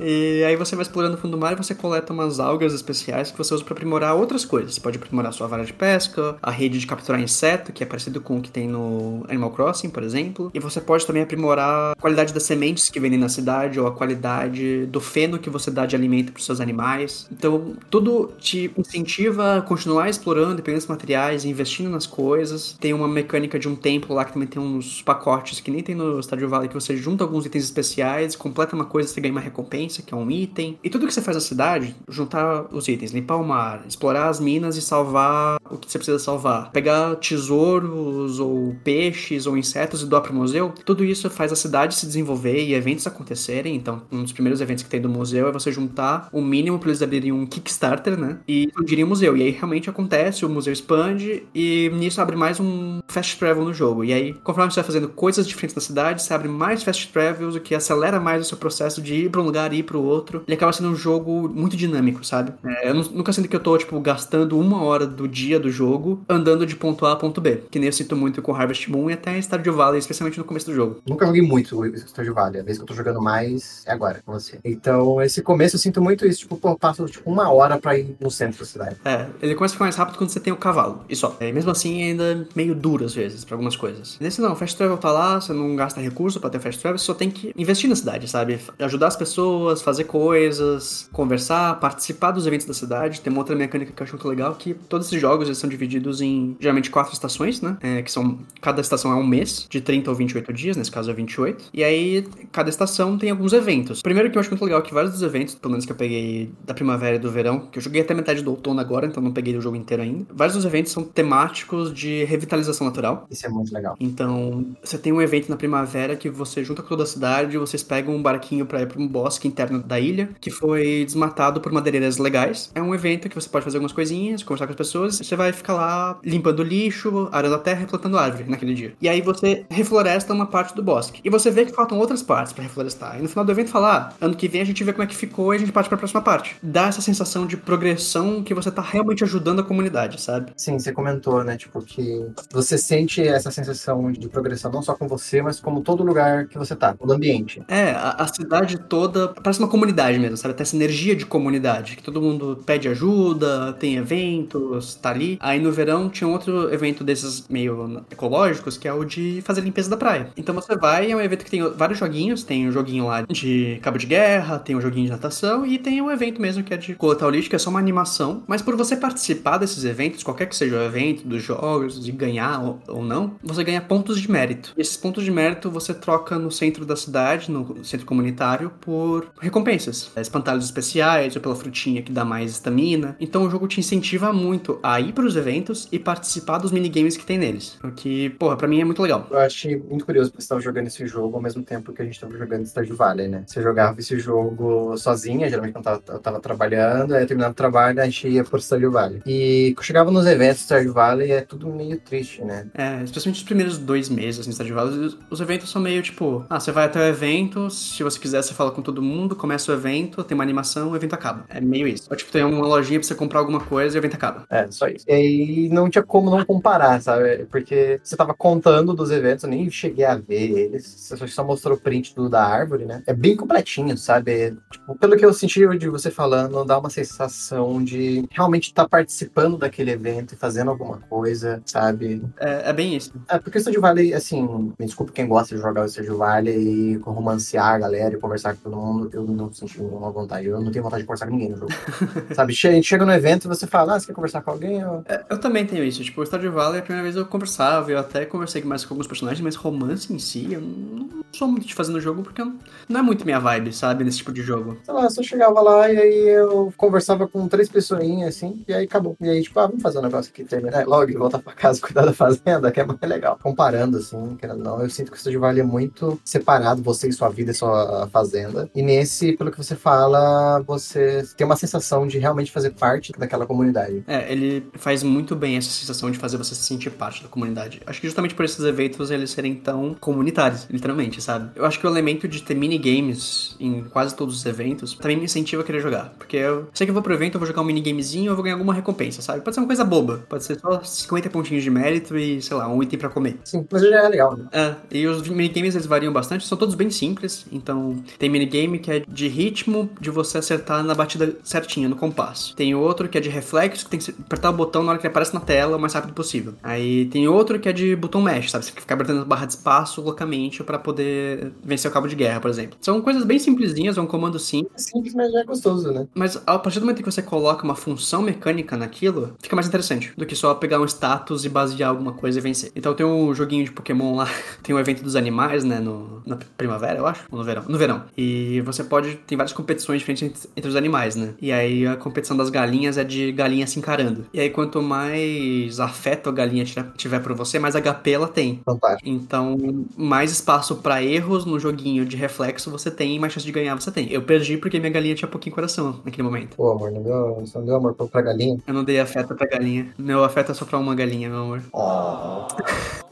E 0.00 0.44
aí 0.44 0.56
você 0.56 0.74
vai 0.74 0.82
explorando 0.82 1.16
o 1.16 1.18
fundo 1.18 1.32
do 1.32 1.38
mar 1.38 1.52
e 1.52 1.56
você 1.56 1.74
coleta 1.74 2.12
umas 2.12 2.40
algas 2.40 2.72
especiais 2.72 3.30
que 3.30 3.38
você 3.38 3.54
usa 3.54 3.64
para 3.64 3.74
aprimorar 3.74 4.14
outras 4.14 4.44
coisas. 4.44 4.74
Você 4.74 4.80
pode 4.80 4.98
aprimorar 4.98 5.32
sua 5.32 5.46
vara 5.46 5.64
de 5.64 5.72
pesca, 5.72 6.36
a 6.42 6.50
rede 6.50 6.78
de 6.78 6.86
capturar 6.86 7.20
inseto, 7.20 7.72
que 7.72 7.82
é 7.82 7.86
parecido 7.86 8.20
com 8.20 8.38
o 8.38 8.40
que 8.40 8.50
tem 8.50 8.68
no 8.68 9.24
Animal 9.28 9.50
Crossing, 9.50 9.90
por 9.90 10.02
exemplo. 10.02 10.50
E 10.54 10.60
você 10.60 10.80
pode 10.80 11.06
também 11.06 11.22
aprimorar 11.22 11.92
a 11.92 12.00
qualidade 12.00 12.32
das 12.32 12.42
sementes 12.42 12.88
que 12.88 13.00
vendem 13.00 13.18
na 13.18 13.28
cidade 13.28 13.78
ou 13.78 13.86
a 13.86 13.92
qualidade 13.92 14.86
do 14.86 15.00
feno 15.00 15.38
que 15.38 15.50
você 15.50 15.70
dá 15.70 15.86
de 15.86 15.96
alimento 15.96 16.32
para 16.32 16.40
os 16.40 16.46
seus 16.46 16.60
animais. 16.60 17.26
Então, 17.30 17.74
tudo 17.90 18.32
te 18.38 18.70
incentiva 18.76 19.58
a 19.58 19.62
continuar 19.62 20.08
explorando, 20.08 20.62
pegando 20.62 20.78
esses 20.78 20.88
materiais, 20.88 21.44
investindo 21.44 21.90
nas 21.90 22.06
coisas. 22.06 22.76
Tem 22.80 22.92
uma 22.92 23.08
mecânica 23.08 23.58
de 23.58 23.68
um 23.68 23.76
templo 23.76 24.14
lá 24.14 24.24
que 24.24 24.32
também 24.32 24.48
tem 24.48 24.60
uns 24.60 25.02
pacotes 25.02 25.60
que 25.60 25.70
nem 25.70 25.82
tem 25.82 25.94
no 25.94 26.22
Stardew 26.22 26.48
Valley 26.48 26.68
que 26.68 26.74
você 26.74 26.96
junta 26.96 27.24
alguns 27.24 27.46
itens 27.46 27.64
especiais, 27.64 28.36
completa 28.36 28.74
uma 28.74 28.84
coisa, 28.84 29.08
você 29.08 29.20
ganha 29.20 29.32
uma 29.32 29.40
recompensa 29.40 29.65
recompensa, 29.66 30.02
que 30.02 30.14
é 30.14 30.16
um 30.16 30.30
item. 30.30 30.78
E 30.82 30.88
tudo 30.88 31.06
que 31.06 31.12
você 31.12 31.20
faz 31.20 31.36
na 31.36 31.40
cidade, 31.40 31.94
juntar 32.08 32.66
os 32.72 32.86
itens, 32.88 33.10
limpar 33.10 33.36
o 33.36 33.44
mar, 33.44 33.84
explorar 33.86 34.28
as 34.28 34.40
minas 34.40 34.76
e 34.76 34.82
salvar 34.82 35.58
o 35.68 35.76
que 35.76 35.90
você 35.90 35.98
precisa 35.98 36.18
salvar. 36.18 36.70
Pegar 36.70 37.16
tesouros 37.16 38.38
ou 38.38 38.74
peixes 38.84 39.46
ou 39.46 39.58
insetos 39.58 40.02
e 40.02 40.06
doar 40.06 40.22
pro 40.22 40.32
museu, 40.32 40.72
tudo 40.84 41.04
isso 41.04 41.28
faz 41.28 41.52
a 41.52 41.56
cidade 41.56 41.94
se 41.94 42.06
desenvolver 42.06 42.64
e 42.64 42.74
eventos 42.74 43.06
acontecerem. 43.06 43.74
Então, 43.74 44.02
um 44.10 44.22
dos 44.22 44.32
primeiros 44.32 44.60
eventos 44.60 44.84
que 44.84 44.90
tem 44.90 45.00
do 45.00 45.08
museu 45.08 45.48
é 45.48 45.52
você 45.52 45.72
juntar 45.72 46.28
o 46.32 46.40
mínimo 46.40 46.78
para 46.78 46.90
eles 46.90 47.02
abrirem 47.02 47.32
um 47.32 47.46
Kickstarter, 47.46 48.18
né? 48.18 48.38
E 48.46 48.66
expandirem 48.66 49.04
o 49.04 49.08
museu. 49.08 49.36
E 49.36 49.42
aí 49.42 49.50
realmente 49.50 49.90
acontece, 49.90 50.44
o 50.44 50.48
museu 50.48 50.72
expande 50.72 51.42
e 51.54 51.90
nisso 51.94 52.20
abre 52.20 52.36
mais 52.36 52.60
um 52.60 53.00
fast 53.08 53.38
travel 53.38 53.64
no 53.64 53.74
jogo. 53.74 54.04
E 54.04 54.12
aí, 54.12 54.34
conforme 54.44 54.70
você 54.70 54.80
vai 54.80 54.86
fazendo 54.86 55.08
coisas 55.08 55.46
diferentes 55.46 55.74
na 55.74 55.82
cidade, 55.82 56.22
você 56.22 56.32
abre 56.32 56.48
mais 56.48 56.82
fast 56.82 57.08
travels, 57.12 57.56
o 57.56 57.60
que 57.60 57.74
acelera 57.74 58.20
mais 58.20 58.42
o 58.42 58.48
seu 58.48 58.56
processo 58.56 59.00
de 59.00 59.14
ir 59.14 59.30
para 59.30 59.40
um 59.40 59.44
lugar 59.44 59.55
e 59.72 59.78
ir 59.78 59.82
pro 59.82 60.02
outro. 60.02 60.42
Ele 60.46 60.54
acaba 60.54 60.72
sendo 60.72 60.90
um 60.90 60.96
jogo 60.96 61.48
muito 61.48 61.76
dinâmico, 61.76 62.24
sabe? 62.24 62.52
É, 62.64 62.90
eu 62.90 62.94
nunca 62.94 63.32
sinto 63.32 63.48
que 63.48 63.56
eu 63.56 63.60
tô, 63.60 63.76
tipo, 63.76 63.98
gastando 64.00 64.58
uma 64.58 64.82
hora 64.82 65.06
do 65.06 65.26
dia 65.26 65.58
do 65.58 65.70
jogo 65.70 66.20
andando 66.28 66.66
de 66.66 66.76
ponto 66.76 67.06
A 67.06 67.12
a 67.12 67.16
ponto 67.16 67.40
B. 67.40 67.62
Que 67.70 67.78
nem 67.78 67.86
eu 67.86 67.92
sinto 67.92 68.16
muito 68.16 68.42
com 68.42 68.54
Harvest 68.54 68.90
Moon 68.90 69.10
e 69.10 69.14
até 69.14 69.38
Stardew 69.38 69.74
Valley, 69.74 69.98
especialmente 69.98 70.38
no 70.38 70.44
começo 70.44 70.66
do 70.66 70.74
jogo. 70.74 71.00
Nunca 71.06 71.26
joguei 71.26 71.42
muito 71.42 71.84
Stardew 71.96 72.34
Valley. 72.34 72.60
A 72.60 72.64
vez 72.64 72.78
que 72.78 72.82
eu 72.82 72.86
tô 72.86 72.94
jogando 72.94 73.20
mais 73.20 73.82
é 73.86 73.92
agora, 73.92 74.22
com 74.24 74.32
você. 74.32 74.58
Então, 74.64 75.20
esse 75.22 75.42
começo 75.42 75.76
eu 75.76 75.80
sinto 75.80 76.00
muito 76.02 76.26
isso. 76.26 76.40
Tipo, 76.40 76.56
pô, 76.56 76.70
eu 76.70 76.78
passo 76.78 77.04
tipo, 77.06 77.30
uma 77.30 77.50
hora 77.52 77.78
pra 77.78 77.98
ir 77.98 78.16
no 78.20 78.30
centro 78.30 78.58
da 78.60 78.64
cidade. 78.64 78.96
É, 79.04 79.26
ele 79.40 79.54
começa 79.54 79.72
a 79.72 79.76
ficar 79.76 79.84
mais 79.84 79.96
rápido 79.96 80.18
quando 80.18 80.30
você 80.30 80.40
tem 80.40 80.52
o 80.52 80.56
cavalo. 80.56 81.04
E 81.08 81.16
só. 81.16 81.36
É, 81.40 81.52
mesmo 81.52 81.70
assim, 81.70 82.02
ainda 82.02 82.46
meio 82.54 82.74
duro 82.74 83.04
às 83.04 83.14
vezes, 83.14 83.44
pra 83.44 83.54
algumas 83.54 83.76
coisas. 83.76 84.16
Nesse 84.20 84.40
não, 84.40 84.54
Fast 84.56 84.76
Travel 84.76 84.96
tá 84.96 85.10
lá, 85.10 85.40
você 85.40 85.52
não 85.52 85.76
gasta 85.76 86.00
recurso 86.00 86.40
pra 86.40 86.50
ter 86.50 86.58
Fast 86.58 86.80
Travel, 86.80 86.98
você 86.98 87.04
só 87.04 87.14
tem 87.14 87.30
que 87.30 87.52
investir 87.56 87.88
na 87.88 87.96
cidade, 87.96 88.28
sabe? 88.28 88.58
Ajudar 88.78 89.08
as 89.08 89.16
pessoas, 89.16 89.45
fazer 89.82 90.04
coisas, 90.04 91.08
conversar, 91.12 91.78
participar 91.80 92.30
dos 92.30 92.46
eventos 92.46 92.66
da 92.66 92.74
cidade. 92.74 93.20
Tem 93.20 93.32
uma 93.32 93.40
outra 93.40 93.54
mecânica 93.54 93.92
que 93.92 94.02
eu 94.02 94.04
acho 94.04 94.14
muito 94.14 94.28
legal, 94.28 94.54
que 94.54 94.74
todos 94.74 95.06
esses 95.06 95.20
jogos 95.20 95.48
eles 95.48 95.58
são 95.58 95.68
divididos 95.68 96.20
em, 96.20 96.56
geralmente, 96.60 96.90
quatro 96.90 97.12
estações, 97.12 97.60
né? 97.60 97.76
É, 97.80 98.02
que 98.02 98.10
são, 98.10 98.38
cada 98.60 98.80
estação 98.80 99.10
é 99.12 99.14
um 99.14 99.26
mês, 99.26 99.66
de 99.68 99.80
30 99.80 100.10
ou 100.10 100.16
28 100.16 100.52
dias, 100.52 100.76
nesse 100.76 100.90
caso 100.90 101.10
é 101.10 101.14
28. 101.14 101.66
E 101.72 101.84
aí, 101.84 102.26
cada 102.52 102.68
estação 102.70 103.18
tem 103.18 103.30
alguns 103.30 103.52
eventos. 103.52 104.02
Primeiro 104.02 104.30
que 104.30 104.36
eu 104.36 104.40
acho 104.40 104.50
muito 104.50 104.64
legal, 104.64 104.80
é 104.80 104.82
que 104.82 104.94
vários 104.94 105.12
dos 105.12 105.22
eventos, 105.22 105.54
pelo 105.54 105.72
menos 105.72 105.84
que 105.84 105.92
eu 105.92 105.96
peguei 105.96 106.50
da 106.64 106.74
primavera 106.74 107.16
e 107.16 107.18
do 107.18 107.30
verão, 107.30 107.60
que 107.60 107.78
eu 107.78 107.82
joguei 107.82 108.02
até 108.02 108.14
metade 108.14 108.42
do 108.42 108.50
outono 108.50 108.80
agora, 108.80 109.06
então 109.06 109.22
não 109.22 109.32
peguei 109.32 109.56
o 109.56 109.60
jogo 109.60 109.76
inteiro 109.76 110.02
ainda. 110.02 110.26
Vários 110.32 110.56
dos 110.56 110.64
eventos 110.64 110.92
são 110.92 111.02
temáticos 111.02 111.92
de 111.92 112.24
revitalização 112.24 112.86
natural. 112.86 113.26
Isso 113.30 113.46
é 113.46 113.48
muito 113.48 113.72
legal. 113.72 113.96
Então, 114.00 114.66
você 114.82 114.98
tem 114.98 115.12
um 115.12 115.20
evento 115.20 115.48
na 115.48 115.56
primavera 115.56 116.16
que 116.16 116.28
você 116.28 116.64
junta 116.64 116.82
com 116.82 116.88
toda 116.88 117.02
a 117.02 117.06
cidade, 117.06 117.58
vocês 117.58 117.82
pegam 117.82 118.14
um 118.14 118.22
barquinho 118.22 118.66
para 118.66 118.82
ir 118.82 118.86
para 118.86 119.00
um 119.00 119.08
bosque 119.36 119.46
interno 119.48 119.82
da 119.82 120.00
ilha, 120.00 120.30
que 120.40 120.50
foi 120.50 121.04
desmatado 121.04 121.60
por 121.60 121.70
madeireiras 121.70 122.18
legais. 122.18 122.70
É 122.74 122.82
um 122.82 122.94
evento 122.94 123.28
que 123.28 123.34
você 123.34 123.48
pode 123.48 123.64
fazer 123.64 123.76
algumas 123.76 123.92
coisinhas, 123.92 124.42
conversar 124.42 124.66
com 124.66 124.72
as 124.72 124.76
pessoas, 124.76 125.16
você 125.18 125.36
vai 125.36 125.52
ficar 125.52 125.74
lá 125.74 126.18
limpando 126.24 126.62
lixo, 126.62 127.28
arando 127.30 127.54
a 127.54 127.58
terra 127.58 127.82
e 127.82 127.86
plantando 127.86 128.18
árvore 128.18 128.48
naquele 128.48 128.74
dia. 128.74 128.94
E 129.00 129.08
aí 129.08 129.20
você 129.20 129.64
refloresta 129.70 130.32
uma 130.32 130.46
parte 130.46 130.74
do 130.74 130.82
bosque. 130.82 131.20
E 131.24 131.30
você 131.30 131.50
vê 131.50 131.66
que 131.66 131.72
faltam 131.72 131.98
outras 131.98 132.22
partes 132.22 132.52
para 132.52 132.62
reflorestar. 132.62 133.18
E 133.18 133.22
no 133.22 133.28
final 133.28 133.44
do 133.44 133.52
evento 133.52 133.70
falar, 133.70 134.16
ah, 134.20 134.24
ano 134.24 134.34
que 134.34 134.48
vem 134.48 134.60
a 134.60 134.64
gente 134.64 134.82
vê 134.82 134.92
como 134.92 135.04
é 135.04 135.06
que 135.06 135.16
ficou 135.16 135.52
e 135.52 135.56
a 135.56 135.60
gente 135.60 135.72
parte 135.72 135.88
para 135.88 135.96
a 135.96 135.98
próxima 135.98 136.22
parte. 136.22 136.56
Dá 136.62 136.86
essa 136.86 137.00
sensação 137.00 137.46
de 137.46 137.56
progressão 137.56 138.42
que 138.42 138.54
você 138.54 138.70
tá 138.70 138.82
realmente 138.82 139.22
ajudando 139.24 139.60
a 139.60 139.64
comunidade, 139.64 140.20
sabe? 140.20 140.52
Sim, 140.56 140.78
você 140.78 140.92
comentou, 140.92 141.44
né, 141.44 141.56
tipo 141.56 141.82
que 141.82 142.26
você 142.52 142.78
sente 142.78 143.20
essa 143.26 143.50
sensação 143.50 144.10
de 144.10 144.28
progressão 144.28 144.70
não 144.70 144.82
só 144.82 144.94
com 144.94 145.06
você, 145.06 145.42
mas 145.42 145.60
como 145.60 145.82
todo 145.82 146.02
lugar 146.02 146.46
que 146.46 146.58
você 146.58 146.74
tá, 146.74 146.94
todo 146.94 147.12
ambiente. 147.12 147.62
É, 147.68 147.90
a, 147.90 148.10
a 148.10 148.26
cidade 148.26 148.78
toda 148.78 149.15
parece 149.42 149.58
uma 149.58 149.68
comunidade 149.68 150.18
mesmo, 150.18 150.36
sabe? 150.36 150.54
Tem 150.54 150.62
essa 150.62 150.76
energia 150.76 151.14
de 151.14 151.26
comunidade, 151.26 151.96
que 151.96 152.02
todo 152.02 152.20
mundo 152.20 152.62
pede 152.64 152.88
ajuda, 152.88 153.72
tem 153.74 153.96
eventos, 153.96 154.94
tá 154.94 155.10
ali. 155.10 155.38
Aí 155.40 155.60
no 155.60 155.72
verão 155.72 156.08
tinha 156.08 156.28
outro 156.28 156.72
evento 156.72 157.04
desses 157.04 157.46
meio 157.48 158.02
ecológicos, 158.10 158.76
que 158.76 158.88
é 158.88 158.92
o 158.92 159.04
de 159.04 159.40
fazer 159.42 159.60
limpeza 159.60 159.90
da 159.90 159.96
praia. 159.96 160.30
Então 160.36 160.54
você 160.54 160.76
vai, 160.76 161.10
é 161.10 161.16
um 161.16 161.20
evento 161.20 161.44
que 161.44 161.50
tem 161.50 161.62
vários 161.70 161.98
joguinhos, 161.98 162.44
tem 162.44 162.68
um 162.68 162.72
joguinho 162.72 163.06
lá 163.06 163.22
de 163.22 163.78
cabo 163.82 163.98
de 163.98 164.06
guerra, 164.06 164.58
tem 164.58 164.76
um 164.76 164.80
joguinho 164.80 165.06
de 165.06 165.12
natação 165.12 165.66
e 165.66 165.78
tem 165.78 166.00
um 166.00 166.10
evento 166.10 166.40
mesmo 166.40 166.62
que 166.62 166.74
é 166.74 166.76
de 166.76 166.94
coletar 166.94 167.26
o 167.26 167.30
lixo, 167.30 167.48
que 167.48 167.56
é 167.56 167.58
só 167.58 167.70
uma 167.70 167.78
animação. 167.78 168.42
Mas 168.46 168.62
por 168.62 168.76
você 168.76 168.96
participar 168.96 169.58
desses 169.58 169.84
eventos, 169.84 170.22
qualquer 170.22 170.46
que 170.46 170.56
seja 170.56 170.76
o 170.76 170.82
evento, 170.82 171.26
dos 171.26 171.42
jogos, 171.42 172.02
de 172.02 172.12
ganhar 172.12 172.60
ou, 172.62 172.80
ou 172.88 173.04
não, 173.04 173.34
você 173.42 173.62
ganha 173.64 173.80
pontos 173.80 174.20
de 174.20 174.30
mérito. 174.30 174.72
E 174.76 174.80
esses 174.80 174.96
pontos 174.96 175.24
de 175.24 175.30
mérito 175.30 175.70
você 175.70 175.94
troca 175.94 176.38
no 176.38 176.50
centro 176.50 176.84
da 176.84 176.96
cidade, 176.96 177.50
no 177.50 177.84
centro 177.84 178.06
comunitário, 178.06 178.70
por 178.80 179.05
recompensas. 179.40 180.10
Espantalhos 180.16 180.64
especiais 180.64 181.36
ou 181.36 181.42
pela 181.42 181.54
frutinha 181.54 182.02
que 182.02 182.12
dá 182.12 182.24
mais 182.24 182.52
estamina. 182.52 183.16
Então 183.20 183.44
o 183.44 183.50
jogo 183.50 183.66
te 183.68 183.80
incentiva 183.80 184.32
muito 184.32 184.78
a 184.82 185.00
ir 185.00 185.12
para 185.12 185.24
os 185.24 185.36
eventos 185.36 185.88
e 185.90 185.98
participar 185.98 186.58
dos 186.58 186.72
minigames 186.72 187.16
que 187.16 187.24
tem 187.24 187.38
neles. 187.38 187.78
O 187.82 187.90
que, 187.90 188.30
porra, 188.30 188.56
pra 188.56 188.68
mim 188.68 188.80
é 188.80 188.84
muito 188.84 189.02
legal. 189.02 189.26
Eu 189.30 189.38
achei 189.38 189.76
muito 189.76 190.04
curioso 190.04 190.30
que 190.30 190.36
você 190.36 190.44
estava 190.44 190.60
jogando 190.60 190.86
esse 190.86 191.06
jogo 191.06 191.36
ao 191.36 191.42
mesmo 191.42 191.62
tempo 191.62 191.92
que 191.92 192.02
a 192.02 192.04
gente 192.04 192.14
estava 192.14 192.36
jogando 192.36 192.66
Stardew 192.66 192.96
Valley, 192.96 193.28
né? 193.28 193.44
Você 193.46 193.62
jogava 193.62 193.98
esse 194.00 194.18
jogo 194.18 194.96
sozinha, 194.96 195.48
geralmente 195.48 195.72
quando 195.74 195.86
eu 195.86 195.98
tava, 196.00 196.16
eu 196.16 196.18
tava 196.20 196.40
trabalhando, 196.40 197.14
aí 197.14 197.26
terminava 197.26 197.52
o 197.52 197.56
trabalho, 197.56 198.00
a 198.00 198.04
gente 198.04 198.28
ia 198.28 198.44
por 198.44 198.60
Stardew 198.60 198.90
Valley. 198.90 199.22
E 199.26 199.72
quando 199.76 199.84
chegava 199.84 200.10
nos 200.10 200.26
eventos 200.26 200.62
Stardew 200.62 200.92
Valley, 200.92 201.32
é 201.32 201.40
tudo 201.40 201.68
meio 201.68 201.98
triste, 202.00 202.42
né? 202.42 202.66
É, 202.74 203.02
especialmente 203.02 203.38
os 203.38 203.44
primeiros 203.44 203.78
dois 203.78 204.08
meses 204.08 204.40
assim, 204.40 204.52
Stardew 204.52 204.76
Valley, 204.76 205.16
os 205.30 205.40
eventos 205.40 205.70
são 205.70 205.80
meio 205.80 206.02
tipo, 206.02 206.44
ah, 206.48 206.60
você 206.60 206.72
vai 206.72 206.86
até 206.86 206.98
o 207.00 207.04
evento, 207.04 207.70
se 207.70 208.02
você 208.02 208.18
quiser 208.18 208.42
você 208.42 208.54
fala 208.54 208.70
com 208.70 208.82
todo 208.82 208.95
mundo, 209.02 209.36
começa 209.36 209.70
o 209.70 209.74
evento, 209.74 210.22
tem 210.24 210.34
uma 210.34 210.44
animação, 210.44 210.90
o 210.90 210.96
evento 210.96 211.14
acaba. 211.14 211.44
É 211.48 211.60
meio 211.60 211.86
isso. 211.88 212.08
Ou 212.10 212.16
tipo, 212.16 212.30
tem 212.30 212.44
uma 212.44 212.66
lojinha 212.66 212.98
pra 212.98 213.06
você 213.06 213.14
comprar 213.14 213.40
alguma 213.40 213.60
coisa 213.60 213.96
e 213.96 213.98
o 213.98 214.00
evento 214.00 214.14
acaba. 214.14 214.44
É, 214.50 214.66
só 214.70 214.88
isso. 214.88 215.04
E 215.08 215.12
aí 215.12 215.68
não 215.70 215.88
tinha 215.88 216.02
como 216.02 216.30
não 216.30 216.44
comparar, 216.44 217.00
sabe? 217.00 217.46
Porque 217.46 218.00
você 218.02 218.16
tava 218.16 218.34
contando 218.34 218.94
dos 218.94 219.10
eventos, 219.10 219.44
eu 219.44 219.50
nem 219.50 219.70
cheguei 219.70 220.04
a 220.04 220.16
ver 220.16 220.50
eles. 220.50 220.84
Você 220.86 221.26
só 221.28 221.44
mostrou 221.44 221.76
o 221.76 221.80
print 221.80 222.14
do, 222.14 222.28
da 222.28 222.44
árvore, 222.44 222.84
né? 222.84 223.02
É 223.06 223.14
bem 223.14 223.36
completinho, 223.36 223.96
sabe? 223.96 224.56
Tipo, 224.70 224.96
pelo 224.98 225.16
que 225.16 225.24
eu 225.24 225.32
senti 225.32 225.66
de 225.78 225.88
você 225.88 226.10
falando, 226.10 226.64
dá 226.64 226.78
uma 226.78 226.90
sensação 226.90 227.82
de 227.82 228.24
realmente 228.30 228.68
estar 228.68 228.84
tá 228.84 228.88
participando 228.88 229.58
daquele 229.58 229.90
evento 229.90 230.34
e 230.34 230.36
fazendo 230.36 230.70
alguma 230.70 230.98
coisa, 230.98 231.62
sabe? 231.64 232.22
É, 232.38 232.70
é 232.70 232.72
bem 232.72 232.96
isso. 232.96 233.12
É, 233.28 233.38
porque 233.38 233.58
o 233.58 233.60
Stardew 233.60 233.80
Valley, 233.80 234.14
assim, 234.14 234.74
me 234.78 234.86
desculpe 234.86 235.12
quem 235.12 235.26
gosta 235.26 235.54
de 235.54 235.60
jogar 235.60 235.84
o 235.84 235.88
Stardew 235.88 236.18
Valley 236.18 236.56
e 236.56 236.96
romancear 236.96 237.74
a 237.74 237.78
galera 237.78 238.14
e 238.14 238.20
conversar 238.20 238.54
com 238.54 238.70
todo 238.70 238.76
mundo, 238.76 238.85
eu 239.12 239.24
não 239.24 239.52
senti 239.52 239.80
nenhuma 239.80 240.10
vontade. 240.10 240.46
Eu 240.46 240.60
não 240.60 240.70
tenho 240.70 240.82
vontade 240.82 241.02
de 241.02 241.06
conversar 241.06 241.26
com 241.26 241.32
ninguém 241.32 241.50
no 241.50 241.58
jogo. 241.58 241.72
sabe? 242.34 242.52
A 242.52 242.72
gente 242.72 242.86
chega 242.86 243.04
no 243.04 243.12
evento 243.12 243.44
e 243.44 243.48
você 243.48 243.66
fala, 243.66 243.94
ah, 243.96 244.00
você 244.00 244.06
quer 244.06 244.14
conversar 244.14 244.42
com 244.42 244.50
alguém? 244.50 244.80
Eu... 244.80 245.02
É, 245.08 245.24
eu 245.30 245.38
também 245.38 245.66
tenho 245.66 245.84
isso. 245.84 246.02
Tipo, 246.02 246.20
o 246.20 246.24
Stardew 246.24 246.52
Valley, 246.52 246.80
a 246.80 246.82
primeira 246.82 247.02
vez 247.02 247.16
eu 247.16 247.26
conversava, 247.26 247.90
eu 247.90 247.98
até 247.98 248.24
conversei 248.24 248.62
mais 248.62 248.84
com 248.84 248.94
alguns 248.94 249.06
personagens, 249.06 249.40
mas 249.40 249.54
romance 249.54 250.12
em 250.12 250.18
si, 250.18 250.52
eu 250.52 250.60
não 250.60 251.16
sou 251.32 251.48
muito 251.48 251.66
de 251.66 251.74
fazer 251.74 251.92
no 251.92 252.00
jogo 252.00 252.22
porque 252.22 252.42
não 252.88 253.00
é 253.00 253.02
muito 253.02 253.24
minha 253.24 253.38
vibe, 253.38 253.72
sabe? 253.72 254.04
Nesse 254.04 254.18
tipo 254.18 254.32
de 254.32 254.42
jogo. 254.42 254.78
Sei 254.84 254.94
lá, 254.94 255.04
eu 255.04 255.10
só 255.10 255.22
chegava 255.22 255.60
lá 255.60 255.90
e 255.90 255.96
aí 255.96 256.28
eu 256.28 256.72
conversava 256.76 257.28
com 257.28 257.46
três 257.48 257.68
pessoinhas 257.68 258.34
assim, 258.36 258.64
e 258.66 258.72
aí 258.72 258.84
acabou. 258.84 259.16
E 259.20 259.28
aí, 259.28 259.42
tipo, 259.42 259.58
ah, 259.60 259.66
vamos 259.66 259.82
fazer 259.82 259.98
um 259.98 260.02
negócio 260.02 260.30
aqui, 260.32 260.44
terminar 260.44 260.86
logo 260.86 261.10
e 261.10 261.14
voltar 261.14 261.38
pra 261.38 261.52
casa 261.52 261.80
cuidar 261.82 262.04
da 262.04 262.12
fazenda, 262.12 262.70
que 262.72 262.80
é 262.80 262.84
mais 262.84 263.00
legal. 263.00 263.38
Comparando, 263.42 263.98
assim, 263.98 264.36
querendo 264.36 264.62
não, 264.62 264.80
eu 264.80 264.90
sinto 264.90 265.10
que 265.10 265.16
o 265.16 265.20
Stardew 265.20 265.40
Valley 265.40 265.60
é 265.60 265.64
muito 265.64 266.18
separado, 266.24 266.82
você 266.82 267.08
e 267.08 267.12
sua 267.12 267.28
vida 267.28 267.50
e 267.50 267.54
sua 267.54 268.08
fazenda. 268.12 268.70
E 268.76 268.82
nesse, 268.82 269.32
pelo 269.32 269.50
que 269.50 269.56
você 269.56 269.74
fala, 269.74 270.60
você 270.60 271.26
tem 271.34 271.46
uma 271.46 271.56
sensação 271.56 272.06
de 272.06 272.18
realmente 272.18 272.52
fazer 272.52 272.72
parte 272.72 273.10
daquela 273.18 273.46
comunidade. 273.46 274.04
É, 274.06 274.30
ele 274.30 274.66
faz 274.74 275.02
muito 275.02 275.34
bem 275.34 275.56
essa 275.56 275.70
sensação 275.70 276.10
de 276.10 276.18
fazer 276.18 276.36
você 276.36 276.54
se 276.54 276.62
sentir 276.62 276.90
parte 276.90 277.22
da 277.22 277.28
comunidade. 277.28 277.80
Acho 277.86 278.02
que 278.02 278.06
justamente 278.06 278.34
por 278.34 278.44
esses 278.44 278.62
eventos 278.62 279.10
eles 279.10 279.30
serem 279.30 279.54
tão 279.54 279.94
comunitários, 279.94 280.66
literalmente, 280.68 281.22
sabe? 281.22 281.52
Eu 281.56 281.64
acho 281.64 281.80
que 281.80 281.86
o 281.86 281.90
elemento 281.90 282.28
de 282.28 282.42
ter 282.42 282.54
minigames 282.54 283.56
em 283.58 283.82
quase 283.84 284.14
todos 284.14 284.36
os 284.36 284.44
eventos 284.44 284.92
também 284.92 285.16
me 285.16 285.24
incentiva 285.24 285.62
a 285.62 285.64
querer 285.64 285.80
jogar. 285.80 286.12
Porque 286.18 286.36
eu 286.36 286.68
sei 286.74 286.86
que 286.86 286.90
eu 286.90 286.94
vou 286.94 287.02
pro 287.02 287.14
evento, 287.14 287.36
eu 287.36 287.40
vou 287.40 287.46
jogar 287.46 287.62
um 287.62 287.64
minigamezinho, 287.64 288.30
eu 288.30 288.34
vou 288.34 288.44
ganhar 288.44 288.56
alguma 288.56 288.74
recompensa, 288.74 289.22
sabe? 289.22 289.40
Pode 289.40 289.54
ser 289.54 289.60
uma 289.60 289.66
coisa 289.66 289.84
boba, 289.86 290.22
pode 290.28 290.44
ser 290.44 290.60
só 290.60 290.82
50 290.82 291.30
pontinhos 291.30 291.64
de 291.64 291.70
mérito 291.70 292.14
e, 292.18 292.42
sei 292.42 292.54
lá, 292.54 292.68
um 292.68 292.82
item 292.82 292.98
para 292.98 293.08
comer. 293.08 293.38
Sim, 293.42 293.66
mas 293.70 293.80
já 293.80 294.04
é 294.04 294.08
legal, 294.10 294.36
né? 294.36 294.48
É, 294.52 294.74
e 294.90 295.06
os 295.06 295.26
minigames 295.26 295.74
eles 295.74 295.86
variam 295.86 296.12
bastante, 296.12 296.46
são 296.46 296.58
todos 296.58 296.74
bem 296.74 296.90
simples. 296.90 297.46
Então, 297.50 298.02
tem 298.18 298.28
minigame 298.66 298.78
que 298.78 298.90
é 298.90 299.02
de 299.06 299.28
ritmo 299.28 299.90
de 300.00 300.10
você 300.10 300.38
acertar 300.38 300.82
na 300.82 300.94
batida 300.94 301.36
certinha, 301.42 301.88
no 301.88 301.96
compasso. 301.96 302.54
Tem 302.54 302.74
outro 302.74 303.08
que 303.08 303.16
é 303.16 303.20
de 303.20 303.28
reflexo, 303.28 303.84
que 303.84 303.90
tem 303.90 304.00
que 304.00 304.10
apertar 304.10 304.50
o 304.50 304.52
botão 304.52 304.82
na 304.82 304.90
hora 304.90 304.98
que 304.98 305.06
ele 305.06 305.12
aparece 305.12 305.32
na 305.32 305.40
tela 305.40 305.76
o 305.76 305.80
mais 305.80 305.94
rápido 305.94 306.12
possível. 306.12 306.54
Aí 306.62 307.06
tem 307.06 307.28
outro 307.28 307.58
que 307.58 307.68
é 307.68 307.72
de 307.72 307.96
botão 307.96 308.20
mesh, 308.20 308.50
sabe? 308.50 308.64
Você 308.64 308.72
fica 308.72 308.94
apertando 308.94 309.22
a 309.22 309.24
barra 309.24 309.46
de 309.46 309.52
espaço 309.52 310.00
loucamente 310.00 310.62
para 310.62 310.78
poder 310.78 311.52
vencer 311.64 311.90
o 311.90 311.94
cabo 311.94 312.08
de 312.08 312.16
guerra, 312.16 312.40
por 312.40 312.50
exemplo. 312.50 312.76
São 312.80 313.00
coisas 313.00 313.24
bem 313.24 313.38
simplesinhas, 313.38 313.96
é 313.96 314.00
um 314.00 314.06
comando 314.06 314.38
simples. 314.38 314.72
É 314.74 314.78
simples, 314.78 315.14
mas 315.14 315.32
já 315.32 315.40
é 315.40 315.44
gostoso, 315.44 315.90
né? 315.92 316.06
Mas 316.14 316.40
a 316.46 316.58
partir 316.58 316.80
do 316.80 316.86
momento 316.86 317.02
que 317.02 317.10
você 317.10 317.22
coloca 317.22 317.64
uma 317.64 317.74
função 317.74 318.22
mecânica 318.22 318.76
naquilo, 318.76 319.34
fica 319.42 319.54
mais 319.54 319.66
interessante 319.66 320.12
do 320.16 320.26
que 320.26 320.34
só 320.34 320.54
pegar 320.54 320.80
um 320.80 320.84
status 320.84 321.44
e 321.44 321.48
basear 321.48 321.90
alguma 321.90 322.12
coisa 322.12 322.38
e 322.38 322.42
vencer. 322.42 322.72
Então 322.74 322.94
tem 322.94 323.06
um 323.06 323.34
joguinho 323.34 323.64
de 323.64 323.72
Pokémon 323.72 324.16
lá, 324.16 324.28
tem 324.62 324.74
o 324.74 324.78
um 324.78 324.80
evento 324.80 325.02
dos 325.02 325.16
animais, 325.16 325.64
né? 325.64 325.80
No, 325.80 326.22
na 326.26 326.36
primavera, 326.56 326.98
eu 326.98 327.06
acho. 327.06 327.24
Ou 327.30 327.38
no 327.38 327.44
verão. 327.44 327.64
No 327.68 327.78
verão. 327.78 328.02
E 328.16 328.55
você 328.60 328.84
pode. 328.84 329.16
Tem 329.26 329.36
várias 329.36 329.52
competições 329.52 330.00
diferentes 330.00 330.46
entre 330.56 330.68
os 330.68 330.76
animais, 330.76 331.16
né? 331.16 331.34
E 331.40 331.52
aí 331.52 331.86
a 331.86 331.96
competição 331.96 332.36
das 332.36 332.50
galinhas 332.50 332.98
é 332.98 333.04
de 333.04 333.32
galinha 333.32 333.66
se 333.66 333.78
encarando. 333.78 334.26
E 334.32 334.40
aí 334.40 334.50
quanto 334.50 334.82
mais 334.82 335.80
afeto 335.80 336.28
a 336.28 336.32
galinha 336.32 336.64
tiver 336.96 337.20
por 337.20 337.34
você, 337.34 337.58
mais 337.58 337.74
HP 337.74 338.10
ela 338.10 338.28
tem. 338.28 338.60
Fantástico. 338.64 339.08
Então, 339.08 339.56
mais 339.96 340.32
espaço 340.32 340.76
para 340.76 341.02
erros 341.02 341.44
no 341.44 341.58
joguinho 341.58 342.04
de 342.04 342.16
reflexo 342.16 342.70
você 342.70 342.90
tem 342.90 343.16
e 343.16 343.18
mais 343.18 343.32
chance 343.32 343.46
de 343.46 343.52
ganhar 343.52 343.74
você 343.74 343.90
tem. 343.90 344.10
Eu 344.12 344.22
perdi 344.22 344.56
porque 344.56 344.78
minha 344.78 344.92
galinha 344.92 345.14
tinha 345.14 345.28
pouquinho 345.28 345.54
coração 345.54 346.00
naquele 346.04 346.22
momento. 346.22 346.56
Pô, 346.56 346.70
amor, 346.70 346.90
não 346.90 347.02
deu, 347.02 347.34
você 347.40 347.58
não 347.58 347.66
deu 347.66 347.76
amor 347.76 347.94
pra 347.94 348.22
galinha? 348.22 348.58
Eu 348.66 348.74
não 348.74 348.84
dei 348.84 349.00
afeto 349.00 349.34
pra 349.34 349.46
galinha. 349.46 349.88
Meu 349.98 350.24
afeto 350.24 350.52
é 350.52 350.54
só 350.54 350.64
pra 350.64 350.78
uma 350.78 350.94
galinha, 350.94 351.28
meu 351.28 351.40
amor. 351.40 351.62
Oh. 351.72 352.46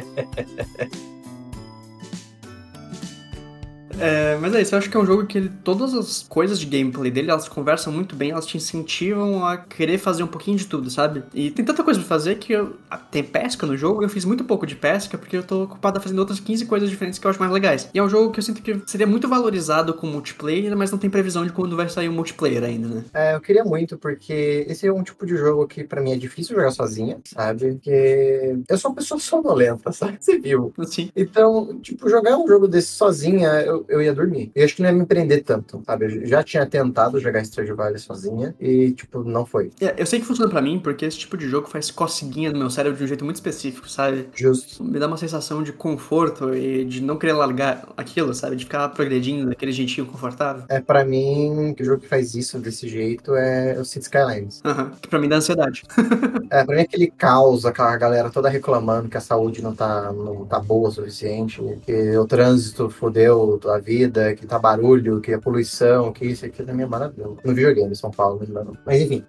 É, 4.01 4.37
mas 4.41 4.55
é 4.55 4.63
isso, 4.63 4.75
eu 4.75 4.79
acho 4.79 4.91
que 4.91 4.97
é 4.97 5.01
um 5.01 5.07
jogo 5.07 5.27
que 5.27 5.39
ele, 5.39 5.51
todas 5.63 5.95
as 5.95 6.23
coisas 6.23 6.59
de 6.59 6.67
gameplay 6.67 7.11
dele, 7.11 7.31
elas 7.31 7.49
conversam 7.49 7.93
muito 7.93 8.17
bem, 8.17 8.31
elas 8.31 8.47
te 8.47 8.57
incentivam 8.57 9.45
a 9.45 9.57
querer 9.57 9.99
fazer 9.99 10.23
um 10.23 10.27
pouquinho 10.27 10.57
de 10.57 10.67
tudo, 10.67 10.91
sabe? 10.91 11.23
E 11.35 11.51
tem 11.51 11.65
tanta 11.65 11.83
coisa 11.85 12.01
pra 12.01 12.09
fazer 12.09 12.37
que 12.37 12.53
eu, 12.53 12.77
tem 13.11 13.23
pesca 13.23 13.67
no 13.67 13.77
jogo, 13.77 14.03
eu 14.03 14.09
fiz 14.09 14.25
muito 14.25 14.45
pouco 14.45 14.67
de 14.67 14.75
pesca 14.75 15.19
porque 15.19 15.37
eu 15.37 15.43
tô 15.43 15.65
ocupado 15.65 16.01
fazendo 16.01 16.19
outras 16.19 16.41
15 16.41 16.67
coisas 16.67 16.89
diferentes 16.89 17.19
que 17.19 17.27
eu 17.27 17.31
acho 17.31 17.41
mais 17.41 17.53
legais. 17.53 17.89
E 17.93 17.99
é 17.99 18.03
um 18.03 18.09
jogo 18.09 18.33
que 18.33 18.39
eu 18.39 18.43
sinto 18.43 18.63
que 18.63 18.81
seria 18.87 19.07
muito 19.07 19.29
valorizado 19.29 19.95
com 19.95 20.07
multiplayer, 20.07 20.77
mas 20.77 20.91
não 20.91 20.99
tem 20.99 21.11
previsão 21.11 21.45
de 21.45 21.53
quando 21.53 21.77
vai 21.77 21.89
sair 21.89 22.09
o 22.09 22.13
um 22.13 22.15
multiplayer 22.15 22.65
ainda, 22.65 22.89
né? 22.89 23.05
É, 23.13 23.35
eu 23.35 23.41
queria 23.41 23.65
muito, 23.65 23.99
porque 23.99 24.65
esse 24.69 24.87
é 24.87 24.93
um 24.93 25.03
tipo 25.03 25.27
de 25.27 25.37
jogo 25.37 25.67
que 25.67 25.85
para 25.85 26.01
mim 26.01 26.13
é 26.13 26.17
difícil 26.17 26.57
jogar 26.57 26.71
sozinha, 26.71 27.19
sabe? 27.25 27.73
Porque 27.73 28.57
eu 28.69 28.79
sou 28.79 28.91
uma 28.91 28.97
pessoa 28.97 29.21
sonolenta, 29.21 29.93
sabe? 29.93 30.19
Você 30.21 30.39
viu? 30.39 30.73
Sim. 30.85 31.11
Então, 31.15 31.79
tipo, 31.81 32.09
jogar 32.09 32.37
um 32.39 32.47
jogo 32.47 32.67
desse 32.67 32.89
sozinha, 32.89 33.49
eu, 33.61 33.85
eu 33.91 34.01
ia 34.01 34.15
dormir. 34.15 34.51
E 34.55 34.63
acho 34.63 34.77
que 34.77 34.83
não 34.83 34.89
ia 34.89 34.95
me 34.95 35.05
prender 35.05 35.43
tanto, 35.43 35.83
sabe? 35.85 36.07
Eu 36.07 36.27
já 36.27 36.43
tinha 36.43 36.65
tentado 36.65 37.21
jogar 37.21 37.43
Valley 37.77 37.99
sozinha 37.99 38.55
e, 38.61 38.93
tipo, 38.93 39.23
não 39.25 39.45
foi. 39.45 39.71
É, 39.81 39.95
eu 39.99 40.07
sei 40.07 40.21
que 40.21 40.27
funciona 40.27 40.51
para 40.51 40.63
mim 40.63 40.79
porque 40.79 41.05
esse 41.05 41.19
tipo 41.19 41.37
de 41.37 41.49
jogo 41.49 41.69
faz 41.69 41.91
coceguinha 41.91 42.53
no 42.53 42.59
meu 42.59 42.71
cérebro 42.71 42.97
de 42.97 43.05
um 43.05 43.07
jeito 43.07 43.25
muito 43.25 43.37
específico, 43.37 43.89
sabe? 43.89 44.29
Justo. 44.35 44.83
Me 44.85 44.99
dá 44.99 45.07
uma 45.07 45.17
sensação 45.17 45.63
de 45.63 45.73
conforto 45.73 46.55
e 46.55 46.85
de 46.85 47.03
não 47.03 47.17
querer 47.17 47.33
largar 47.33 47.89
aquilo, 47.97 48.33
sabe? 48.35 48.57
De 48.57 48.65
ficar 48.65 48.89
progredindo 48.91 49.49
daquele 49.49 49.73
jeitinho 49.73 50.07
confortável. 50.07 50.65
É, 50.69 50.81
para 50.81 51.05
mim, 51.05 51.75
o 51.79 51.85
jogo 51.85 52.03
que 52.03 52.09
faz 52.09 52.35
isso 52.35 52.59
desse 52.59 52.89
jeito 52.89 53.35
é 53.35 53.79
o 53.81 53.85
City 53.85 54.05
Skylines. 54.05 54.63
Uhum. 54.65 54.91
Que 55.01 55.09
pra 55.09 55.19
mim 55.19 55.29
dá 55.29 55.37
ansiedade. 55.37 55.83
é, 56.51 56.65
pra 56.65 56.75
mim 56.75 56.81
é 56.81 56.85
aquele 56.85 57.09
caos, 57.09 57.67
aquela 57.67 57.97
galera 57.97 58.31
toda 58.31 58.49
reclamando 58.49 59.09
que 59.09 59.17
a 59.17 59.21
saúde 59.21 59.63
não 59.63 59.75
tá, 59.75 60.13
não 60.13 60.45
tá 60.45 60.59
boa 60.61 60.89
o 60.89 60.93
suficiente, 60.93 61.61
que 61.85 62.17
o 62.17 62.27
trânsito 62.27 62.89
fodeu 62.89 63.61
a 63.67 63.80
vida, 63.81 64.35
que 64.35 64.47
tá 64.47 64.59
barulho, 64.59 65.21
que 65.21 65.33
a 65.33 65.39
poluição, 65.39 66.13
que 66.13 66.25
isso 66.25 66.47
aqui 66.47 66.63
é 66.63 66.73
minha 66.73 66.87
maravilha. 66.87 67.27
No 67.45 67.55
videogame, 67.55 67.95
São 67.97 68.11
Paulo, 68.11 68.41
não. 68.49 68.73
Mas 68.85 69.03
enfim. 69.03 69.25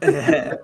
É. 0.00 0.58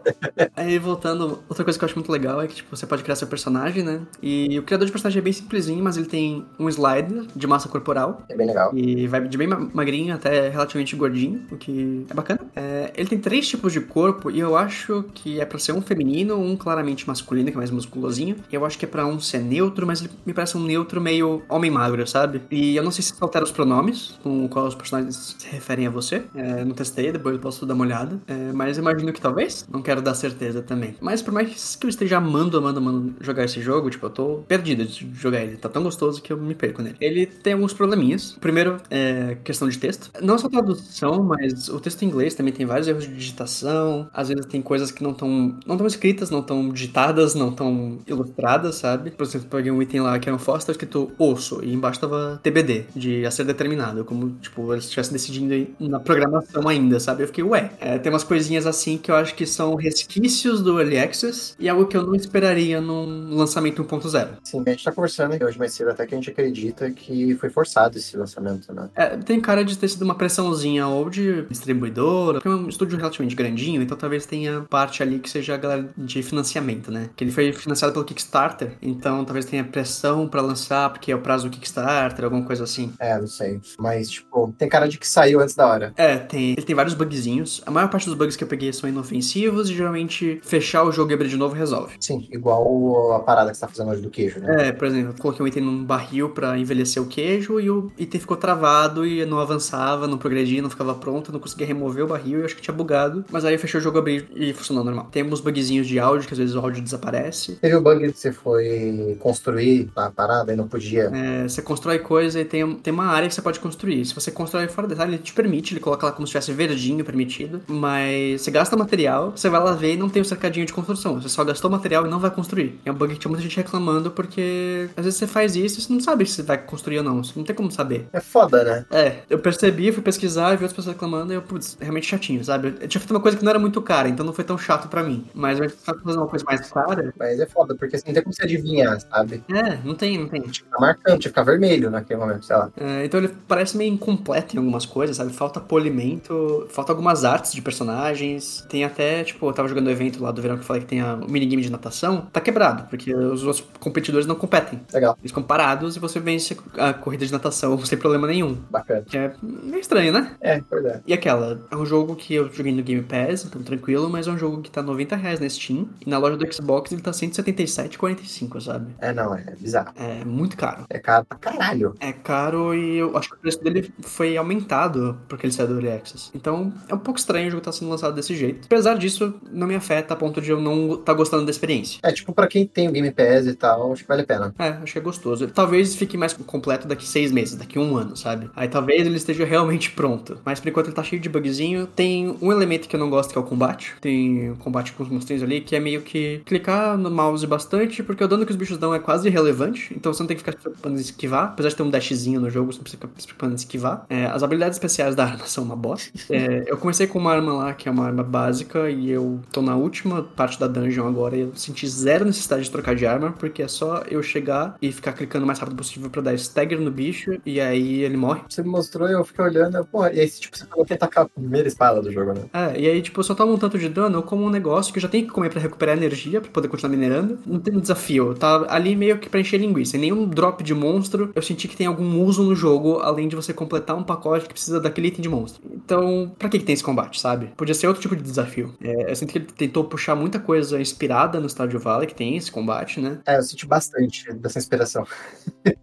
Aí 0.57 0.79
voltando, 0.79 1.43
outra 1.49 1.65
coisa 1.65 1.79
que 1.79 1.85
eu 1.85 1.87
acho 1.87 1.97
muito 1.97 2.11
legal 2.11 2.41
é 2.41 2.47
que 2.47 2.57
tipo, 2.57 2.75
você 2.75 2.87
pode 2.87 3.03
criar 3.03 3.17
seu 3.17 3.29
personagem, 3.29 3.83
né? 3.83 4.01
E 4.23 4.59
o 4.59 4.63
criador 4.63 4.87
de 4.87 4.93
personagem 4.93 5.21
é 5.21 5.23
bem 5.23 5.33
simplesinho, 5.33 5.83
mas 5.83 5.97
ele 5.97 6.07
tem 6.07 6.45
um 6.59 6.69
slider 6.69 7.25
de 7.35 7.47
massa 7.47 7.69
corporal. 7.69 8.23
É 8.29 8.37
bem 8.37 8.47
legal. 8.47 8.71
E 8.75 9.07
vai 9.07 9.27
de 9.27 9.37
bem 9.37 9.49
magrinho 9.49 10.15
até 10.15 10.49
relativamente 10.49 10.97
gordinho, 10.97 11.43
o 11.51 11.57
que 11.57 12.07
é 12.09 12.15
bacana. 12.15 12.41
É, 12.55 12.93
ele 12.97 13.09
tem 13.09 13.19
três 13.19 13.49
tipos 13.49 13.73
de 13.73 13.81
corpo 13.81 14.31
e 14.31 14.41
eu 14.41 14.57
acho 14.57 15.05
que 15.15 15.41
é 15.41 15.45
pra 15.45 15.59
ser 15.59 15.73
um 15.73 15.83
feminino, 15.83 16.39
um 16.39 16.57
claramente 16.57 17.07
masculino, 17.07 17.51
que 17.51 17.57
é 17.57 17.59
mais 17.59 17.71
musculosinho. 17.71 18.37
E 18.51 18.55
eu 18.55 18.65
acho 18.65 18.79
que 18.79 18.85
é 18.85 18.89
pra 18.89 19.07
um 19.07 19.21
ser 19.21 19.41
neutro, 19.41 19.87
mas 19.87 20.01
ele 20.01 20.11
me 20.25 20.33
parece 20.33 20.57
um 20.57 20.63
neutro 20.63 21.01
meio 21.01 21.43
homem 21.49 21.71
magro, 21.71 22.07
sabe? 22.07 22.43
E 22.51 22.77
eu 22.77 22.83
não 22.83 22.91
sei 22.91 23.03
se 23.03 23.15
altera 23.27 23.45
os 23.45 23.51
pronomes 23.51 24.19
com 24.23 24.45
o 24.45 24.49
qual 24.49 24.67
os 24.67 24.75
personagens 24.75 25.37
se 25.39 25.49
referem 25.49 25.87
a 25.87 25.91
você. 25.91 26.25
É, 26.35 26.65
não 26.65 26.75
testei, 26.75 27.13
depois 27.13 27.35
eu 27.35 27.41
posso 27.41 27.67
dar 27.67 27.75
uma 27.75 27.85
olhada. 27.85 28.21
É, 28.27 28.53
mas 28.53 28.79
imagino 28.79 29.13
que 29.13 29.21
talvez. 29.21 29.67
Não 29.71 29.83
quero 29.83 30.01
dar 30.01 30.15
certeza 30.15 30.63
também. 30.63 30.97
Mas 31.01 31.23
por 31.23 31.33
mais 31.33 31.77
que 31.77 31.87
eu 31.87 31.91
esteja 31.91 32.19
amando, 32.19 32.57
amando, 32.59 32.79
amando 32.79 33.15
jogar 33.21 33.45
esse 33.45 33.61
jogo, 33.61 33.91
tipo, 33.91 34.07
eu 34.07 34.11
tô 34.11 34.45
perdido 34.49 34.85
de 34.85 35.11
jogar 35.15 35.43
ele. 35.43 35.57
Tá 35.57 35.69
tão 35.69 35.83
gostoso 35.83 36.23
que 36.23 36.33
eu 36.33 36.37
me 36.37 36.55
perco 36.55 36.83
nele. 36.83 36.97
Ele 37.01 37.27
tem 37.27 37.53
alguns 37.53 37.73
probleminhas. 37.73 38.37
Primeiro 38.41 38.79
é 38.91 39.37
questão 39.45 39.69
de 39.69 39.79
texto. 39.79 40.11
Não 40.23 40.39
só 40.39 40.49
tradução, 40.49 41.23
mas 41.23 41.69
o 41.69 41.81
texto 41.81 42.03
em 42.03 42.07
inglês 42.07 42.35
também 42.35 42.53
tem 42.53 42.67
vários 42.67 42.89
erros 42.89 43.05
de 43.05 43.15
digitação. 43.15 44.09
Às 44.13 44.29
vezes 44.29 44.47
tem 44.47 44.63
coisas 44.63 44.91
que 44.91 45.03
não 45.03 45.11
estão 45.11 45.59
não 45.67 45.77
tão 45.77 45.87
escritas, 45.87 46.31
não 46.31 46.41
estão 46.41 46.69
digitadas, 46.71 47.35
não 47.35 47.51
estão 47.51 47.99
ilustradas, 48.07 48.77
sabe? 48.77 49.11
Por 49.11 49.25
exemplo, 49.25 49.49
peguei 49.49 49.71
um 49.71 49.83
item 49.83 50.01
lá 50.01 50.19
que 50.19 50.29
era 50.29 50.37
um 50.37 50.39
fóssil, 50.39 50.73
escrito 50.73 51.13
osso, 51.19 51.61
e 51.63 51.73
embaixo 51.73 52.01
tava 52.01 52.41
TBD, 52.43 52.87
de 52.95 53.16
a 53.25 53.31
ser 53.31 53.45
determinado, 53.45 54.05
como, 54.05 54.31
tipo, 54.41 54.73
eles 54.73 54.85
estivessem 54.85 55.13
decidindo 55.13 55.69
na 55.79 56.01
programação 56.01 56.69
ainda, 56.69 56.99
sabe? 57.01 57.23
Eu 57.23 57.27
fiquei, 57.29 57.45
ué, 57.45 57.71
é, 57.81 57.99
tem 57.99 58.13
umas 58.13 58.25
coisinhas 58.25 58.67
assim 58.67 58.99
que 58.99 59.11
eu 59.11 59.15
acho 59.15 59.35
que 59.35 59.47
são 59.47 59.75
resquícios 59.75 60.63
do 60.63 60.79
Early 60.81 60.99
Access 60.99 61.55
e 61.59 61.69
algo 61.69 61.87
que 61.87 61.97
eu 61.97 62.03
não 62.03 62.15
esperaria 62.15 62.81
num 62.81 63.35
lançamento 63.35 63.85
1.0. 63.85 64.29
Sim, 64.43 64.63
a 64.67 64.71
gente 64.71 64.85
tá 64.85 64.93
conversando 64.93 65.35
aqui 65.35 65.45
hoje 65.45 65.59
mais 65.59 65.73
cedo, 65.73 65.91
até 65.91 66.07
que 66.07 66.15
a 66.15 66.19
gente 66.19 66.31
acredita 66.31 66.91
que 66.91 67.35
foi 67.37 67.51
forçado 67.51 67.97
esse 67.97 68.17
lançamento, 68.17 68.73
né? 68.73 68.89
É, 68.95 69.17
tem 69.17 69.41
cara 69.41 69.65
de 69.65 69.77
ter 69.77 69.89
sido 69.89 70.03
uma 70.03 70.15
pressãozinha 70.15 70.87
ou 70.87 71.09
de 71.09 71.43
distribuidora, 71.43 72.39
porque 72.39 72.49
é 72.49 72.51
um 72.51 72.69
estúdio 72.69 72.99
relativamente 72.99 73.37
grandinho, 73.37 73.83
então 73.83 73.97
talvez 73.97 74.27
tenha 74.27 74.63
parte 74.63 75.03
ali 75.03 75.19
que 75.19 75.31
seja 75.31 75.55
a 75.55 75.57
galera 75.57 75.89
de 75.97 76.23
financiamento, 76.23 76.91
né? 76.91 77.11
Que 77.17 77.25
ele 77.25 77.31
foi 77.31 77.53
financiado 77.53 77.93
pelo 77.93 78.05
Kickstarter, 78.05 78.73
então 78.83 79.25
talvez 79.25 79.45
tenha 79.45 79.65
pressão 79.65 80.29
para 80.29 80.41
lançar, 80.41 80.91
porque 80.91 81.13
é 81.13 81.15
o 81.15 81.21
prazo 81.21 81.49
do 81.49 81.51
Kickstarter, 81.51 82.25
alguma 82.25 82.45
coisa 82.45 82.65
assim. 82.65 82.93
É, 82.99 83.06
não 83.19 83.27
sei. 83.27 83.61
Mas, 83.79 84.11
tipo, 84.11 84.55
tem 84.59 84.69
cara 84.69 84.89
de 84.89 84.99
que 84.99 85.09
saiu 85.09 85.41
antes 85.41 85.55
da 85.55 85.67
hora. 85.67 85.93
É, 85.97 86.17
tem. 86.17 86.53
Ele 86.53 86.63
tem 86.63 86.75
vários 86.75 86.95
bugzinhos. 86.95 87.63
A 87.67 87.71
maior 87.71 87.89
parte 87.89 88.07
dos 88.07 88.15
bugs 88.15 88.37
que 88.37 88.45
eu 88.45 88.49
peguei 88.49 88.73
são 88.73 88.89
inofensivos 88.89 89.71
e 89.71 89.75
geralmente 89.75 90.41
fechar 90.43 90.85
o 90.85 90.93
jogo 90.93 91.11
e 91.11 91.15
abrir 91.15 91.29
de 91.29 91.37
novo 91.37 91.55
resolve. 91.55 91.97
Sim, 92.01 92.27
igual 92.31 93.13
a 93.13 93.21
parada 93.21 93.51
que 93.51 93.57
você 93.57 93.61
tá 93.61 93.69
fazendo 93.69 93.91
hoje 93.91 94.03
do 94.03 94.11
queijo, 94.11 94.41
né? 94.41 94.69
É, 94.69 94.73
por 94.73 94.87
exemplo, 94.87 95.13
eu 95.17 95.23
coloquei 95.23 95.45
um 95.45 95.49
item 95.49 95.63
num 95.63 95.85
barril 95.85 96.31
para 96.31 96.59
envelhecer 96.59 97.03
o 97.03 97.07
queijo 97.07 97.61
e 97.61 97.71
o 97.71 97.91
item 97.99 98.21
ficou 98.21 98.37
travado 98.37 99.07
e 99.07 99.25
não 99.25 99.39
avançava, 99.39 100.07
não 100.07 100.19
progredia, 100.19 100.63
não 100.63 100.71
ficava 100.71 100.95
pronto, 100.95 101.33
não 101.33 101.41
conseguia 101.41 101.67
remover 101.67 102.05
o 102.05 102.09
barril 102.09 102.39
e 102.39 102.41
eu 102.43 102.47
acho 102.47 102.57
que 102.57 102.63
tinha 102.63 102.75
bugado. 102.75 103.25
Mas 103.31 103.45
aí 103.45 103.57
fechou 103.59 103.81
o 103.81 103.83
jogo, 103.83 103.99
abri 103.99 104.29
e 104.35 104.53
funcionou 104.53 104.85
normal. 104.85 105.09
Tem 105.11 105.23
uns 105.23 105.41
bugzinhos 105.41 105.87
de 105.87 105.99
áudio, 105.99 106.27
que 106.27 106.35
às 106.35 106.39
vezes 106.39 106.55
o 106.55 106.61
áudio 106.61 106.83
desaparece. 106.83 107.57
Teve 107.57 107.77
o 107.77 107.81
bug 107.81 108.13
que 108.13 108.19
você 108.19 108.33
foi 108.33 109.17
construir 109.21 109.91
a 109.97 110.11
parada 110.11 110.53
e 110.53 110.57
não 110.57 110.69
podia. 110.69 111.11
É, 111.15 111.49
você 111.49 111.63
constrói 111.63 111.99
coisa 111.99 112.41
e 112.41 112.45
tem, 112.45 112.75
tem 112.87 112.93
uma 112.93 113.07
área 113.07 113.29
que 113.29 113.35
você 113.35 113.43
pode 113.43 113.59
construir. 113.59 114.05
Se 114.05 114.15
você 114.15 114.31
constrói 114.31 114.69
fora 114.69 114.87
dessa 114.87 115.03
área, 115.03 115.13
ele 115.13 115.23
te 115.23 115.33
permite, 115.33 115.75
ele 115.75 115.81
coloca 115.81 116.07
lá 116.07 116.13
como 116.13 116.25
se 116.25 116.31
tivesse 116.31 116.53
verdinho 116.53 117.05
permitido, 117.05 117.61
mas 117.67 118.43
você 118.43 118.51
gasta 118.51 118.77
material, 118.77 119.33
você 119.33 119.49
vai 119.49 119.61
lá 119.61 119.73
ver 119.73 119.95
e 119.95 119.97
não 119.97 120.09
tem 120.09 120.23
o 120.23 120.25
cercadinho 120.25 120.65
de 120.65 120.73
construção. 120.73 121.21
Você 121.21 121.29
só 121.29 121.43
gastou 121.43 121.69
material 121.69 122.07
e 122.07 122.09
não 122.09 122.21
vai 122.21 122.31
construir. 122.31 122.81
É 122.85 122.93
um 122.93 122.95
bug 122.95 123.15
que 123.15 123.19
tinha 123.19 123.29
muita 123.29 123.43
gente 123.43 123.57
reclamando 123.57 124.09
porque 124.13 124.89
às 124.97 125.05
vezes 125.05 125.19
você 125.19 125.27
faz 125.27 125.57
isso 125.57 125.81
e 125.81 125.83
você 125.83 125.93
não 125.93 125.99
sabe 125.99 126.25
se 126.27 126.35
você 126.35 126.43
vai 126.45 126.59
construir 126.59 126.99
ou 126.99 127.05
não. 127.05 127.25
Você 127.25 127.33
não 127.35 127.45
tem 127.45 127.57
como 127.57 127.73
saber. 127.73 128.09
É 128.13 128.21
foda, 128.21 128.63
né? 128.63 128.87
É, 128.93 129.17
eu 129.29 129.41
percebi, 129.41 129.91
fui 129.91 130.03
pesquisar 130.03 130.51
vi 130.51 130.63
outras 130.63 130.73
pessoas 130.73 130.95
reclamando 130.95 131.33
e 131.33 131.37
eu, 131.37 131.43
putz, 131.43 131.77
realmente 131.81 132.07
chatinho, 132.07 132.45
sabe? 132.45 132.69
Eu 132.81 132.87
tinha 132.87 133.01
feito 133.01 133.11
uma 133.11 133.21
coisa 133.21 133.37
que 133.37 133.43
não 133.43 133.51
era 133.51 133.59
muito 133.59 133.83
cara, 133.83 134.09
então 134.09 134.25
não 134.25 134.33
foi 134.33 134.45
tão 134.45 134.57
chato 134.57 134.89
pra 134.89 135.03
mim. 135.03 135.27
Mas 135.35 135.59
eu 135.59 135.69
tava 135.71 135.99
fazendo 135.99 136.21
uma 136.21 136.29
coisa 136.29 136.45
mais 136.45 136.71
cara. 136.71 137.13
Mas 137.19 137.41
é 137.41 137.47
foda, 137.47 137.75
porque 137.75 137.97
assim, 137.97 138.05
não 138.07 138.15
tem 138.15 138.23
como 138.23 138.33
você 138.33 138.45
adivinhar, 138.45 139.01
sabe? 139.01 139.43
É, 139.51 139.77
não 139.85 139.97
tem, 139.97 140.19
não 140.19 140.29
tem. 140.29 140.43
Tinha 140.43 140.53
que 140.53 140.59
ficar 140.61 140.81
marcando, 140.81 141.05
tinha 141.07 141.19
que 141.19 141.29
ficar 141.29 141.43
vermelho 141.43 141.91
naquele 141.91 142.21
momento, 142.21 142.47
sei 142.47 142.55
lá. 142.55 142.71
É, 142.77 143.05
então 143.05 143.19
ele 143.21 143.29
parece 143.49 143.77
meio 143.77 143.93
incompleto 143.93 144.55
em 144.55 144.59
algumas 144.59 144.85
coisas, 144.87 145.17
sabe? 145.17 145.33
Falta 145.33 145.61
polimento, 145.61 146.67
falta 146.71 146.93
algumas 146.93 147.25
artes 147.25 147.53
de 147.53 147.63
personagens. 147.63 148.65
Tem 148.69 148.85
até, 148.85 149.25
tipo, 149.25 149.47
eu 149.49 149.53
tava 149.53 149.69
jogando 149.69 149.87
o 149.87 149.91
evento 149.91 150.23
lá 150.23 150.31
do 150.31 150.43
verão 150.43 150.57
que 150.57 150.63
eu 150.63 150.67
falei 150.67 150.83
que 150.83 150.89
tem 150.89 151.01
a- 151.01 151.15
o 151.15 151.31
minigame 151.31 151.63
de 151.63 151.71
natação. 151.71 152.27
Tá 152.33 152.41
quebrado, 152.41 152.87
porque 152.89 153.15
os 153.15 153.43
outros 153.45 153.65
competidores 153.81 154.27
não 154.27 154.35
competem. 154.35 154.81
Legal, 154.93 155.17
Eles 155.21 155.31
ficam 155.31 155.43
parados 155.43 155.97
e 155.97 156.01
você 156.01 156.21
vence 156.21 156.57
a 156.79 156.93
corrida 156.93 157.25
de 157.25 157.33
natação 157.33 157.79
sem 157.85 157.99
problema 157.99 158.27
nenhum. 158.27 158.57
bacana. 158.71 159.03
Que 159.07 159.17
é 159.17 159.33
meio 159.43 159.81
estranho, 159.81 160.13
né? 160.13 160.33
É, 160.41 160.61
pois 160.69 160.85
é. 160.85 161.01
E 161.07 161.13
aquela, 161.13 161.61
é 161.71 161.77
um 161.77 161.87
jogo 161.87 162.15
que 162.15 162.35
eu 162.35 162.53
joguei 162.53 162.73
no 162.75 162.83
Game 162.83 163.03
Pass, 163.03 163.45
então 163.45 163.63
tranquilo, 163.63 164.09
mas 164.11 164.27
é 164.29 164.31
um 164.31 164.39
jogo 164.39 164.61
que 164.63 164.71
tá 164.71 164.83
90 164.83 165.17
reais 165.17 165.41
na 165.41 165.49
Steam. 165.49 165.89
E 166.05 166.11
na 166.11 166.19
loja 166.19 166.37
do 166.37 166.53
Xbox 166.53 166.93
ele 166.93 167.01
tá 167.01 167.13
177,45, 167.13 168.61
sabe? 168.61 168.95
É, 168.99 169.13
não, 169.13 169.35
é 169.35 169.43
bizarro. 169.59 169.93
É 169.97 170.25
muito 170.25 170.57
caro. 170.57 170.85
É 170.91 170.99
caro 170.99 171.25
pra 171.25 171.39
caralho. 171.39 171.95
É 172.01 172.13
caro 172.13 172.66
e 172.75 172.99
eu 172.99 173.17
acho 173.17 173.31
que 173.31 173.37
o 173.37 173.39
preço 173.39 173.63
dele 173.63 173.91
foi 174.01 174.37
aumentado 174.37 175.19
porque 175.29 175.47
ele 175.47 175.53
saiu 175.53 175.69
do 175.69 175.75
Early 175.75 175.93
Access. 175.93 176.31
Então 176.35 176.73
é 176.89 176.95
um 176.95 176.99
pouco 176.99 177.19
estranho 177.19 177.49
o 177.49 177.51
jogo 177.51 177.61
estar 177.61 177.73
sendo 177.73 177.91
lançado 177.91 178.15
desse 178.15 178.35
jeito. 178.35 178.67
Apesar 178.67 178.97
disso, 178.97 179.35
não 179.51 179.67
me 179.67 179.75
afeta 179.75 180.15
a 180.15 180.17
ponto 180.17 180.41
de 180.41 180.51
eu 180.51 180.61
não 180.61 180.95
estar 180.95 181.15
gostando 181.15 181.45
da 181.45 181.51
experiência. 181.51 181.99
É, 182.03 182.13
tipo, 182.13 182.33
pra 182.33 182.47
quem 182.47 182.67
tem 182.67 182.89
o 182.89 182.93
Game 182.93 183.11
Pass 183.11 183.47
e 183.47 183.55
tal, 183.55 183.93
acho 183.93 184.03
que 184.03 184.09
vale 184.09 184.23
a 184.23 184.27
pena. 184.27 184.55
É, 184.59 184.69
acho 184.69 184.93
que 184.93 184.99
é 184.99 185.03
gostoso. 185.03 185.49
Talvez 185.49 185.95
fique 185.95 186.17
mais 186.17 186.33
completo 186.33 186.87
daqui 186.87 187.07
seis 187.07 187.33
meses, 187.33 187.57
daqui 187.57 187.79
um 187.79 187.97
ano, 187.97 188.17
sabe? 188.17 188.51
Aí 188.55 188.69
talvez 188.69 189.07
ele 189.07 189.17
esteja 189.17 189.45
realmente 189.47 189.91
pronto. 189.91 190.39
Mas 190.45 190.61
por 190.61 190.69
enquanto 190.69 190.87
ele 190.87 190.97
tá 190.97 191.03
cheio 191.03 191.21
de 191.21 191.29
bugzinho. 191.29 191.87
Tem 191.87 192.37
um 192.41 192.51
elemento 192.51 192.89
que 192.89 192.97
eu 192.97 193.01
não 193.01 193.11
gosto 193.11 193.33
que 193.33 193.39
é 193.39 193.41
o 193.41 193.45
combate. 193.45 193.95
Tem 194.01 194.51
o 194.51 194.57
combate 194.57 194.93
com 194.93 195.03
os 195.03 195.09
monstrinhos 195.09 195.43
ali, 195.43 195.61
que 195.61 195.77
é 195.77 195.81
meio 195.81 196.03
que 196.03 196.41
clicar 196.45 196.97
no 196.97 197.11
mouse 197.11 197.47
bastante, 197.47 198.03
porque 198.03 198.23
o 198.25 198.29
dano 198.29 198.45
que 198.45 198.53
os 198.53 198.57
bichos 198.57 198.79
dão 198.79 198.95
é 198.95 198.99
quase 198.99 199.29
irrelevante. 199.29 199.95
Então 199.95 200.13
você 200.13 200.23
não 200.23 200.29
tem 200.29 200.37
que 200.37 200.43
ficar 200.43 200.53
se 200.53 200.59
preocupando 200.59 200.97
em 200.97 201.01
esquivar. 201.01 201.45
Apesar 201.45 201.69
de 201.69 201.77
ter 201.77 201.83
um 201.83 201.91
dashzinho 201.91 202.41
no 202.41 202.51
jogo, 202.51 202.56
você 202.65 202.79
não 202.79 202.85
precisa 202.85 203.01
ficar 203.01 203.21
se 203.21 203.27
preocupando 203.27 203.53
em 203.53 203.57
esquivar. 203.57 204.07
É, 204.09 204.27
as 204.27 204.43
habilidades 204.43 204.77
especiais 204.77 205.15
da 205.15 205.25
arma 205.25 205.45
são 205.47 205.65
uma 205.65 205.77
bosta. 205.77 206.11
É, 206.31 206.65
eu 206.67 206.77
comecei 206.77 207.07
com 207.07 207.19
uma 207.19 207.33
arma 207.33 207.53
lá, 207.53 207.75
que 207.75 207.89
é 207.89 207.93
uma 207.93 208.07
arma 208.07 208.23
básica, 208.23 208.91
e 208.91 209.11
eu 209.11 209.41
tô 209.53 209.63
na 209.63 209.77
última 209.77 210.23
parte 210.23 210.59
da 210.59 210.67
dungeon 210.67 211.07
agora 211.07 211.37
e 211.37 211.41
eu 211.41 211.53
senti 211.55 211.87
zero 211.87 212.25
necessidade 212.25 212.65
de 212.65 212.71
trocar 212.71 212.95
de 212.95 213.07
arma, 213.07 213.33
porque 213.33 213.63
é 213.63 213.69
só 213.69 214.03
eu 214.11 214.23
chegar 214.23 214.77
e 214.81 214.93
ficar 214.93 215.13
clicando 215.13 215.45
o 215.45 215.47
mais 215.47 215.59
rápido 215.59 215.77
possível 215.77 216.11
pra 216.11 216.23
dar 216.23 216.35
stagger 216.35 216.81
no 216.81 216.91
bicho, 216.91 217.39
e 217.45 217.61
aí 217.61 218.03
ele 218.03 218.17
morre. 218.17 218.41
Você 218.49 218.63
me 218.63 218.69
mostrou 218.69 219.09
e 219.09 219.13
eu 219.13 219.25
fiquei 219.25 219.45
olhando, 219.45 219.85
porra, 219.87 220.13
e 220.13 220.21
aí, 220.21 220.29
tipo, 220.29 220.57
você 220.57 220.67
falou 220.67 220.85
que 220.85 220.93
ia 220.93 220.99
tacar 220.99 221.25
a 221.25 221.29
primeira 221.29 221.69
espada 221.69 222.01
do 222.01 222.13
jogo, 222.13 222.33
né? 222.33 222.43
É, 222.53 222.81
e 222.81 222.87
aí, 222.89 223.03
tipo, 223.03 223.21
eu 223.21 223.25
só 223.25 223.35
tomo 223.35 223.53
um 223.53 223.59
tanto 223.59 223.79
de 223.79 223.89
dano, 223.89 224.19
eu 224.19 224.23
como 224.23 224.45
um 224.45 224.51
negócio 224.51 224.93
que 224.93 224.99
eu 224.99 225.03
já 225.03 225.09
tenho 225.09 225.27
que 225.27 225.33
comer 225.33 225.51
pra 225.51 225.61
recuperar 225.61 225.97
energia, 225.97 226.41
pra 226.41 226.51
poder 226.51 226.69
continuar 226.69 226.91
minerando. 226.91 227.39
Não 227.47 227.59
tem 227.59 227.77
um 227.77 227.81
desafio, 227.81 228.35
tá 228.35 228.67
ali 228.69 228.95
meio 228.97 229.19
que 229.19 229.29
pra 229.29 229.41
encher 229.41 229.59
linguiça. 229.59 229.97
Em 229.97 230.01
nenhum 230.01 230.27
drop 230.27 230.63
de 230.63 230.75
monstro 230.75 231.31
eu 231.35 231.43
senti 231.43 231.69
que 231.69 231.77
tem 231.77 231.87
algum 231.87 232.23
uso 232.23 232.43
no 232.47 232.55
jogo, 232.55 232.99
além 233.01 233.29
de 233.29 233.37
você 233.37 233.53
completar 233.53 233.97
um 233.97 234.03
pacote 234.03 234.47
que 234.47 234.53
precisa 234.55 234.81
daquele 234.81 235.09
item 235.09 235.23
de 235.23 235.29
monstro. 235.29 235.63
Então, 235.73 236.33
pra 236.39 236.49
que, 236.49 236.59
que 236.59 236.65
tem 236.65 236.73
esse 236.73 236.83
combate, 236.85 237.21
sabe? 237.21 237.53
Podia 237.57 237.75
ser 237.75 237.87
outro 237.87 238.03
tipo 238.03 238.17
de 238.17 238.23
desafio. 238.23 238.75
É, 238.83 239.11
eu 239.11 239.17
sinto 239.17 239.33
que 239.33 239.39
ele 239.39 239.47
tentou 239.47 239.85
puxar 239.85 240.15
muita 240.15 240.39
coisa 240.39 240.81
inspirada 240.81 241.39
no 241.41 241.49
Stardew 241.49 241.81
Valley, 241.81 242.07
que 242.07 242.15
tem 242.15 242.37
esse 242.37 242.51
combate, 242.51 243.01
né? 243.01 243.19
É, 243.27 243.37
eu 243.39 243.43
senti 243.43 243.67
bastante 243.67 244.33
dessa 244.35 244.59
inspiração. 244.59 245.05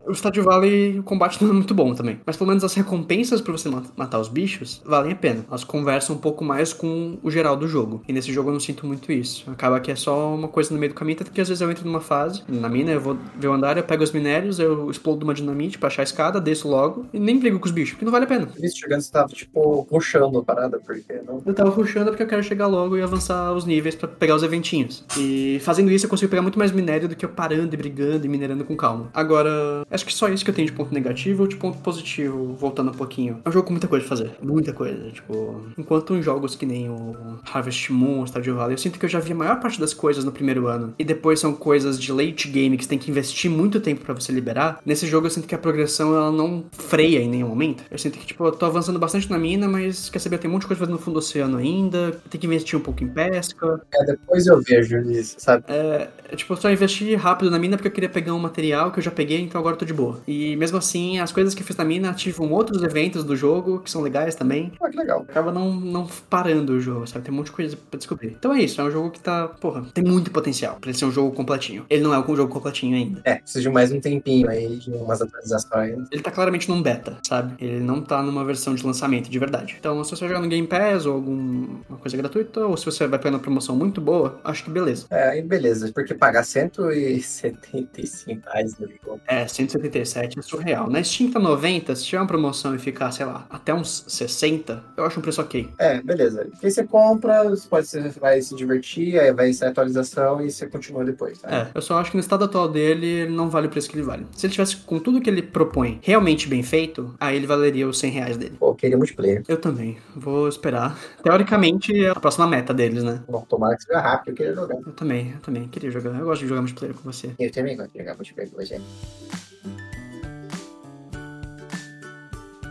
O 0.05 0.13
Stardew 0.13 0.43
Valley, 0.43 0.99
o 0.99 1.03
combate 1.03 1.41
não 1.43 1.49
é 1.51 1.53
muito 1.53 1.73
bom 1.73 1.93
também. 1.93 2.19
Mas 2.25 2.35
pelo 2.37 2.49
menos 2.49 2.63
as 2.63 2.73
recompensas 2.73 3.41
pra 3.41 3.51
você 3.51 3.69
ma- 3.69 3.83
matar 3.95 4.19
os 4.19 4.27
bichos 4.27 4.81
valem 4.85 5.13
a 5.13 5.15
pena. 5.15 5.45
Elas 5.47 5.63
conversam 5.63 6.15
um 6.15 6.19
pouco 6.19 6.43
mais 6.43 6.73
com 6.73 7.17
o 7.23 7.31
geral 7.31 7.55
do 7.55 7.67
jogo. 7.67 8.01
E 8.07 8.13
nesse 8.13 8.31
jogo 8.31 8.49
eu 8.49 8.53
não 8.53 8.59
sinto 8.59 8.85
muito 8.85 9.11
isso. 9.11 9.49
Acaba 9.49 9.79
que 9.79 9.91
é 9.91 9.95
só 9.95 10.33
uma 10.35 10.47
coisa 10.47 10.73
no 10.73 10.79
meio 10.79 10.91
do 10.91 10.95
caminho, 10.95 11.17
tanto 11.17 11.31
que 11.31 11.41
às 11.41 11.47
vezes 11.47 11.61
eu 11.61 11.71
entro 11.71 11.85
numa 11.85 12.01
fase, 12.01 12.43
na 12.47 12.69
mina, 12.69 12.91
eu 12.91 12.99
vou 12.99 13.17
ver 13.37 13.47
o 13.47 13.53
andar, 13.53 13.77
eu 13.77 13.83
pego 13.83 14.03
os 14.03 14.11
minérios, 14.11 14.59
eu 14.59 14.89
explodo 14.91 15.23
uma 15.25 15.33
dinamite 15.33 15.77
pra 15.77 15.87
achar 15.87 16.01
a 16.01 16.03
escada, 16.03 16.39
desço 16.53 16.67
logo 16.67 17.05
e 17.11 17.19
nem 17.19 17.39
brigo 17.39 17.59
com 17.59 17.65
os 17.65 17.71
bichos, 17.71 17.91
porque 17.91 18.05
não 18.05 18.11
vale 18.11 18.25
a 18.25 18.27
pena. 18.27 18.47
Visto 18.59 18.79
chegando, 18.79 19.01
você 19.01 19.11
tava, 19.11 19.27
tipo, 19.27 19.87
rushando 19.91 20.37
a 20.37 20.43
parada, 20.43 20.79
porque 20.79 21.21
não. 21.25 21.41
Eu 21.45 21.53
tava 21.53 21.71
puxando 21.71 22.07
porque 22.07 22.23
eu 22.23 22.27
quero 22.27 22.43
chegar 22.43 22.67
logo 22.67 22.97
e 22.97 23.01
avançar 23.01 23.53
os 23.53 23.65
níveis 23.65 23.95
pra 23.95 24.07
pegar 24.07 24.35
os 24.35 24.43
eventinhos. 24.43 25.03
E 25.17 25.59
fazendo 25.61 25.91
isso 25.91 26.05
eu 26.05 26.09
consigo 26.09 26.29
pegar 26.29 26.41
muito 26.41 26.59
mais 26.59 26.71
minério 26.71 27.07
do 27.07 27.15
que 27.15 27.25
eu 27.25 27.29
parando 27.29 27.73
e 27.73 27.77
brigando 27.77 28.25
e 28.25 28.29
minerando 28.29 28.63
com 28.63 28.75
calma. 28.75 29.09
Agora, 29.13 29.85
acho 29.89 30.05
que 30.05 30.13
só 30.13 30.29
isso 30.29 30.43
que 30.43 30.51
eu 30.51 30.55
tenho 30.55 30.67
de 30.67 30.73
ponto 30.73 30.93
negativo, 30.93 31.47
de 31.47 31.55
ponto 31.55 31.79
positivo, 31.79 32.53
voltando 32.53 32.91
um 32.91 32.93
pouquinho. 32.93 33.41
É 33.43 33.49
um 33.49 33.51
jogo 33.51 33.67
com 33.67 33.73
muita 33.73 33.87
coisa 33.87 34.05
pra 34.05 34.15
fazer. 34.15 34.31
Muita 34.41 34.73
coisa. 34.73 35.09
Tipo, 35.11 35.61
enquanto 35.77 36.15
em 36.15 36.21
jogos 36.21 36.55
que 36.55 36.65
nem 36.65 36.89
o 36.89 37.39
Harvest 37.51 37.91
Moon, 37.91 38.25
Stardew 38.25 38.55
Valley, 38.55 38.73
eu 38.73 38.77
sinto 38.77 38.99
que 38.99 39.05
eu 39.05 39.09
já 39.09 39.19
vi 39.19 39.31
a 39.31 39.35
maior 39.35 39.59
parte 39.59 39.79
das 39.79 39.93
coisas 39.93 40.23
no 40.23 40.31
primeiro 40.31 40.67
ano. 40.67 40.93
E 40.99 41.03
depois 41.03 41.39
são 41.39 41.53
coisas 41.53 41.99
de 41.99 42.11
late 42.11 42.47
game 42.47 42.77
que 42.77 42.83
você 42.83 42.89
tem 42.89 42.99
que 42.99 43.09
investir 43.09 43.49
muito 43.49 43.79
tempo 43.79 44.03
pra 44.03 44.13
você 44.13 44.31
liberar. 44.31 44.79
Nesse 44.85 45.07
jogo 45.07 45.27
eu 45.27 45.31
sinto 45.31 45.47
que 45.47 45.55
a 45.55 45.57
progressão 45.57 46.15
ela 46.15 46.31
não 46.31 46.42
freia 46.71 47.19
em 47.19 47.29
nenhum 47.29 47.47
momento. 47.47 47.83
Eu 47.89 47.97
sinto 47.97 48.17
que, 48.17 48.25
tipo, 48.25 48.45
eu 48.45 48.51
tô 48.51 48.65
avançando 48.65 48.99
bastante 48.99 49.29
na 49.29 49.37
mina, 49.37 49.67
mas 49.67 50.09
quer 50.09 50.19
saber, 50.19 50.37
tem 50.37 50.49
um 50.49 50.53
monte 50.53 50.61
de 50.61 50.67
coisa 50.67 50.79
fazendo 50.79 50.95
no 50.95 51.01
fundo 51.01 51.15
do 51.15 51.19
oceano 51.19 51.57
ainda. 51.57 52.11
Tem 52.29 52.39
que 52.39 52.47
investir 52.47 52.77
um 52.77 52.81
pouco 52.81 53.03
em 53.03 53.07
pesca. 53.07 53.81
É, 53.93 54.05
depois 54.05 54.47
eu 54.47 54.61
vejo 54.61 54.99
isso, 55.11 55.35
sabe? 55.37 55.63
É, 55.67 56.09
tipo, 56.35 56.53
eu 56.53 56.57
só 56.57 56.71
investi 56.71 57.15
rápido 57.15 57.51
na 57.51 57.59
mina 57.59 57.77
porque 57.77 57.87
eu 57.87 57.91
queria 57.91 58.09
pegar 58.09 58.33
um 58.33 58.39
material 58.39 58.91
que 58.91 58.99
eu 58.99 59.03
já 59.03 59.11
peguei, 59.11 59.41
então 59.41 59.59
agora 59.59 59.75
eu 59.75 59.79
tô 59.79 59.85
de 59.85 59.93
boa. 59.93 60.19
E 60.27 60.55
mesmo 60.55 60.77
assim, 60.77 61.19
as 61.19 61.31
coisas 61.31 61.53
que 61.53 61.61
eu 61.61 61.65
fiz 61.65 61.75
na 61.75 61.85
mina 61.85 62.09
ativam 62.09 62.51
outros 62.51 62.83
eventos 62.83 63.23
do 63.23 63.35
jogo 63.35 63.79
que 63.79 63.89
são 63.89 64.01
legais 64.01 64.35
também. 64.35 64.71
Pô, 64.77 64.89
que 64.89 64.97
legal. 64.97 65.25
Acaba 65.27 65.51
não, 65.51 65.73
não 65.73 66.07
parando 66.29 66.73
o 66.73 66.79
jogo, 66.79 67.07
sabe? 67.07 67.25
Tem 67.25 67.33
um 67.33 67.37
monte 67.37 67.47
de 67.47 67.51
coisa 67.53 67.77
pra 67.89 67.97
descobrir. 67.97 68.35
Então 68.37 68.53
é 68.53 68.61
isso, 68.61 68.79
é 68.79 68.83
um 68.83 68.91
jogo 68.91 69.11
que 69.11 69.19
tá, 69.19 69.47
porra, 69.47 69.83
tem 69.93 70.03
muito 70.03 70.31
potencial 70.31 70.77
pra 70.79 70.89
ele 70.89 70.97
ser 70.97 71.05
um 71.05 71.11
jogo 71.11 71.35
completinho. 71.35 71.85
Ele 71.89 72.03
não 72.03 72.13
é 72.13 72.19
um 72.19 72.35
jogo 72.35 72.51
completinho 72.51 72.95
ainda. 72.95 73.21
É, 73.23 73.35
precisa 73.35 73.61
de 73.61 73.69
mais 73.69 73.91
um 73.91 73.99
tempinho 73.99 74.49
aí, 74.49 74.75
de 74.77 74.91
umas 74.91 75.21
atualizações. 75.21 76.07
Ele 76.11 76.21
tá 76.21 76.31
claramente 76.33 76.69
num 76.69 76.81
beta, 76.81 77.17
sabe? 77.25 77.53
Ele 77.63 77.79
não 77.79 78.01
tá 78.01 78.21
numa 78.21 78.43
versão 78.43 78.75
de 78.75 78.85
lançamento 78.85 79.29
de 79.29 79.39
verdade. 79.39 79.75
Então, 79.79 80.03
se 80.03 80.11
você 80.11 80.27
jogar 80.27 80.41
no 80.41 80.47
Game 80.47 80.67
Pass 80.67 81.05
ou 81.05 81.15
alguma 81.15 81.97
coisa 81.99 82.17
gratuita, 82.17 82.65
ou 82.65 82.75
se 82.75 82.85
você 82.85 83.07
vai 83.07 83.19
pegar 83.19 83.35
uma 83.35 83.41
promoção 83.41 83.75
muito 83.75 84.01
boa, 84.01 84.39
acho 84.43 84.63
que 84.63 84.69
beleza. 84.69 85.05
É, 85.09 85.41
beleza, 85.41 85.91
porque 85.93 86.13
pagar 86.13 86.43
175 86.43 88.49
reais 88.51 88.77
no 88.77 88.87
jogo. 88.87 89.21
É, 89.27 89.47
177 89.47 90.39
é 90.39 90.41
surreal. 90.41 90.89
Na 90.89 91.03
Steam 91.03 91.31
tá 91.31 91.39
90, 91.39 91.95
se 91.95 92.05
tiver 92.05 92.19
uma 92.19 92.27
promoção 92.27 92.75
e 92.75 92.79
ficar, 92.79 93.11
sei 93.11 93.25
lá, 93.25 93.45
até 93.49 93.73
uns 93.73 94.05
60, 94.07 94.83
eu 94.97 95.05
acho 95.05 95.19
um 95.19 95.21
preço 95.21 95.41
ok. 95.41 95.69
É, 95.77 96.01
beleza. 96.01 96.47
Aí 96.61 96.71
você 96.71 96.83
compra, 96.83 97.49
você 97.49 97.67
pode 97.67 97.87
ser, 97.87 98.09
vai 98.19 98.41
se 98.41 98.55
divertir, 98.55 99.19
aí 99.19 99.31
vai 99.31 99.51
a 99.61 99.67
atualização 99.67 100.41
e 100.41 100.51
você 100.51 100.67
continua 100.67 101.03
depois, 101.03 101.39
tá? 101.39 101.49
É, 101.49 101.67
eu 101.73 101.81
só 101.81 101.99
acho 101.99 102.11
que 102.11 102.17
no 102.17 102.21
estado 102.21 102.45
atual 102.45 102.67
dele, 102.67 103.05
ele 103.05 103.31
não 103.31 103.49
vale 103.49 103.67
o 103.67 103.69
preço 103.69 103.89
que 103.89 103.95
ele 103.95 104.03
vale. 104.03 104.25
Se 104.35 104.45
ele 104.45 104.53
tivesse 104.53 104.77
com 104.77 104.99
tudo 104.99 105.21
que 105.21 105.29
ele 105.29 105.41
propõe 105.41 105.99
realmente 106.13 106.47
bem 106.47 106.61
feito, 106.61 107.15
aí 107.19 107.35
ele 107.35 107.47
valeria 107.47 107.87
os 107.87 107.97
100 107.97 108.11
reais 108.11 108.37
dele. 108.37 108.55
Pô, 108.59 108.75
queria 108.75 108.95
multiplayer. 108.95 109.43
Eu 109.47 109.57
também. 109.57 109.97
Vou 110.15 110.47
esperar. 110.47 110.97
Teoricamente, 111.23 112.05
é 112.05 112.09
a 112.09 112.15
próxima 112.15 112.45
meta 112.45 112.71
deles, 112.71 113.03
né? 113.03 113.23
Bom, 113.27 113.41
tomara 113.49 113.75
que 113.75 113.83
seja 113.83 113.99
rápido, 113.99 114.29
eu 114.29 114.35
queria 114.35 114.53
jogar. 114.53 114.75
Eu 114.75 114.93
também, 114.93 115.31
eu 115.31 115.39
também 115.39 115.67
queria 115.67 115.89
jogar. 115.89 116.17
Eu 116.19 116.25
gosto 116.25 116.41
de 116.41 116.47
jogar 116.47 116.61
multiplayer 116.61 116.95
com 116.95 117.11
você. 117.11 117.31
Eu 117.39 117.51
também 117.51 117.75
gosto 117.75 117.91
de 117.91 117.99
jogar 117.99 118.13
multiplayer 118.13 118.51
com 118.51 118.57
você. 118.57 118.79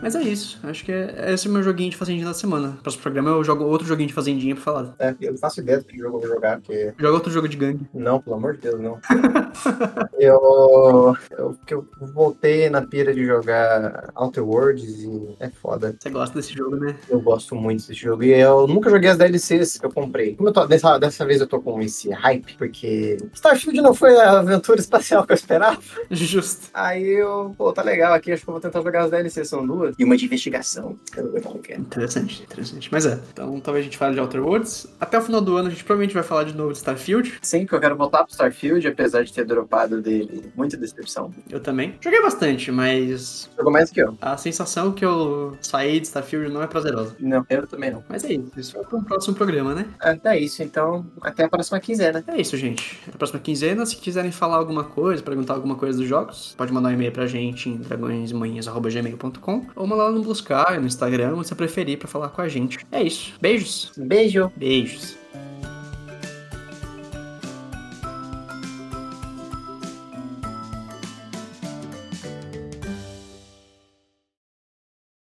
Mas 0.03 0.15
é 0.15 0.21
isso. 0.21 0.59
Acho 0.63 0.83
que 0.83 0.91
é, 0.91 1.31
esse 1.33 1.47
é 1.47 1.49
o 1.49 1.53
meu 1.53 1.63
joguinho 1.63 1.89
de 1.89 1.95
fazendinha 1.95 2.25
da 2.25 2.33
semana. 2.33 2.77
Próximo 2.83 3.03
programa 3.03 3.29
eu 3.29 3.43
jogo 3.43 3.63
outro 3.63 3.87
joguinho 3.87 4.09
de 4.09 4.13
fazendinha 4.13 4.53
pra 4.53 4.63
falar. 4.63 4.95
É, 4.99 5.15
eu 5.21 5.31
não 5.31 5.37
faço 5.37 5.61
ideia 5.61 5.77
do 5.77 5.85
que 5.85 5.97
jogo 5.97 6.17
eu 6.17 6.21
vou 6.21 6.29
jogar, 6.29 6.59
porque. 6.59 6.93
Joga 6.97 7.13
outro 7.13 7.31
jogo 7.31 7.47
de 7.47 7.55
gangue. 7.55 7.87
Não, 7.93 8.19
pelo 8.19 8.35
amor 8.35 8.55
de 8.55 8.63
Deus, 8.63 8.81
não. 8.81 8.99
eu, 10.19 11.15
eu. 11.31 11.57
que 11.65 11.73
Eu 11.73 11.87
voltei 12.13 12.69
na 12.69 12.81
pira 12.81 13.13
de 13.13 13.25
jogar 13.25 14.11
Outer 14.13 14.45
Worlds 14.45 15.03
e 15.03 15.35
é 15.39 15.49
foda. 15.49 15.95
Você 15.97 16.09
gosta 16.09 16.35
desse 16.35 16.53
jogo, 16.53 16.75
né? 16.75 16.97
Eu 17.09 17.21
gosto 17.21 17.55
muito 17.55 17.87
desse 17.87 17.93
jogo. 17.93 18.23
E 18.23 18.31
eu 18.31 18.67
nunca 18.67 18.89
joguei 18.89 19.09
as 19.09 19.17
DLCs 19.17 19.77
que 19.77 19.85
eu 19.85 19.91
comprei. 19.91 20.35
Como 20.35 20.49
eu 20.49 20.53
tô, 20.53 20.65
dessa, 20.67 20.97
dessa 20.97 21.25
vez 21.25 21.39
eu 21.39 21.47
tô 21.47 21.61
com 21.61 21.81
esse 21.81 22.09
hype, 22.09 22.57
porque 22.57 23.15
Starfield 23.33 23.81
não 23.81 23.93
foi 23.93 24.17
a 24.17 24.39
aventura 24.39 24.81
espacial 24.81 25.25
que 25.25 25.31
eu 25.31 25.35
esperava. 25.35 25.79
Justo. 26.11 26.67
Aí 26.73 27.07
eu, 27.07 27.55
pô, 27.57 27.71
tá 27.71 27.81
legal 27.81 28.13
aqui, 28.13 28.33
acho 28.33 28.43
que 28.43 28.49
eu 28.49 28.53
vou 28.53 28.61
tentar 28.61 28.81
jogar 28.81 29.03
as 29.03 29.11
DLCs, 29.11 29.47
são 29.47 29.65
duas. 29.65 29.92
E 29.97 30.03
uma 30.03 30.17
de 30.17 30.25
investigação. 30.25 30.97
Eu 31.15 31.25
não 31.25 31.31
sei 31.31 31.41
o 31.41 31.59
que 31.59 31.73
é. 31.73 31.77
Interessante, 31.77 32.43
interessante. 32.43 32.89
Mas 32.91 33.05
é, 33.05 33.19
então 33.31 33.59
talvez 33.59 33.83
a 33.83 33.85
gente 33.85 33.97
fale 33.97 34.13
de 34.15 34.19
Outer 34.19 34.43
Worlds. 34.43 34.87
Até 34.99 35.17
o 35.17 35.21
final 35.21 35.41
do 35.41 35.55
ano 35.57 35.67
a 35.67 35.71
gente 35.71 35.83
provavelmente 35.83 36.13
vai 36.13 36.23
falar 36.23 36.43
de 36.43 36.55
novo 36.55 36.71
de 36.71 36.77
Starfield. 36.77 37.33
Sim, 37.41 37.61
porque 37.61 37.75
eu 37.75 37.79
quero 37.79 37.95
voltar 37.95 38.23
pro 38.23 38.31
Starfield, 38.31 38.87
apesar 38.87 39.23
de 39.23 39.33
ter 39.33 39.45
dropado 39.45 40.01
dele. 40.01 40.51
Muita 40.55 40.77
decepção. 40.77 41.31
Eu 41.49 41.59
também. 41.59 41.95
Joguei 42.01 42.21
bastante, 42.21 42.71
mas 42.71 43.49
Jogou 43.57 43.71
mais 43.71 43.89
que 43.89 44.01
eu. 44.01 44.17
a 44.21 44.37
sensação 44.37 44.91
que 44.91 45.05
eu 45.05 45.57
saí 45.61 45.99
de 45.99 46.07
Starfield 46.07 46.51
não 46.51 46.61
é 46.61 46.67
prazerosa. 46.67 47.15
Não, 47.19 47.45
eu 47.49 47.67
também 47.67 47.91
não. 47.91 48.03
Mas 48.09 48.23
é 48.23 48.33
isso, 48.33 48.51
isso 48.57 48.73
vai 48.73 48.83
para 48.83 48.97
um 48.97 49.03
próximo 49.03 49.35
programa, 49.35 49.73
né? 49.75 49.85
É, 50.01 50.19
é 50.35 50.39
isso, 50.39 50.63
então 50.63 51.05
até 51.21 51.43
a 51.43 51.49
próxima 51.49 51.79
quinzena. 51.79 52.23
É 52.27 52.39
isso, 52.39 52.55
gente. 52.57 52.99
Na 53.07 53.13
próxima 53.13 53.39
quinzena, 53.39 53.85
se 53.85 53.95
quiserem 53.95 54.31
falar 54.31 54.57
alguma 54.57 54.83
coisa, 54.83 55.21
perguntar 55.21 55.53
alguma 55.53 55.75
coisa 55.75 55.97
dos 55.97 56.07
jogos, 56.07 56.53
pode 56.57 56.71
mandar 56.71 56.89
um 56.89 56.93
e-mail 56.93 57.11
pra 57.11 57.25
gente 57.27 57.69
em 57.69 57.77
dragõesmanhas.gmail.com 57.77 59.65
mandar 59.87 60.05
lá 60.05 60.11
no 60.11 60.21
Buscar, 60.21 60.79
no 60.79 60.87
Instagram, 60.87 61.35
onde 61.35 61.47
você 61.47 61.55
preferir 61.55 61.97
pra 61.97 62.07
falar 62.07 62.29
com 62.29 62.41
a 62.41 62.47
gente. 62.47 62.79
É 62.91 63.01
isso. 63.01 63.33
Beijos. 63.39 63.91
Beijo. 63.97 64.51
Beijos. 64.55 65.17